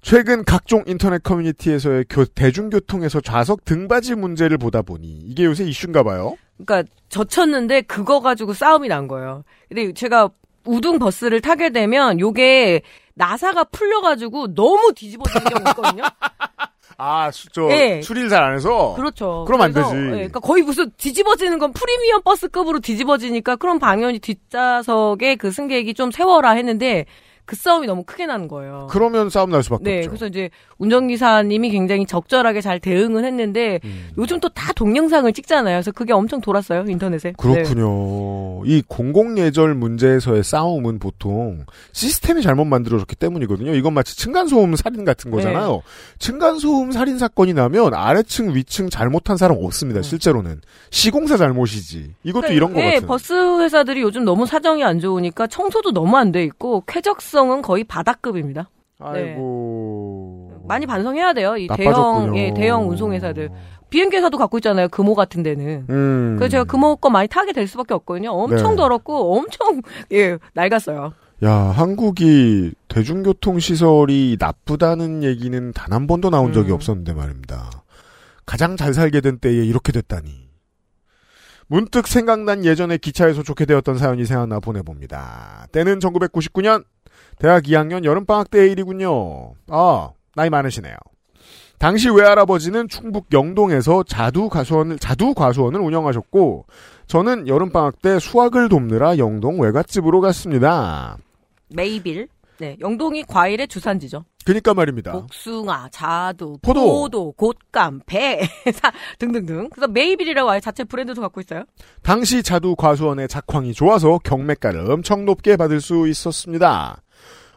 최근 0.00 0.42
각종 0.44 0.82
인터넷 0.86 1.22
커뮤니티에서의 1.22 2.06
교- 2.08 2.24
대중교통에서 2.24 3.20
좌석 3.20 3.66
등받이 3.66 4.14
문제를 4.14 4.56
보다 4.56 4.80
보니, 4.80 5.06
이게 5.06 5.44
요새 5.44 5.64
이슈인가 5.64 6.02
봐요. 6.02 6.36
그러니까 6.56 6.90
젖혔는데 7.10 7.82
그거 7.82 8.20
가지고 8.20 8.54
싸움이 8.54 8.88
난 8.88 9.06
거예요. 9.06 9.44
근데 9.68 9.92
제가 9.92 10.30
우등 10.64 10.98
버스를 10.98 11.42
타게 11.42 11.68
되면 11.70 12.18
요게 12.18 12.82
나사가 13.14 13.64
풀려가지고 13.64 14.54
너무 14.54 14.92
뒤집어지는 14.96 15.44
경우가 15.44 15.70
있거든요. 15.72 16.02
아, 17.04 17.30
수, 17.32 17.48
저, 17.50 17.68
예. 17.70 18.00
수리를 18.00 18.28
잘 18.28 18.42
안 18.44 18.54
해서? 18.54 18.94
그렇죠. 18.96 19.44
그럼 19.46 19.60
안 19.62 19.72
되지. 19.72 19.88
예, 19.90 20.10
그러니까 20.10 20.40
거의 20.40 20.62
무슨 20.62 20.90
뒤집어지는 20.96 21.58
건 21.58 21.72
프리미엄 21.72 22.22
버스급으로 22.22 22.78
뒤집어지니까 22.80 23.56
그럼 23.56 23.78
당연히 23.80 24.18
뒷좌석에 24.20 25.34
그 25.36 25.50
승객이 25.50 25.94
좀 25.94 26.10
세워라 26.12 26.50
했는데 26.52 27.06
그 27.44 27.56
싸움이 27.56 27.86
너무 27.86 28.04
크게 28.04 28.26
나는 28.26 28.46
거예요. 28.48 28.86
그러면 28.90 29.28
싸움 29.28 29.50
날 29.50 29.62
수밖에 29.62 29.84
네, 29.84 29.96
없죠. 29.98 30.10
그래서 30.10 30.26
이제 30.26 30.48
운전기사님이 30.78 31.70
굉장히 31.70 32.06
적절하게 32.06 32.60
잘 32.60 32.78
대응은 32.80 33.24
했는데 33.24 33.80
음. 33.84 34.10
요즘 34.18 34.38
또 34.40 34.48
다 34.52 34.72
동영상을 34.74 35.32
찍잖아요. 35.32 35.76
그래서 35.76 35.90
그게 35.92 36.12
엄청 36.12 36.40
돌았어요 36.40 36.84
인터넷에. 36.86 37.30
네. 37.30 37.34
그렇군요. 37.38 38.64
이 38.64 38.82
공공예절 38.86 39.74
문제에서의 39.74 40.44
싸움은 40.44 40.98
보통 40.98 41.64
시스템이 41.92 42.42
잘못 42.42 42.64
만들어졌기 42.66 43.16
때문이거든요. 43.16 43.74
이건 43.74 43.94
마치 43.94 44.16
층간소음 44.16 44.76
살인 44.76 45.04
같은 45.04 45.30
네. 45.30 45.36
거잖아요. 45.36 45.82
층간소음 46.18 46.92
살인 46.92 47.18
사건이 47.18 47.54
나면 47.54 47.94
아래층, 47.94 48.54
위층 48.54 48.88
잘못한 48.90 49.36
사람 49.36 49.58
없습니다. 49.60 50.02
실제로는. 50.02 50.60
시공사 50.90 51.36
잘못이지. 51.36 52.14
이것도. 52.22 52.42
그러니까, 52.42 52.54
이런 52.54 52.72
거 52.74 52.80
예, 52.80 52.94
같은. 52.94 53.08
버스 53.08 53.32
회사들이 53.60 54.00
요즘 54.02 54.24
너무 54.24 54.46
사정이 54.46 54.84
안 54.84 55.00
좋으니까 55.00 55.46
청소도 55.48 55.92
너무 55.92 56.16
안 56.16 56.30
돼 56.32 56.44
있고 56.44 56.82
쾌적성 56.86 57.41
은 57.50 57.62
거의 57.62 57.84
바닥급입니다. 57.84 58.68
아이고. 58.98 60.62
많이 60.66 60.86
반성해야 60.86 61.32
돼요. 61.32 61.56
이 61.56 61.66
나빠졌군요. 61.66 62.32
대형 62.32 62.36
예, 62.38 62.54
대형 62.54 62.88
운송 62.88 63.12
회사들. 63.12 63.50
비행기 63.90 64.16
회사도 64.16 64.38
갖고 64.38 64.58
있잖아요. 64.58 64.88
금호 64.88 65.14
같은 65.14 65.42
데는. 65.42 65.86
음. 65.90 66.36
그래서 66.38 66.50
제가 66.52 66.64
금호 66.64 66.96
거 66.96 67.10
많이 67.10 67.28
타게 67.28 67.52
될 67.52 67.66
수밖에 67.66 67.94
없거든요. 67.94 68.30
엄청 68.30 68.70
네. 68.70 68.76
더럽고 68.76 69.36
엄청 69.36 69.82
예 70.12 70.38
낡았어요. 70.54 71.12
야, 71.44 71.52
한국이 71.52 72.72
대중교통 72.88 73.58
시설이 73.58 74.36
나쁘다는 74.38 75.24
얘기는 75.24 75.72
단 75.72 75.92
한 75.92 76.06
번도 76.06 76.30
나온 76.30 76.52
적이 76.52 76.70
음. 76.70 76.74
없었는데 76.76 77.12
말입니다. 77.14 77.68
가장 78.46 78.76
잘 78.76 78.94
살게 78.94 79.20
된 79.20 79.38
때에 79.38 79.52
이렇게 79.64 79.92
됐다니. 79.92 80.30
문득 81.66 82.06
생각난 82.06 82.64
예전에 82.64 82.96
기차에서 82.98 83.42
좋게 83.42 83.64
되었던 83.66 83.98
사연이 83.98 84.24
생각나 84.24 84.60
보내봅니다. 84.60 85.66
때는 85.72 85.98
1999년 85.98 86.84
대학 87.42 87.64
2학년 87.64 88.04
여름방학 88.04 88.50
때의 88.52 88.70
일이군요. 88.70 89.54
아, 89.68 90.10
나이 90.36 90.48
많으시네요. 90.48 90.94
당시 91.80 92.08
외할아버지는 92.08 92.88
충북 92.88 93.26
영동에서 93.32 94.04
자두 94.04 94.48
과수원을, 94.48 95.00
자두 95.00 95.34
과수원을 95.34 95.80
운영하셨고, 95.80 96.66
저는 97.08 97.48
여름방학 97.48 98.00
때 98.00 98.20
수학을 98.20 98.68
돕느라 98.68 99.18
영동 99.18 99.60
외갓집으로 99.60 100.20
갔습니다. 100.20 101.16
메이빌. 101.74 102.28
네, 102.58 102.76
영동이 102.80 103.24
과일의 103.24 103.66
주산지죠. 103.66 104.24
그니까 104.44 104.72
말입니다. 104.72 105.10
복숭아, 105.10 105.88
자두, 105.90 106.58
포도. 106.62 106.86
포도, 107.02 107.32
곶감, 107.32 108.02
배 108.06 108.40
사- 108.72 108.92
등등등. 109.18 109.68
그래서 109.70 109.88
메이빌이라고 109.88 110.48
아예 110.48 110.60
자체 110.60 110.84
브랜드도 110.84 111.20
갖고 111.20 111.40
있어요. 111.40 111.64
당시 112.04 112.44
자두 112.44 112.76
과수원의 112.76 113.26
작황이 113.26 113.72
좋아서 113.72 114.18
경매가를 114.22 114.92
엄청 114.92 115.24
높게 115.24 115.56
받을 115.56 115.80
수 115.80 116.06
있었습니다. 116.06 117.01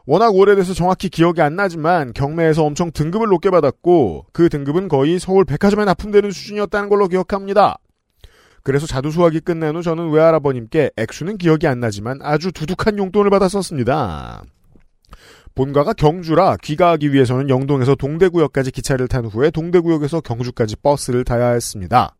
워낙 0.08 0.36
오래돼서 0.36 0.74
정확히 0.74 1.10
기억이 1.10 1.42
안 1.42 1.56
나지만 1.56 2.14
경매에서 2.14 2.64
엄청 2.64 2.92
등급을 2.92 3.28
높게 3.28 3.50
받았고 3.50 4.28
그 4.32 4.50
등급은 4.50 4.88
거의 4.88 5.20
서울 5.20 5.46
백화점에 5.46 5.84
납품되는 5.86 6.30
수준이었다는 6.32 6.90
걸로 6.90 7.08
기억합니다. 7.08 7.78
그래서 8.62 8.86
자두 8.88 9.12
수확이 9.12 9.40
끝난 9.40 9.76
후 9.76 9.82
저는 9.82 10.12
외할아버님께 10.12 10.92
액수는 10.98 11.38
기억이 11.38 11.68
안 11.68 11.80
나지만 11.80 12.20
아주 12.22 12.52
두둑한 12.52 12.98
용돈을 12.98 13.30
받았었습니다. 13.30 14.44
본가가 15.56 15.94
경주라 15.94 16.58
귀가하기 16.62 17.14
위해서는 17.14 17.50
영동에서 17.50 17.96
동대구역까지 17.96 18.72
기차를 18.72 19.08
탄 19.08 19.26
후에 19.26 19.50
동대구역에서 19.50 20.22
경주까지 20.22 20.76
버스를 20.78 21.24
타야 21.24 21.52
했습니다. 21.52 22.16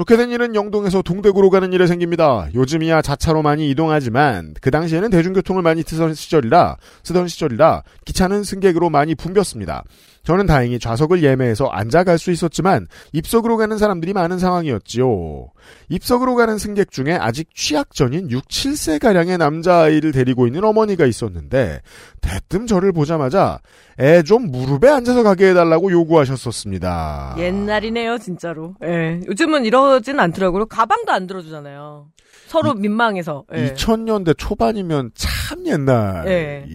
좋게 0.00 0.16
된 0.16 0.30
일은 0.30 0.54
영동에서 0.54 1.02
동대구로 1.02 1.50
가는 1.50 1.74
일에 1.74 1.86
생깁니다. 1.86 2.48
요즘이야 2.54 3.02
자차로 3.02 3.42
많이 3.42 3.68
이동하지만 3.68 4.54
그 4.62 4.70
당시에는 4.70 5.10
대중교통을 5.10 5.60
많이 5.60 5.82
쓰던 5.82 6.14
시절이라 6.14 6.78
쓰던 7.02 7.28
시절이라 7.28 7.82
기차는 8.06 8.42
승객으로 8.42 8.88
많이 8.88 9.14
붐볐습니다. 9.14 9.84
저는 10.22 10.44
다행히 10.46 10.78
좌석을 10.78 11.22
예매해서 11.22 11.66
앉아 11.66 12.04
갈 12.04 12.18
수 12.18 12.30
있었지만 12.30 12.86
입석으로 13.12 13.56
가는 13.56 13.78
사람들이 13.78 14.12
많은 14.12 14.38
상황이었지요. 14.38 15.46
입석으로 15.88 16.34
가는 16.34 16.58
승객 16.58 16.90
중에 16.90 17.12
아직 17.18 17.48
취약 17.54 17.94
전인 17.94 18.30
6, 18.30 18.46
7세 18.46 19.00
가량의 19.00 19.38
남자아이를 19.38 20.12
데리고 20.12 20.46
있는 20.46 20.62
어머니가 20.64 21.06
있었는데 21.06 21.80
대뜸 22.20 22.66
저를 22.66 22.92
보자마자 22.92 23.60
애 23.98 24.22
좀 24.22 24.50
무릎에 24.50 24.88
앉아서 24.88 25.22
가게 25.22 25.50
해달라고 25.50 25.90
요구하셨었습니다. 25.90 27.36
옛날이네요, 27.38 28.18
진짜로. 28.18 28.74
예. 28.84 29.20
요즘은 29.26 29.64
이 29.66 29.70
러진 29.90 30.18
않더라고요. 30.20 30.66
가방도 30.66 31.12
안 31.12 31.26
들어주잖아요. 31.26 32.08
서로 32.46 32.74
민망해서. 32.74 33.44
예. 33.54 33.72
2000년대 33.74 34.34
초반이면 34.38 35.12
참 35.14 35.66
옛날이죠. 35.66 36.28
예. 36.30 36.66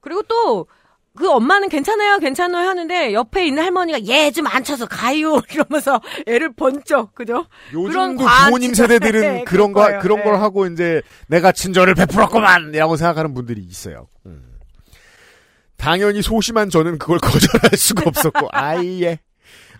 그리고 0.00 0.22
또, 0.22 0.66
그 1.14 1.28
엄마는 1.30 1.68
괜찮아요, 1.68 2.18
괜찮아요 2.18 2.66
하는데 2.68 3.12
옆에 3.12 3.46
있는 3.46 3.62
할머니가 3.62 4.06
얘 4.06 4.30
좀 4.30 4.46
앉혀서 4.46 4.86
가요 4.86 5.40
이러면서 5.52 6.00
애를 6.26 6.54
번쩍 6.54 7.14
그죠? 7.14 7.46
요즘도 7.72 8.24
과한 8.24 8.46
부모님 8.46 8.72
세대들은 8.72 9.20
네, 9.20 9.44
그런 9.46 9.72
거. 9.72 9.98
그런 10.00 10.18
네. 10.18 10.24
걸 10.24 10.40
하고 10.40 10.66
이제 10.66 11.02
내가 11.28 11.52
친절을 11.52 11.94
베풀었구만이라고 11.96 12.96
생각하는 12.96 13.34
분들이 13.34 13.60
있어요. 13.62 14.08
음. 14.24 14.42
당연히 15.76 16.22
소심한 16.22 16.70
저는 16.70 16.96
그걸 16.98 17.18
거절할 17.20 17.76
수가 17.76 18.04
없었고 18.06 18.48
아이의 18.52 19.18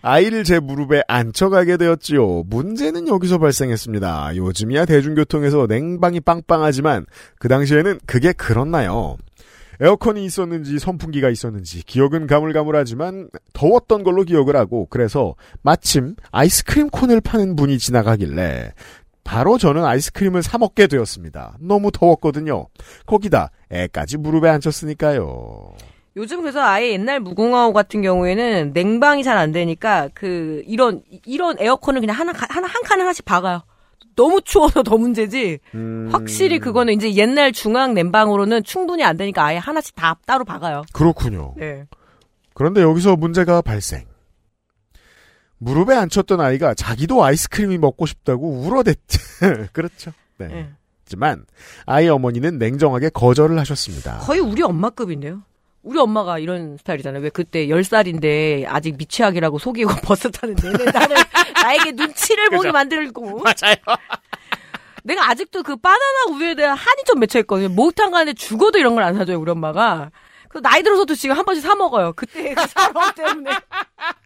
아이를 0.03 0.43
제 0.43 0.59
무릎에 0.59 1.01
앉혀가게 1.07 1.77
되었지요. 1.77 2.43
문제는 2.47 3.07
여기서 3.07 3.37
발생했습니다. 3.37 4.35
요즘이야 4.35 4.83
대중교통에서 4.85 5.65
냉방이 5.67 6.19
빵빵하지만 6.19 7.05
그 7.39 7.47
당시에는 7.47 7.99
그게 8.05 8.33
그렇나요? 8.33 9.15
에어컨이 9.79 10.23
있었는지 10.25 10.77
선풍기가 10.77 11.29
있었는지 11.29 11.83
기억은 11.83 12.27
가물가물하지만 12.27 13.29
더웠던 13.53 14.03
걸로 14.03 14.23
기억을 14.23 14.57
하고 14.57 14.87
그래서 14.89 15.35
마침 15.61 16.15
아이스크림 16.31 16.89
콘을 16.89 17.21
파는 17.21 17.55
분이 17.55 17.79
지나가길래 17.79 18.73
바로 19.23 19.57
저는 19.57 19.85
아이스크림을 19.85 20.43
사 20.43 20.57
먹게 20.57 20.87
되었습니다. 20.87 21.57
너무 21.61 21.91
더웠거든요. 21.91 22.67
거기다 23.05 23.51
애까지 23.69 24.17
무릎에 24.17 24.49
앉혔으니까요. 24.49 25.75
요즘 26.15 26.41
그래서 26.41 26.61
아예 26.61 26.91
옛날 26.91 27.19
무궁화호 27.19 27.73
같은 27.73 28.01
경우에는 28.03 28.71
냉방이 28.73 29.23
잘 29.23 29.37
안 29.37 29.51
되니까 29.51 30.09
그 30.13 30.61
이런 30.67 31.01
이런 31.25 31.55
에어컨을 31.59 32.01
그냥 32.01 32.15
하나 32.17 32.31
하나 32.35 32.67
한 32.67 32.83
칸 32.83 33.01
하나씩 33.01 33.25
박아요. 33.25 33.61
너무 34.15 34.41
추워서 34.41 34.83
더 34.83 34.95
문제지. 34.97 35.57
음, 35.73 36.09
확실히 36.11 36.59
그거는 36.59 36.93
이제 36.93 37.15
옛날 37.15 37.51
중앙 37.51 37.95
냉방으로는 37.95 38.63
충분히 38.63 39.03
안 39.03 39.17
되니까 39.17 39.43
아예 39.43 39.57
하나씩 39.57 39.95
다 39.95 40.15
따로 40.27 40.43
박아요. 40.45 40.83
그렇군요. 40.93 41.55
네. 41.57 41.85
그런데 42.53 42.81
여기서 42.83 43.15
문제가 43.15 43.61
발생. 43.63 44.05
무릎에 45.57 45.95
앉혔던 45.95 46.41
아이가 46.41 46.73
자기도 46.75 47.23
아이스크림이 47.23 47.77
먹고 47.79 48.05
싶다고 48.05 48.47
울어댔지. 48.61 49.17
그렇죠. 49.73 50.11
네. 50.37 50.47
네. 50.47 50.69
하지만 51.05 51.45
아이 51.87 52.07
어머니는 52.07 52.59
냉정하게 52.59 53.09
거절을 53.09 53.57
하셨습니다. 53.59 54.19
거의 54.19 54.41
우리 54.41 54.61
엄마급인데요. 54.61 55.41
우리 55.83 55.99
엄마가 55.99 56.39
이런 56.39 56.77
스타일이잖아요. 56.77 57.21
왜 57.21 57.29
그때 57.29 57.67
10살인데 57.67 58.65
아직 58.67 58.95
미취학이라고 58.97 59.59
속이고 59.59 59.91
버스 60.03 60.31
타는 60.31 60.55
내내 60.55 60.85
나를 60.91 61.17
나에게 61.61 61.91
눈치를 61.91 62.49
보게 62.51 62.71
만들고. 62.71 63.41
맞아요. 63.41 63.75
내가 65.03 65.29
아직도 65.29 65.63
그 65.63 65.75
바나나 65.75 66.31
우유에 66.31 66.55
대한 66.55 66.77
한이 66.77 67.03
좀 67.05 67.19
맺혀있거든요. 67.19 67.67
목욕탕 67.69 68.11
가는데 68.11 68.33
죽어도 68.33 68.79
이런 68.79 68.95
걸 68.95 69.03
안 69.03 69.15
사줘요, 69.15 69.37
우리 69.39 69.51
엄마가. 69.51 70.11
그 70.47 70.61
나이 70.61 70.81
들어서도 70.83 71.15
지금 71.15 71.35
한 71.37 71.43
번씩 71.43 71.63
사 71.63 71.75
먹어요. 71.75 72.13
그때 72.15 72.53
그 72.53 72.67
사람 72.67 73.13
때문에. 73.13 73.51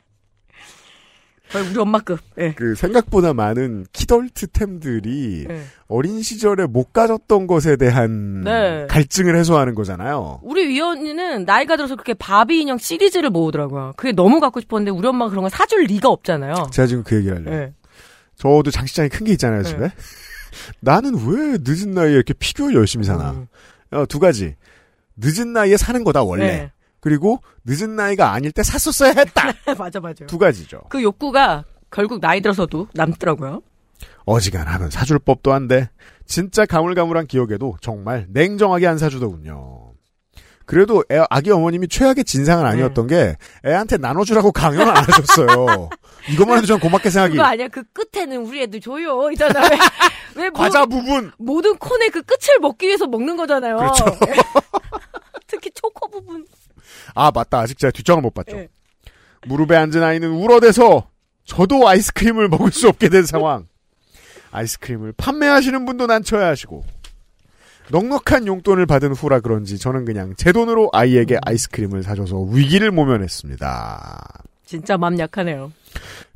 우리 1.55 1.79
엄마급. 1.79 2.19
예. 2.39 2.53
그 2.53 2.75
생각보다 2.75 3.33
많은 3.33 3.85
키덜트템들이 3.93 5.47
예. 5.49 5.61
어린 5.87 6.21
시절에 6.21 6.65
못 6.65 6.91
가졌던 6.93 7.47
것에 7.47 7.77
대한 7.77 8.41
네. 8.43 8.85
갈증을 8.89 9.35
해소하는 9.37 9.73
거잖아요. 9.75 10.39
우리 10.43 10.67
위원이는 10.67 11.45
나이가 11.45 11.77
들어서 11.77 11.95
그렇게 11.95 12.13
바비 12.13 12.59
인형 12.61 12.77
시리즈를 12.77 13.29
모으더라고요. 13.29 13.93
그게 13.95 14.11
너무 14.11 14.39
갖고 14.39 14.59
싶었는데 14.59 14.91
우리 14.91 15.07
엄마가 15.07 15.29
그런 15.29 15.43
걸 15.43 15.49
사줄 15.49 15.83
리가 15.85 16.09
없잖아요. 16.09 16.69
제가 16.71 16.85
지금 16.87 17.03
그 17.03 17.15
얘기를 17.15 17.37
하려고. 17.37 17.55
예. 17.55 17.73
저도 18.35 18.69
장시장이 18.69 19.09
큰 19.09 19.25
게 19.25 19.31
있잖아요, 19.33 19.63
네. 19.63 19.69
집에. 19.69 19.91
나는 20.81 21.13
왜 21.15 21.57
늦은 21.61 21.91
나이에 21.91 22.11
이렇게 22.13 22.33
피규어 22.33 22.73
열심히 22.73 23.05
사나? 23.05 23.31
음. 23.31 23.47
어, 23.91 24.05
두 24.05 24.19
가지. 24.19 24.55
늦은 25.15 25.53
나이에 25.53 25.77
사는 25.77 26.03
거다, 26.03 26.23
원래. 26.23 26.71
네. 27.07 27.09
그리고 27.09 27.41
늦은 27.65 27.95
나이가 27.95 28.33
아닐 28.33 28.51
때 28.51 28.63
샀었어야 28.63 29.11
했다. 29.17 29.51
맞아, 29.77 29.99
맞아. 29.99 30.25
두 30.25 30.37
가지죠. 30.37 30.81
그 30.89 31.01
욕구가 31.01 31.63
결국 31.89 32.19
나이 32.19 32.41
들어서도 32.41 32.87
남더라고요. 32.93 33.61
어지간하면 34.25 34.89
사줄 34.89 35.19
법도 35.19 35.53
한데 35.53 35.89
진짜 36.25 36.65
가물가물한 36.65 37.27
기억에도 37.27 37.77
정말 37.81 38.25
냉정하게 38.29 38.87
안 38.87 38.97
사주더군요. 38.97 39.93
그래도 40.65 41.01
애- 41.09 41.23
아기 41.29 41.49
어머님이 41.49 41.87
최악의 41.87 42.25
진상은 42.25 42.65
네. 42.65 42.71
아니었던 42.71 43.07
게 43.07 43.37
애한테 43.65 43.95
나눠주라고 43.97 44.51
강요는 44.51 44.89
안 44.89 44.97
하셨어요. 44.97 45.89
이것만 46.29 46.57
해도 46.57 46.67
전 46.67 46.79
고맙게 46.81 47.09
생각이. 47.09 47.37
그거 47.37 47.43
아니야. 47.45 47.69
그 47.69 47.83
끝에는 47.93 48.45
우리 48.45 48.63
애들 48.63 48.81
줘요. 48.81 49.31
이잖아. 49.31 49.61
왜, 50.35 50.43
왜 50.43 50.49
모- 50.49 50.59
과자 50.59 50.85
부분 50.85 51.31
모든 51.37 51.77
콘의 51.77 52.09
그 52.09 52.21
끝을 52.23 52.59
먹기 52.59 52.85
위해서 52.87 53.07
먹는 53.07 53.37
거잖아요. 53.37 53.77
그렇죠. 53.77 54.05
특히 55.47 55.71
초코 55.73 56.09
부분. 56.09 56.45
아 57.15 57.31
맞다 57.33 57.59
아직 57.59 57.77
제가 57.77 57.91
뒷장을 57.91 58.21
못 58.21 58.33
봤죠. 58.33 58.57
예. 58.57 58.69
무릎에 59.45 59.75
앉은 59.75 60.03
아이는 60.03 60.29
울어대서 60.31 61.09
저도 61.45 61.87
아이스크림을 61.87 62.49
먹을 62.49 62.71
수 62.71 62.87
없게 62.87 63.09
된 63.09 63.25
상황. 63.25 63.67
아이스크림을 64.51 65.13
판매하시는 65.17 65.85
분도 65.85 66.07
난처해 66.07 66.43
하시고 66.43 66.83
넉넉한 67.89 68.47
용돈을 68.47 68.85
받은 68.85 69.13
후라 69.13 69.39
그런지 69.39 69.77
저는 69.77 70.05
그냥 70.05 70.33
제 70.35 70.51
돈으로 70.51 70.89
아이에게 70.91 71.37
아이스크림을 71.45 72.03
사줘서 72.03 72.41
위기를 72.41 72.91
모면했습니다. 72.91 74.43
진짜 74.65 74.97
맘 74.97 75.17
약하네요. 75.17 75.71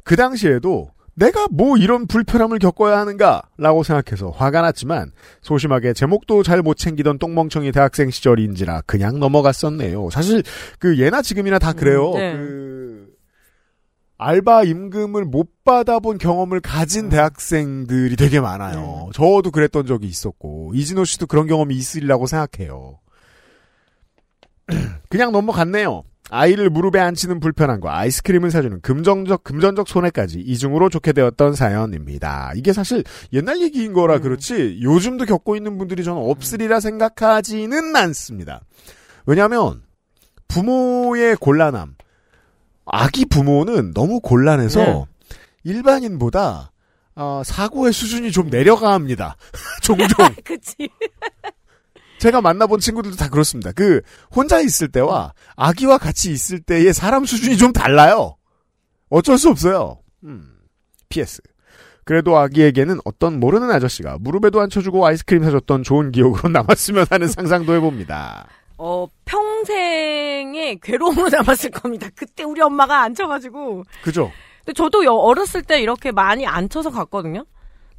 그 0.03 0.15
당시에도 0.15 0.91
내가 1.21 1.45
뭐 1.51 1.77
이런 1.77 2.07
불편함을 2.07 2.57
겪어야 2.57 2.97
하는가라고 2.97 3.83
생각해서 3.83 4.31
화가 4.31 4.61
났지만 4.61 5.11
소심하게 5.41 5.93
제목도 5.93 6.41
잘 6.41 6.61
못 6.63 6.77
챙기던 6.77 7.19
똥멍청이 7.19 7.71
대학생 7.71 8.09
시절인지라 8.09 8.81
그냥 8.87 9.19
넘어갔었네요. 9.19 10.09
사실 10.09 10.43
그 10.79 10.97
예나 10.99 11.21
지금이나 11.21 11.59
다 11.59 11.73
그래요. 11.73 12.11
음, 12.11 12.17
네. 12.17 12.33
그 12.37 13.15
알바 14.17 14.63
임금을 14.63 15.25
못 15.25 15.63
받아본 15.63 16.17
경험을 16.19 16.59
가진 16.59 17.09
대학생들이 17.09 18.15
되게 18.15 18.39
많아요. 18.39 19.09
저도 19.13 19.51
그랬던 19.51 19.85
적이 19.87 20.07
있었고 20.07 20.71
이진호 20.75 21.05
씨도 21.05 21.27
그런 21.27 21.47
경험이 21.47 21.75
있으리라고 21.75 22.27
생각해요. 22.27 22.99
그냥 25.09 25.31
넘어갔네요. 25.31 26.03
아이를 26.29 26.69
무릎에 26.69 26.99
앉히는 26.99 27.41
불편함과 27.41 27.97
아이스크림을 27.97 28.51
사주는 28.51 28.79
금전적 28.81 29.43
금전적 29.43 29.89
손해까지 29.89 30.39
이중으로 30.39 30.87
좋게 30.87 31.11
되었던 31.11 31.55
사연입니다. 31.55 32.53
이게 32.55 32.71
사실 32.71 33.03
옛날 33.33 33.59
얘기인 33.61 33.91
거라 33.91 34.15
음. 34.15 34.21
그렇지 34.21 34.79
요즘도 34.81 35.25
겪고 35.25 35.57
있는 35.57 35.77
분들이 35.77 36.05
저는 36.05 36.21
없으리라 36.21 36.79
생각하지는 36.79 37.93
않습니다. 37.95 38.61
왜냐하면 39.25 39.81
부모의 40.47 41.35
곤란함, 41.35 41.95
아기 42.85 43.25
부모는 43.25 43.93
너무 43.93 44.21
곤란해서 44.21 44.79
네. 44.79 45.05
일반인보다 45.63 46.71
어, 47.15 47.41
사고의 47.45 47.91
수준이 47.91 48.31
좀 48.31 48.49
내려갑니다. 48.49 49.35
종종. 49.83 50.07
그치. 50.45 50.89
제가 52.21 52.39
만나본 52.39 52.79
친구들도 52.79 53.17
다 53.17 53.29
그렇습니다. 53.29 53.71
그 53.71 54.01
혼자 54.35 54.59
있을 54.59 54.89
때와 54.89 55.33
아기와 55.55 55.97
같이 55.97 56.31
있을 56.31 56.59
때의 56.59 56.93
사람 56.93 57.25
수준이 57.25 57.57
좀 57.57 57.73
달라요. 57.73 58.35
어쩔 59.09 59.39
수 59.39 59.49
없어요. 59.49 59.97
음. 60.23 60.53
PS. 61.09 61.41
그래도 62.05 62.37
아기에게는 62.37 62.99
어떤 63.05 63.39
모르는 63.39 63.71
아저씨가 63.71 64.17
무릎에도 64.19 64.61
앉혀주고 64.61 65.03
아이스크림 65.03 65.43
사줬던 65.43 65.81
좋은 65.81 66.11
기억으로 66.11 66.49
남았으면 66.53 67.07
하는 67.09 67.27
상상도 67.27 67.73
해봅니다. 67.73 68.47
어, 68.77 69.07
평생의 69.25 70.79
괴로움으로 70.83 71.29
남았을 71.33 71.71
겁니다. 71.71 72.07
그때 72.15 72.43
우리 72.43 72.61
엄마가 72.61 73.01
앉혀가지고. 73.01 73.83
그죠? 74.03 74.31
근데 74.63 74.73
저도 74.73 75.03
여- 75.05 75.13
어렸을 75.13 75.63
때 75.63 75.81
이렇게 75.81 76.11
많이 76.11 76.45
앉혀서 76.45 76.91
갔거든요. 76.91 77.45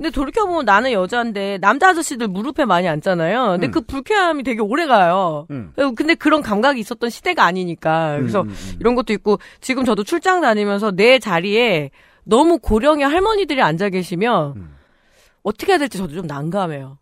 근데 0.03 0.11
돌이켜보면 0.11 0.65
나는 0.65 0.91
여자인데 0.91 1.59
남자 1.61 1.91
아저씨들 1.91 2.27
무릎에 2.27 2.65
많이 2.65 2.89
앉잖아요. 2.89 3.51
근데 3.53 3.69
음. 3.69 3.71
그 3.71 3.81
불쾌함이 3.83 4.43
되게 4.43 4.61
오래 4.61 4.87
가요. 4.87 5.47
음. 5.53 5.73
근데 5.95 6.17
그런 6.17 6.43
감각이 6.43 6.81
있었던 6.81 7.09
시대가 7.09 7.45
아니니까. 7.45 8.17
그래서 8.19 8.41
음, 8.41 8.49
음, 8.49 8.51
음. 8.51 8.77
이런 8.81 8.97
것도 8.97 9.13
있고 9.13 9.39
지금 9.61 9.85
저도 9.85 10.03
출장 10.03 10.41
다니면서 10.41 10.91
내 10.91 11.21
자리에 11.21 11.93
너무 12.25 12.59
고령의 12.59 13.07
할머니들이 13.07 13.63
앉아 13.63 13.91
계시면 13.91 14.55
음. 14.57 14.77
어떻게 15.45 15.71
해야 15.71 15.79
될지 15.79 15.99
저도 15.99 16.15
좀 16.15 16.27
난감해요. 16.27 16.99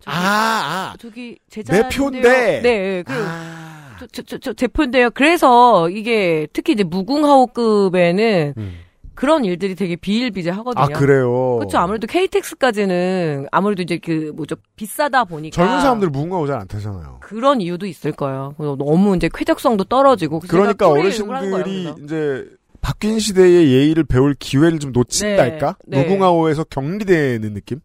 저기, 0.00 0.16
아, 0.16 0.20
아. 0.20 0.94
저기 0.98 1.38
내 1.50 1.62
제자 1.62 1.88
표인데. 1.88 2.62
네, 2.62 3.02
그 3.04 3.12
아. 3.14 3.96
저, 4.00 4.06
저, 4.08 4.22
저, 4.22 4.38
저 4.38 4.52
대표인데요. 4.54 5.10
그래서 5.10 5.88
이게 5.88 6.48
특히 6.52 6.72
이제 6.72 6.82
무궁화호급에는 6.82 8.54
음. 8.56 8.78
그런 9.20 9.44
일들이 9.44 9.74
되게 9.74 9.96
비일비재하거든요. 9.96 10.82
아, 10.82 10.88
그래요. 10.98 11.58
그렇죠. 11.58 11.76
아무래도 11.76 12.06
KTX까지는 12.06 13.48
아무래도 13.52 13.82
이제 13.82 13.98
그 14.02 14.32
뭐죠 14.34 14.56
비싸다 14.76 15.24
보니까 15.24 15.54
젊은 15.54 15.82
사람들 15.82 16.08
무궁화호 16.08 16.46
잘안 16.46 16.66
타잖아요. 16.66 17.18
그런 17.20 17.60
이유도 17.60 17.84
있을 17.84 18.12
거예요. 18.12 18.54
너무 18.56 19.14
이제 19.14 19.28
쾌적성도 19.30 19.84
떨어지고 19.84 20.40
그러니까 20.48 20.88
어르신들이. 20.88 21.92
이제 22.02 22.48
바뀐 22.80 23.18
시대의 23.18 23.70
예의를 23.70 24.04
배울 24.04 24.34
기회를 24.38 24.78
좀 24.78 24.90
놓친달까? 24.92 25.76
네, 25.86 25.98
네. 25.98 26.04
무궁화호에서 26.04 26.64
격리되는 26.70 27.52
느낌? 27.52 27.80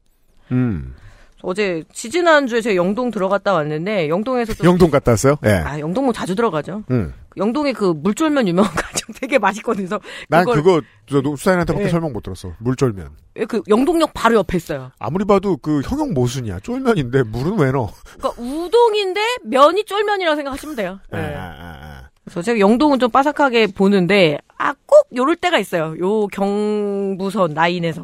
음. 0.54 0.96
어제 1.42 1.84
지지난 1.92 2.48
주에 2.48 2.62
제가 2.62 2.78
영동 2.78 3.12
들어갔다 3.12 3.52
왔는데 3.52 4.08
영동에서 4.08 4.54
또 4.54 4.64
영동 4.64 4.90
갔다 4.90 5.12
왔어요? 5.12 5.36
예. 5.46 5.50
아 5.50 5.80
영동 5.82 6.06
뭐 6.06 6.14
자주 6.14 6.34
들어가죠. 6.34 6.84
음. 6.92 7.14
영동에 7.38 7.74
그 7.74 7.86
물쫄면 7.86 8.48
유명한 8.48 8.72
가정 8.76 9.14
되게 9.20 9.38
맛있거든요. 9.40 9.88
그래서 9.88 10.00
난 10.30 10.46
그거 10.46 10.82
저 11.08 11.22
수사인한테 11.22 11.74
밖에 11.74 11.86
네. 11.86 11.90
설명 11.92 12.14
못 12.14 12.24
들었어. 12.24 12.54
물쫄면. 12.60 13.10
그 13.48 13.62
영동역 13.68 14.12
바로 14.14 14.36
옆에 14.36 14.58
있어요. 14.58 14.92
아무리 15.00 15.26
봐도 15.26 15.58
그 15.58 15.82
형용 15.82 16.14
모순이야. 16.14 16.60
쫄면인데 16.62 17.24
물은 17.24 17.60
왜 17.60 17.72
넣어? 17.72 17.92
그러니까 18.18 18.42
우동인데 18.42 19.22
면이 19.44 19.84
쫄면이라고 19.86 20.36
생각하시면 20.36 20.76
돼요. 20.76 21.00
아, 21.12 21.18
네. 21.18 21.36
아, 21.36 21.42
아. 21.42 22.10
그래서 22.24 22.42
제가 22.42 22.60
영동은 22.60 23.00
좀 23.00 23.12
바삭하게 23.12 23.68
보는데 23.68 24.38
아 24.58 24.74
꼭 24.88 25.08
요럴 25.16 25.36
때가 25.36 25.60
있어요. 25.60 25.96
요 26.00 26.28
경부선 26.28 27.54
라인에서. 27.54 28.04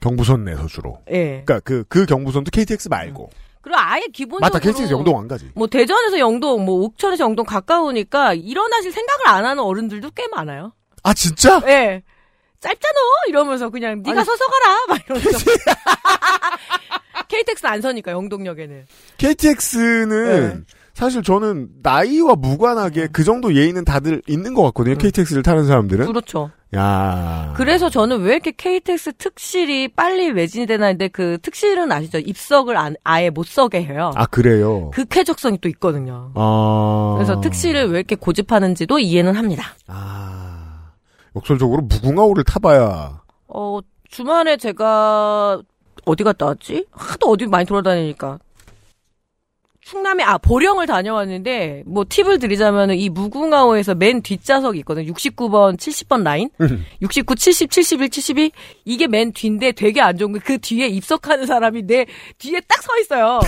경부선 0.00 0.44
내서 0.44 0.66
주로. 0.66 0.98
예. 1.10 1.42
그러니까 1.44 1.60
그, 1.60 1.84
그 1.88 2.06
경부선도 2.06 2.50
KTX 2.50 2.88
말고. 2.88 3.30
그리고 3.62 3.78
아예 3.78 4.02
기본적으로 4.12 4.52
맞다, 4.52 4.58
KTX 4.58 4.92
영동 4.92 5.18
안 5.18 5.28
가지. 5.28 5.48
뭐 5.54 5.66
대전에서 5.68 6.18
영동, 6.18 6.64
뭐 6.64 6.82
옥천에서 6.84 7.24
영동 7.24 7.46
가까우니까 7.46 8.34
일어나실 8.34 8.92
생각을 8.92 9.28
안 9.28 9.44
하는 9.44 9.62
어른들도 9.62 10.10
꽤 10.14 10.26
많아요. 10.28 10.72
아, 11.04 11.14
진짜? 11.14 11.62
예. 11.66 12.02
짧잖아 12.60 12.98
이러면서 13.28 13.70
그냥 13.70 14.02
네가 14.04 14.20
아니. 14.20 14.24
서서 14.24 14.44
가라 14.46 14.86
막 14.88 15.00
이러면서 15.04 15.38
KTX 17.28 17.66
안 17.66 17.80
서니까 17.80 18.12
영동역에는 18.12 18.86
KTX는 19.18 20.64
사실 20.94 21.22
저는 21.22 21.70
나이와 21.82 22.34
무관하게 22.36 23.08
그 23.12 23.24
정도 23.24 23.54
예의는 23.54 23.84
다들 23.84 24.22
있는 24.28 24.54
것 24.54 24.62
같거든요. 24.64 24.96
KTX를 24.96 25.42
타는 25.42 25.66
사람들은. 25.66 26.06
그렇죠. 26.06 26.50
야. 26.74 27.52
그래서 27.56 27.90
저는 27.90 28.22
왜 28.22 28.34
이렇게 28.34 28.52
KTX 28.52 29.12
특실이 29.18 29.88
빨리 29.88 30.32
매진이 30.32 30.66
되나 30.66 30.86
했는데 30.86 31.08
그 31.08 31.38
특실은 31.42 31.92
아시죠? 31.92 32.18
입석을 32.18 32.76
안, 32.76 32.96
아예 33.04 33.28
못 33.28 33.46
서게 33.46 33.82
해요. 33.84 34.10
아, 34.14 34.24
그래요? 34.26 34.90
그 34.92 35.04
쾌적성이 35.04 35.58
또 35.60 35.68
있거든요. 35.68 36.32
아. 36.34 37.14
그래서 37.18 37.40
특실을 37.40 37.90
왜 37.90 37.98
이렇게 37.98 38.16
고집하는지도 38.16 38.98
이해는 38.98 39.34
합니다. 39.34 39.74
아. 39.86 40.92
역설적으로 41.36 41.82
무궁화호를 41.82 42.44
타봐야. 42.44 43.22
어, 43.48 43.78
주말에 44.08 44.56
제가 44.56 45.60
어디 46.04 46.24
갔다 46.24 46.46
왔지? 46.46 46.86
하도 46.90 47.28
어디 47.30 47.46
많이 47.46 47.66
돌아다니니까. 47.66 48.38
충남에, 49.84 50.22
아, 50.22 50.38
보령을 50.38 50.86
다녀왔는데, 50.86 51.82
뭐, 51.86 52.04
팁을 52.08 52.38
드리자면은, 52.38 52.96
이 52.96 53.08
무궁화호에서 53.08 53.96
맨 53.96 54.22
뒷좌석이 54.22 54.78
있거든요. 54.80 55.12
69번, 55.12 55.76
70번 55.76 56.22
라인? 56.22 56.50
69, 57.02 57.34
70, 57.34 57.68
71, 57.70 58.08
72? 58.08 58.52
이게 58.84 59.08
맨 59.08 59.32
뒤인데 59.32 59.72
되게 59.72 60.00
안 60.00 60.16
좋은 60.16 60.32
게 60.34 60.38
그 60.38 60.58
뒤에 60.58 60.86
입석하는 60.86 61.46
사람이 61.46 61.82
내 61.86 62.06
뒤에 62.38 62.60
딱 62.68 62.80
서 62.82 62.96
있어요. 63.00 63.40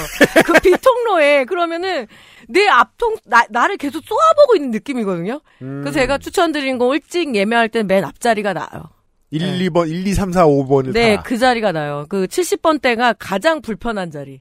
그 0.44 0.52
비통로에. 0.60 1.44
그러면은, 1.44 2.06
내 2.48 2.66
앞통, 2.66 3.16
나, 3.26 3.44
나를 3.50 3.76
계속 3.76 4.02
쏘아보고 4.04 4.56
있는 4.56 4.70
느낌이거든요. 4.72 5.40
음. 5.62 5.80
그래서 5.82 5.98
제가 6.00 6.18
추천드린 6.18 6.78
거 6.78 6.92
일찍 6.94 7.34
예매할 7.34 7.68
때 7.68 7.82
맨 7.84 8.04
앞자리가 8.04 8.52
나아요. 8.52 8.90
1, 9.30 9.40
2번, 9.70 9.88
1, 9.88 10.06
2, 10.06 10.14
3, 10.14 10.32
4, 10.32 10.46
5번을 10.46 10.92
네, 10.92 11.16
타. 11.16 11.22
그 11.22 11.38
자리가 11.38 11.72
나요. 11.72 12.06
그 12.08 12.26
70번 12.26 12.80
대가 12.80 13.12
가장 13.12 13.60
불편한 13.62 14.10
자리. 14.10 14.40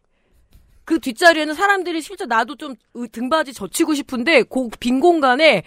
그 0.86 0.99
뒷자리에는 0.99 1.53
사람들이 1.53 2.01
실제 2.01 2.25
나도 2.25 2.55
좀 2.55 2.75
으- 2.95 3.07
등받이 3.11 3.53
젖히고 3.53 3.93
싶은데 3.93 4.43
그 4.43 4.69
빈 4.79 4.99
공간에 4.99 5.63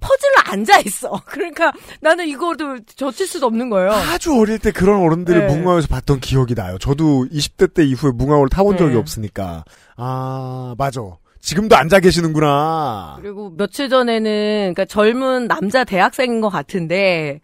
퍼즐로 0.00 0.52
앉아 0.52 0.80
있어. 0.80 1.12
그러니까 1.26 1.72
나는 2.00 2.26
이거를 2.28 2.82
젖힐 2.84 3.26
수도 3.26 3.46
없는 3.46 3.70
거예요. 3.70 3.90
아주 3.92 4.34
어릴 4.38 4.58
때 4.58 4.70
그런 4.70 5.00
어른들을 5.00 5.46
네. 5.46 5.46
무궁화호에서 5.54 5.88
봤던 5.88 6.20
기억이 6.20 6.54
나요. 6.54 6.76
저도 6.78 7.26
20대 7.32 7.72
때 7.72 7.84
이후에 7.84 8.10
무궁화호를 8.12 8.50
타본 8.50 8.76
적이 8.76 8.92
네. 8.92 8.98
없으니까. 8.98 9.64
아, 9.96 10.74
맞아. 10.76 11.00
지금도 11.40 11.76
앉아 11.76 12.00
계시는구나. 12.00 13.16
그리고 13.20 13.50
며칠 13.56 13.88
전에는 13.88 14.74
그러니까 14.74 14.84
젊은 14.84 15.46
남자 15.46 15.84
대학생인 15.84 16.40
것 16.40 16.48
같은데 16.50 17.40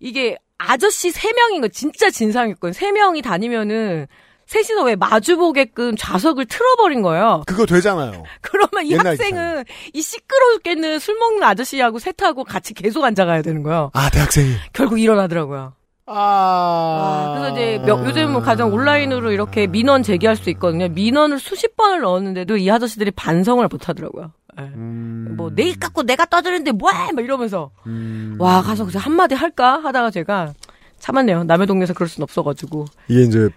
이게 0.00 0.36
아저씨 0.58 1.10
세 1.10 1.32
명인 1.32 1.60
거 1.60 1.68
진짜 1.68 2.10
진상이었거든요. 2.10 2.72
세 2.72 2.90
명이 2.92 3.22
다니면은 3.22 4.06
셋이서 4.52 4.84
왜 4.84 4.96
마주보게끔 4.96 5.96
좌석을 5.96 6.44
틀어버린 6.44 7.00
거예요. 7.00 7.42
그거 7.46 7.64
되잖아요. 7.64 8.22
그러면 8.42 8.84
이 8.84 8.94
학생은 8.94 9.64
이 9.94 10.02
시끄러워 10.02 10.52
죽겠는 10.56 10.98
술 10.98 11.18
먹는 11.18 11.42
아저씨하고 11.42 11.98
셋하고 11.98 12.44
같이 12.44 12.74
계속 12.74 13.02
앉아가야 13.02 13.40
되는 13.40 13.62
거예요. 13.62 13.90
아, 13.94 14.10
대학생이. 14.10 14.54
결국 14.74 15.00
일어나더라고요. 15.00 15.72
아. 16.06 17.34
그래서 17.38 17.52
이제 17.52 17.82
몇- 17.86 18.04
요즘은 18.06 18.42
가장 18.42 18.72
온라인으로 18.74 19.32
이렇게 19.32 19.66
민원 19.66 20.02
제기할 20.02 20.36
수 20.36 20.50
있거든요. 20.50 20.88
민원을 20.88 21.38
수십 21.38 21.74
번을 21.76 22.00
넣었는데도 22.00 22.58
이 22.58 22.70
아저씨들이 22.70 23.10
반성을 23.12 23.66
못 23.68 23.88
하더라고요. 23.88 24.32
예. 24.60 24.64
음. 24.64 25.34
뭐 25.38 25.50
내일 25.54 25.80
갖고 25.80 26.02
내가 26.02 26.26
떠드는데 26.26 26.72
뭐해? 26.72 27.12
막 27.12 27.24
이러면서 27.24 27.70
음. 27.86 28.36
와 28.38 28.60
가서 28.60 28.84
그래서 28.84 28.98
한마디 28.98 29.34
할까 29.34 29.78
하다가 29.82 30.10
제가 30.10 30.52
참았네요. 30.98 31.44
남의 31.44 31.66
동네에서 31.66 31.94
그럴 31.94 32.08
순 32.08 32.22
없어가지고 32.22 32.84
이게 33.08 33.22
이제, 33.22 33.48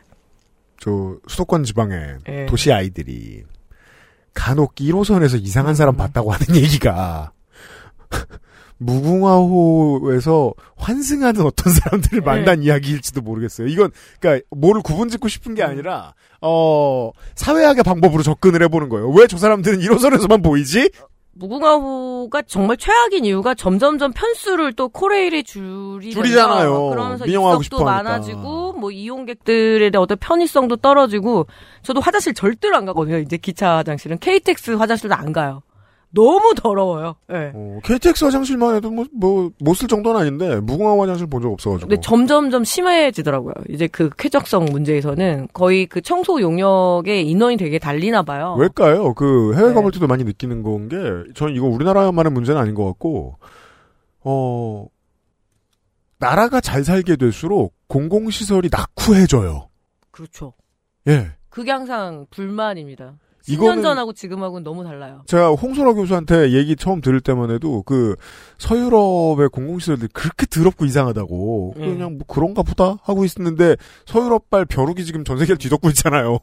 저, 0.79 1.17
수도권 1.27 1.63
지방의 1.63 2.17
예. 2.27 2.45
도시 2.47 2.71
아이들이 2.71 3.43
간혹 4.33 4.75
1호선에서 4.75 5.41
이상한 5.41 5.73
음. 5.73 5.75
사람 5.75 5.95
봤다고 5.95 6.31
하는 6.31 6.55
얘기가 6.61 7.31
무궁화호에서 8.77 10.53
환승하는 10.75 11.41
어떤 11.41 11.73
사람들을 11.73 12.19
네. 12.19 12.25
만난 12.25 12.61
이야기일지도 12.61 13.21
모르겠어요. 13.21 13.67
이건 13.67 13.91
그러니까 14.19 14.45
뭐를 14.51 14.81
구분짓고 14.81 15.27
싶은 15.29 15.55
게 15.55 15.63
아니라 15.63 16.13
어 16.41 17.11
사회학의 17.35 17.83
방법으로 17.83 18.21
접근을 18.23 18.61
해보는 18.63 18.89
거예요. 18.89 19.09
왜 19.11 19.27
저 19.27 19.37
사람들은 19.37 19.79
1호선에서만 19.79 20.43
보이지? 20.43 20.91
무궁화호가 21.37 22.43
정말 22.43 22.77
최악인 22.77 23.25
이유가 23.25 23.53
점점점 23.53 24.13
편수를 24.13 24.73
또 24.73 24.87
코레일이 24.89 25.43
줄이잖아요. 25.43 26.89
그러면서 26.89 27.25
하니까. 27.87 28.03
많아지고 28.03 28.73
뭐 28.73 28.89
이용객들에 28.91 29.89
대한 29.89 30.01
어떤 30.01 30.17
편의성도 30.17 30.77
떨어지고 30.77 31.47
저도 31.81 31.99
화장실 31.99 32.33
절대로 32.33 32.77
안 32.77 32.85
가거든요. 32.85 33.17
이제 33.17 33.37
기차 33.37 33.77
화장실은 33.77 34.17
KTX 34.19 34.71
화장실도 34.71 35.13
안 35.13 35.33
가요. 35.33 35.61
너무 36.15 36.53
더러워요. 36.55 37.15
예. 37.31 37.51
어, 37.53 37.79
KTX 37.83 38.23
화장실만 38.25 38.75
해도 38.75 38.89
뭐 38.89 39.05
뭐 39.13 39.51
못 39.61 39.75
쓸 39.75 39.87
정도는 39.87 40.21
아닌데 40.21 40.59
무궁화 40.61 40.99
화장실 41.01 41.27
본 41.27 41.43
적 41.43 41.51
없어가지고. 41.51 41.89
근데 41.89 42.01
점점점 42.01 42.63
심해지더라고요. 42.63 43.53
이제 43.69 43.85
그 43.87 44.09
쾌적성 44.17 44.65
문제에서는 44.65 45.49
거의 45.53 45.85
그 45.85 46.01
청소 46.01 46.41
용역에 46.41 47.21
인원이 47.21 47.57
되게 47.57 47.77
달리나 47.77 48.23
봐요. 48.23 48.55
왜일까요? 48.57 49.13
그 49.13 49.53
해외 49.55 49.67
네. 49.67 49.73
가볼 49.75 49.91
때도 49.91 50.07
많이 50.07 50.23
느끼는 50.23 50.63
건 50.63 50.87
게, 50.89 50.97
전 51.35 51.53
이거 51.53 51.67
우리나라만의 51.67 52.31
문제는 52.31 52.59
아닌 52.59 52.73
것 52.73 52.85
같고, 52.85 53.35
어, 54.23 54.87
나라가 56.17 56.61
잘 56.61 56.83
살게 56.83 57.17
될수록 57.17 57.73
공공시설이 57.87 58.69
낙후해져요. 58.71 59.69
그렇죠. 60.11 60.53
예. 61.07 61.27
그게 61.49 61.71
항상 61.71 62.25
불만입니다. 62.31 63.15
10년 63.47 63.57
이거는- 63.77 63.83
전하고 63.83 64.13
지금하고는 64.13 64.63
너무 64.63 64.83
달라요. 64.83 65.21
제가 65.27 65.49
홍소라 65.51 65.93
교수한테 65.93 66.51
얘기 66.53 66.75
처음 66.75 67.01
들을 67.01 67.19
때만 67.21 67.51
해도 67.51 67.83
그 67.83 68.15
서유럽의 68.57 69.49
공공시설들이 69.49 70.09
그렇게 70.13 70.45
더럽고 70.47 70.85
이상하다고 70.85 71.75
네. 71.77 71.85
그냥 71.87 72.17
뭐 72.17 72.25
그런가 72.27 72.63
보다 72.63 72.97
하고 73.03 73.23
있었는데 73.25 73.75
서유럽발 74.05 74.65
벼룩이 74.65 75.05
지금 75.05 75.23
전 75.23 75.37
세계를 75.37 75.57
뒤덮고 75.57 75.89
있잖아요. 75.89 76.39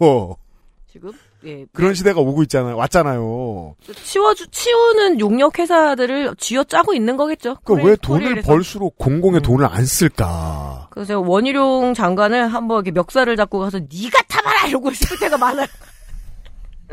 지금 0.91 1.11
예 1.45 1.65
그런 1.73 1.95
시대가 1.95 2.21
오고 2.21 2.43
있잖아요. 2.45 2.77
왔잖아요. 2.77 3.75
치워주 4.05 4.47
치우는 4.49 5.19
용역 5.21 5.59
회사들을 5.59 6.37
쥐어 6.39 6.63
짜고 6.65 6.95
있는 6.95 7.17
거겠죠. 7.17 7.57
그러니까 7.65 7.89
왜 7.89 7.97
돈을. 7.97 8.43
벌수록 8.43 8.97
공공에 8.99 9.39
음. 9.39 9.43
돈을 9.43 9.67
안 9.67 9.85
쓸까? 9.85 10.89
그래서 10.91 11.09
제가 11.09 11.21
원희룡 11.21 11.95
장관을 11.95 12.47
한번 12.49 12.77
이렇게 12.85 12.93
멱살을 12.93 13.37
잡고 13.37 13.59
가서 13.59 13.79
네가 13.79 14.23
타봐라 14.29 14.67
이러고 14.69 14.93
싶을 14.93 15.19
때가 15.19 15.37
많아요. 15.39 15.67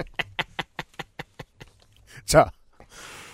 자, 2.25 2.51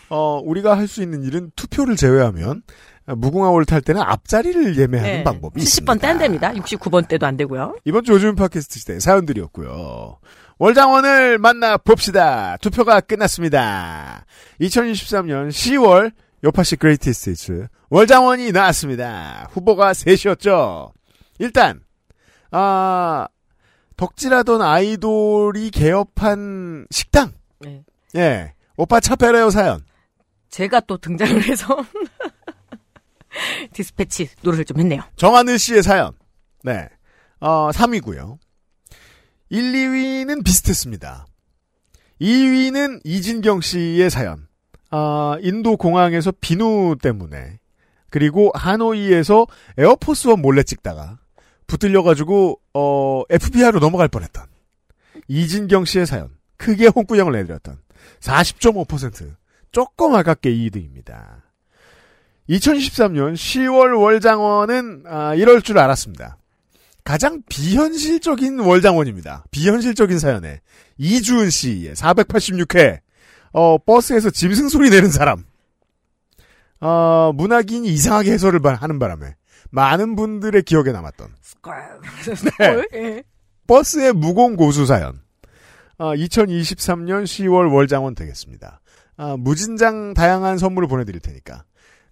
어, 0.10 0.40
우리가 0.44 0.78
할 0.78 0.88
수 0.88 1.02
있는 1.02 1.24
일은 1.24 1.52
투표를 1.56 1.96
제외하면, 1.96 2.62
무궁화 3.08 3.50
홀탈 3.50 3.82
때는 3.82 4.02
앞자리를 4.02 4.78
예매하는 4.78 5.14
네. 5.18 5.24
방법이 5.24 5.60
70번 5.62 5.64
있습니다. 5.64 5.96
때안 5.98 6.18
됩니다. 6.18 6.52
69번 6.54 7.08
때도 7.08 7.26
안 7.28 7.38
되고요. 7.38 7.76
이번 7.86 8.04
주 8.04 8.14
요즘 8.14 8.36
팟캐스트 8.36 8.80
시대 8.80 9.00
사연들이었고요. 9.00 10.18
월장원을 10.58 11.38
만나 11.38 11.78
봅시다. 11.78 12.58
투표가 12.62 13.02
끝났습니다. 13.02 14.26
2023년 14.62 15.50
10월 15.50 16.12
요파시 16.44 16.78
greatest 16.78 17.30
hits 17.32 17.68
월장원이 17.90 18.52
나왔습니다. 18.54 19.50
후보가 19.52 19.94
셋이었죠. 19.94 20.94
일단 21.38 21.82
아 22.52 23.28
덕질하던 23.98 24.62
아이돌이 24.62 25.72
개업한 25.72 26.88
식당. 26.92 27.34
네. 27.60 27.84
예. 28.16 28.54
오빠 28.78 29.00
차페레오 29.00 29.50
사연. 29.50 29.84
제가 30.50 30.82
또 30.82 30.98
등장을 30.98 31.42
해서 31.44 31.78
디스패치 33.74 34.30
노릇을 34.42 34.66
좀 34.66 34.80
했네요. 34.80 35.02
정하늘 35.16 35.60
씨의 35.60 35.84
사연. 35.84 36.14
네. 36.64 36.90
어, 37.40 37.70
3위고요. 37.72 38.38
1, 39.50 39.72
2위는 39.72 40.44
비슷했습니다. 40.44 41.28
2위는 42.22 43.02
이진경 43.04 43.62
씨의 43.62 44.10
사연. 44.10 44.48
아, 44.92 45.38
인도 45.42 45.78
공항에서 45.78 46.32
비누 46.40 46.98
때문에 47.02 47.60
그리고 48.10 48.52
하노이에서 48.54 49.46
에어포스원 49.78 50.42
몰래 50.42 50.64
찍다가 50.64 51.20
붙들려가지고 51.68 52.60
어, 52.74 53.24
FBI로 53.30 53.80
넘어갈 53.80 54.08
뻔했던 54.08 54.44
이진경 55.28 55.86
씨의 55.86 56.06
사연. 56.06 56.30
크게 56.58 56.88
홍구형을 56.88 57.34
내드렸던 57.34 57.78
40.5% 58.22 59.36
조금 59.72 60.16
아깝게 60.16 60.50
2등입니다. 60.52 61.42
2013년 62.50 63.34
10월 63.34 64.00
월장원은 64.00 65.04
아, 65.08 65.36
이럴 65.36 65.62
줄 65.62 65.80
알았습니다. 65.80 66.38
가장 67.04 67.42
비현실적인 67.50 68.60
월장원입니다. 68.60 69.46
비현실적인 69.52 70.18
사연에 70.20 70.62
이주은 70.98 71.50
씨의 71.50 71.96
486회 71.96 73.00
어, 73.54 73.78
버스에서 73.80 74.30
짐승 74.30 74.70
소리 74.70 74.90
내는 74.90 75.10
사람 75.10 75.44
어, 76.80 77.32
문학인이 77.36 77.88
이상하게 77.88 78.32
해설을 78.34 78.60
바- 78.62 78.74
하는 78.76 79.00
바람에 79.00 79.36
많은 79.76 80.16
분들의 80.16 80.64
기억에 80.64 80.92
남았던 80.92 81.28
네. 82.60 82.88
네. 82.92 83.24
버스의 83.68 84.14
무공 84.14 84.56
고수 84.56 84.86
사연. 84.86 85.22
아, 85.98 86.16
2023년 86.16 87.24
10월 87.24 87.72
월장원 87.74 88.16
되겠습니다. 88.16 88.80
아, 89.18 89.36
무진장 89.38 90.14
다양한 90.14 90.58
선물을 90.58 90.88
보내드릴 90.88 91.20
테니까 91.22 91.64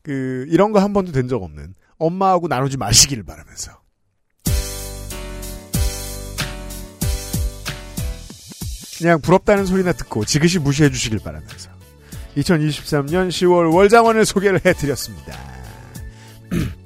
그 0.03 0.45
이런 0.49 0.72
거 0.72 0.80
한 0.80 0.93
번도 0.93 1.11
된 1.11 1.28
적 1.28 1.41
없는 1.43 1.74
엄마하고 1.97 2.47
나누지 2.47 2.78
마시기를 2.78 3.24
바라면서. 3.24 3.72
그냥 8.97 9.20
부럽다는 9.22 9.66
소리나 9.66 9.91
듣고 9.93 10.24
지그시 10.24 10.59
무시해 10.59 10.89
주시길 10.89 11.20
바라면서 11.20 11.70
2023년 12.38 13.30
10월 13.30 13.74
월장원을 13.74 14.26
소개를 14.26 14.61
해드렸습니다. 14.66 15.38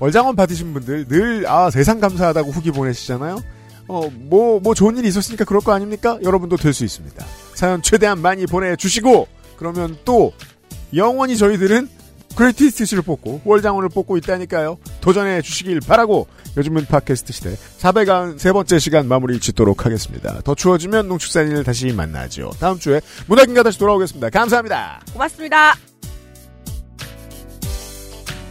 월장원 0.00 0.36
받으신 0.36 0.72
분들 0.74 1.06
늘, 1.08 1.46
아, 1.48 1.70
세상 1.70 2.00
감사하다고 2.00 2.50
후기 2.50 2.70
보내시잖아요? 2.70 3.42
어, 3.88 4.10
뭐, 4.12 4.60
뭐 4.60 4.74
좋은 4.74 4.96
일이 4.96 5.08
있었으니까 5.08 5.44
그럴 5.44 5.60
거 5.62 5.72
아닙니까? 5.72 6.18
여러분도 6.22 6.56
될 6.56 6.72
수 6.72 6.84
있습니다. 6.84 7.24
사연 7.54 7.82
최대한 7.82 8.20
많이 8.20 8.46
보내주시고, 8.46 9.28
그러면 9.56 9.96
또, 10.04 10.32
영원히 10.94 11.36
저희들은 11.36 11.88
greatest를 12.34 13.02
뽑고, 13.02 13.42
월장원을 13.44 13.90
뽑고 13.90 14.16
있다니까요. 14.16 14.78
도전해 15.00 15.40
주시길 15.42 15.80
바라고, 15.86 16.26
요즘은 16.56 16.86
팟캐스트 16.86 17.32
시대 17.32 17.56
493번째 17.80 18.80
시간 18.80 19.06
마무리 19.08 19.38
짓도록 19.40 19.86
하겠습니다. 19.86 20.40
더 20.44 20.54
추워지면 20.54 21.08
농축산인을 21.08 21.64
다시 21.64 21.86
만나죠. 21.92 22.50
다음 22.60 22.78
주에 22.78 23.00
문학인가 23.26 23.62
다시 23.62 23.78
돌아오겠습니다. 23.78 24.30
감사합니다. 24.30 25.00
고맙습니다. 25.12 25.93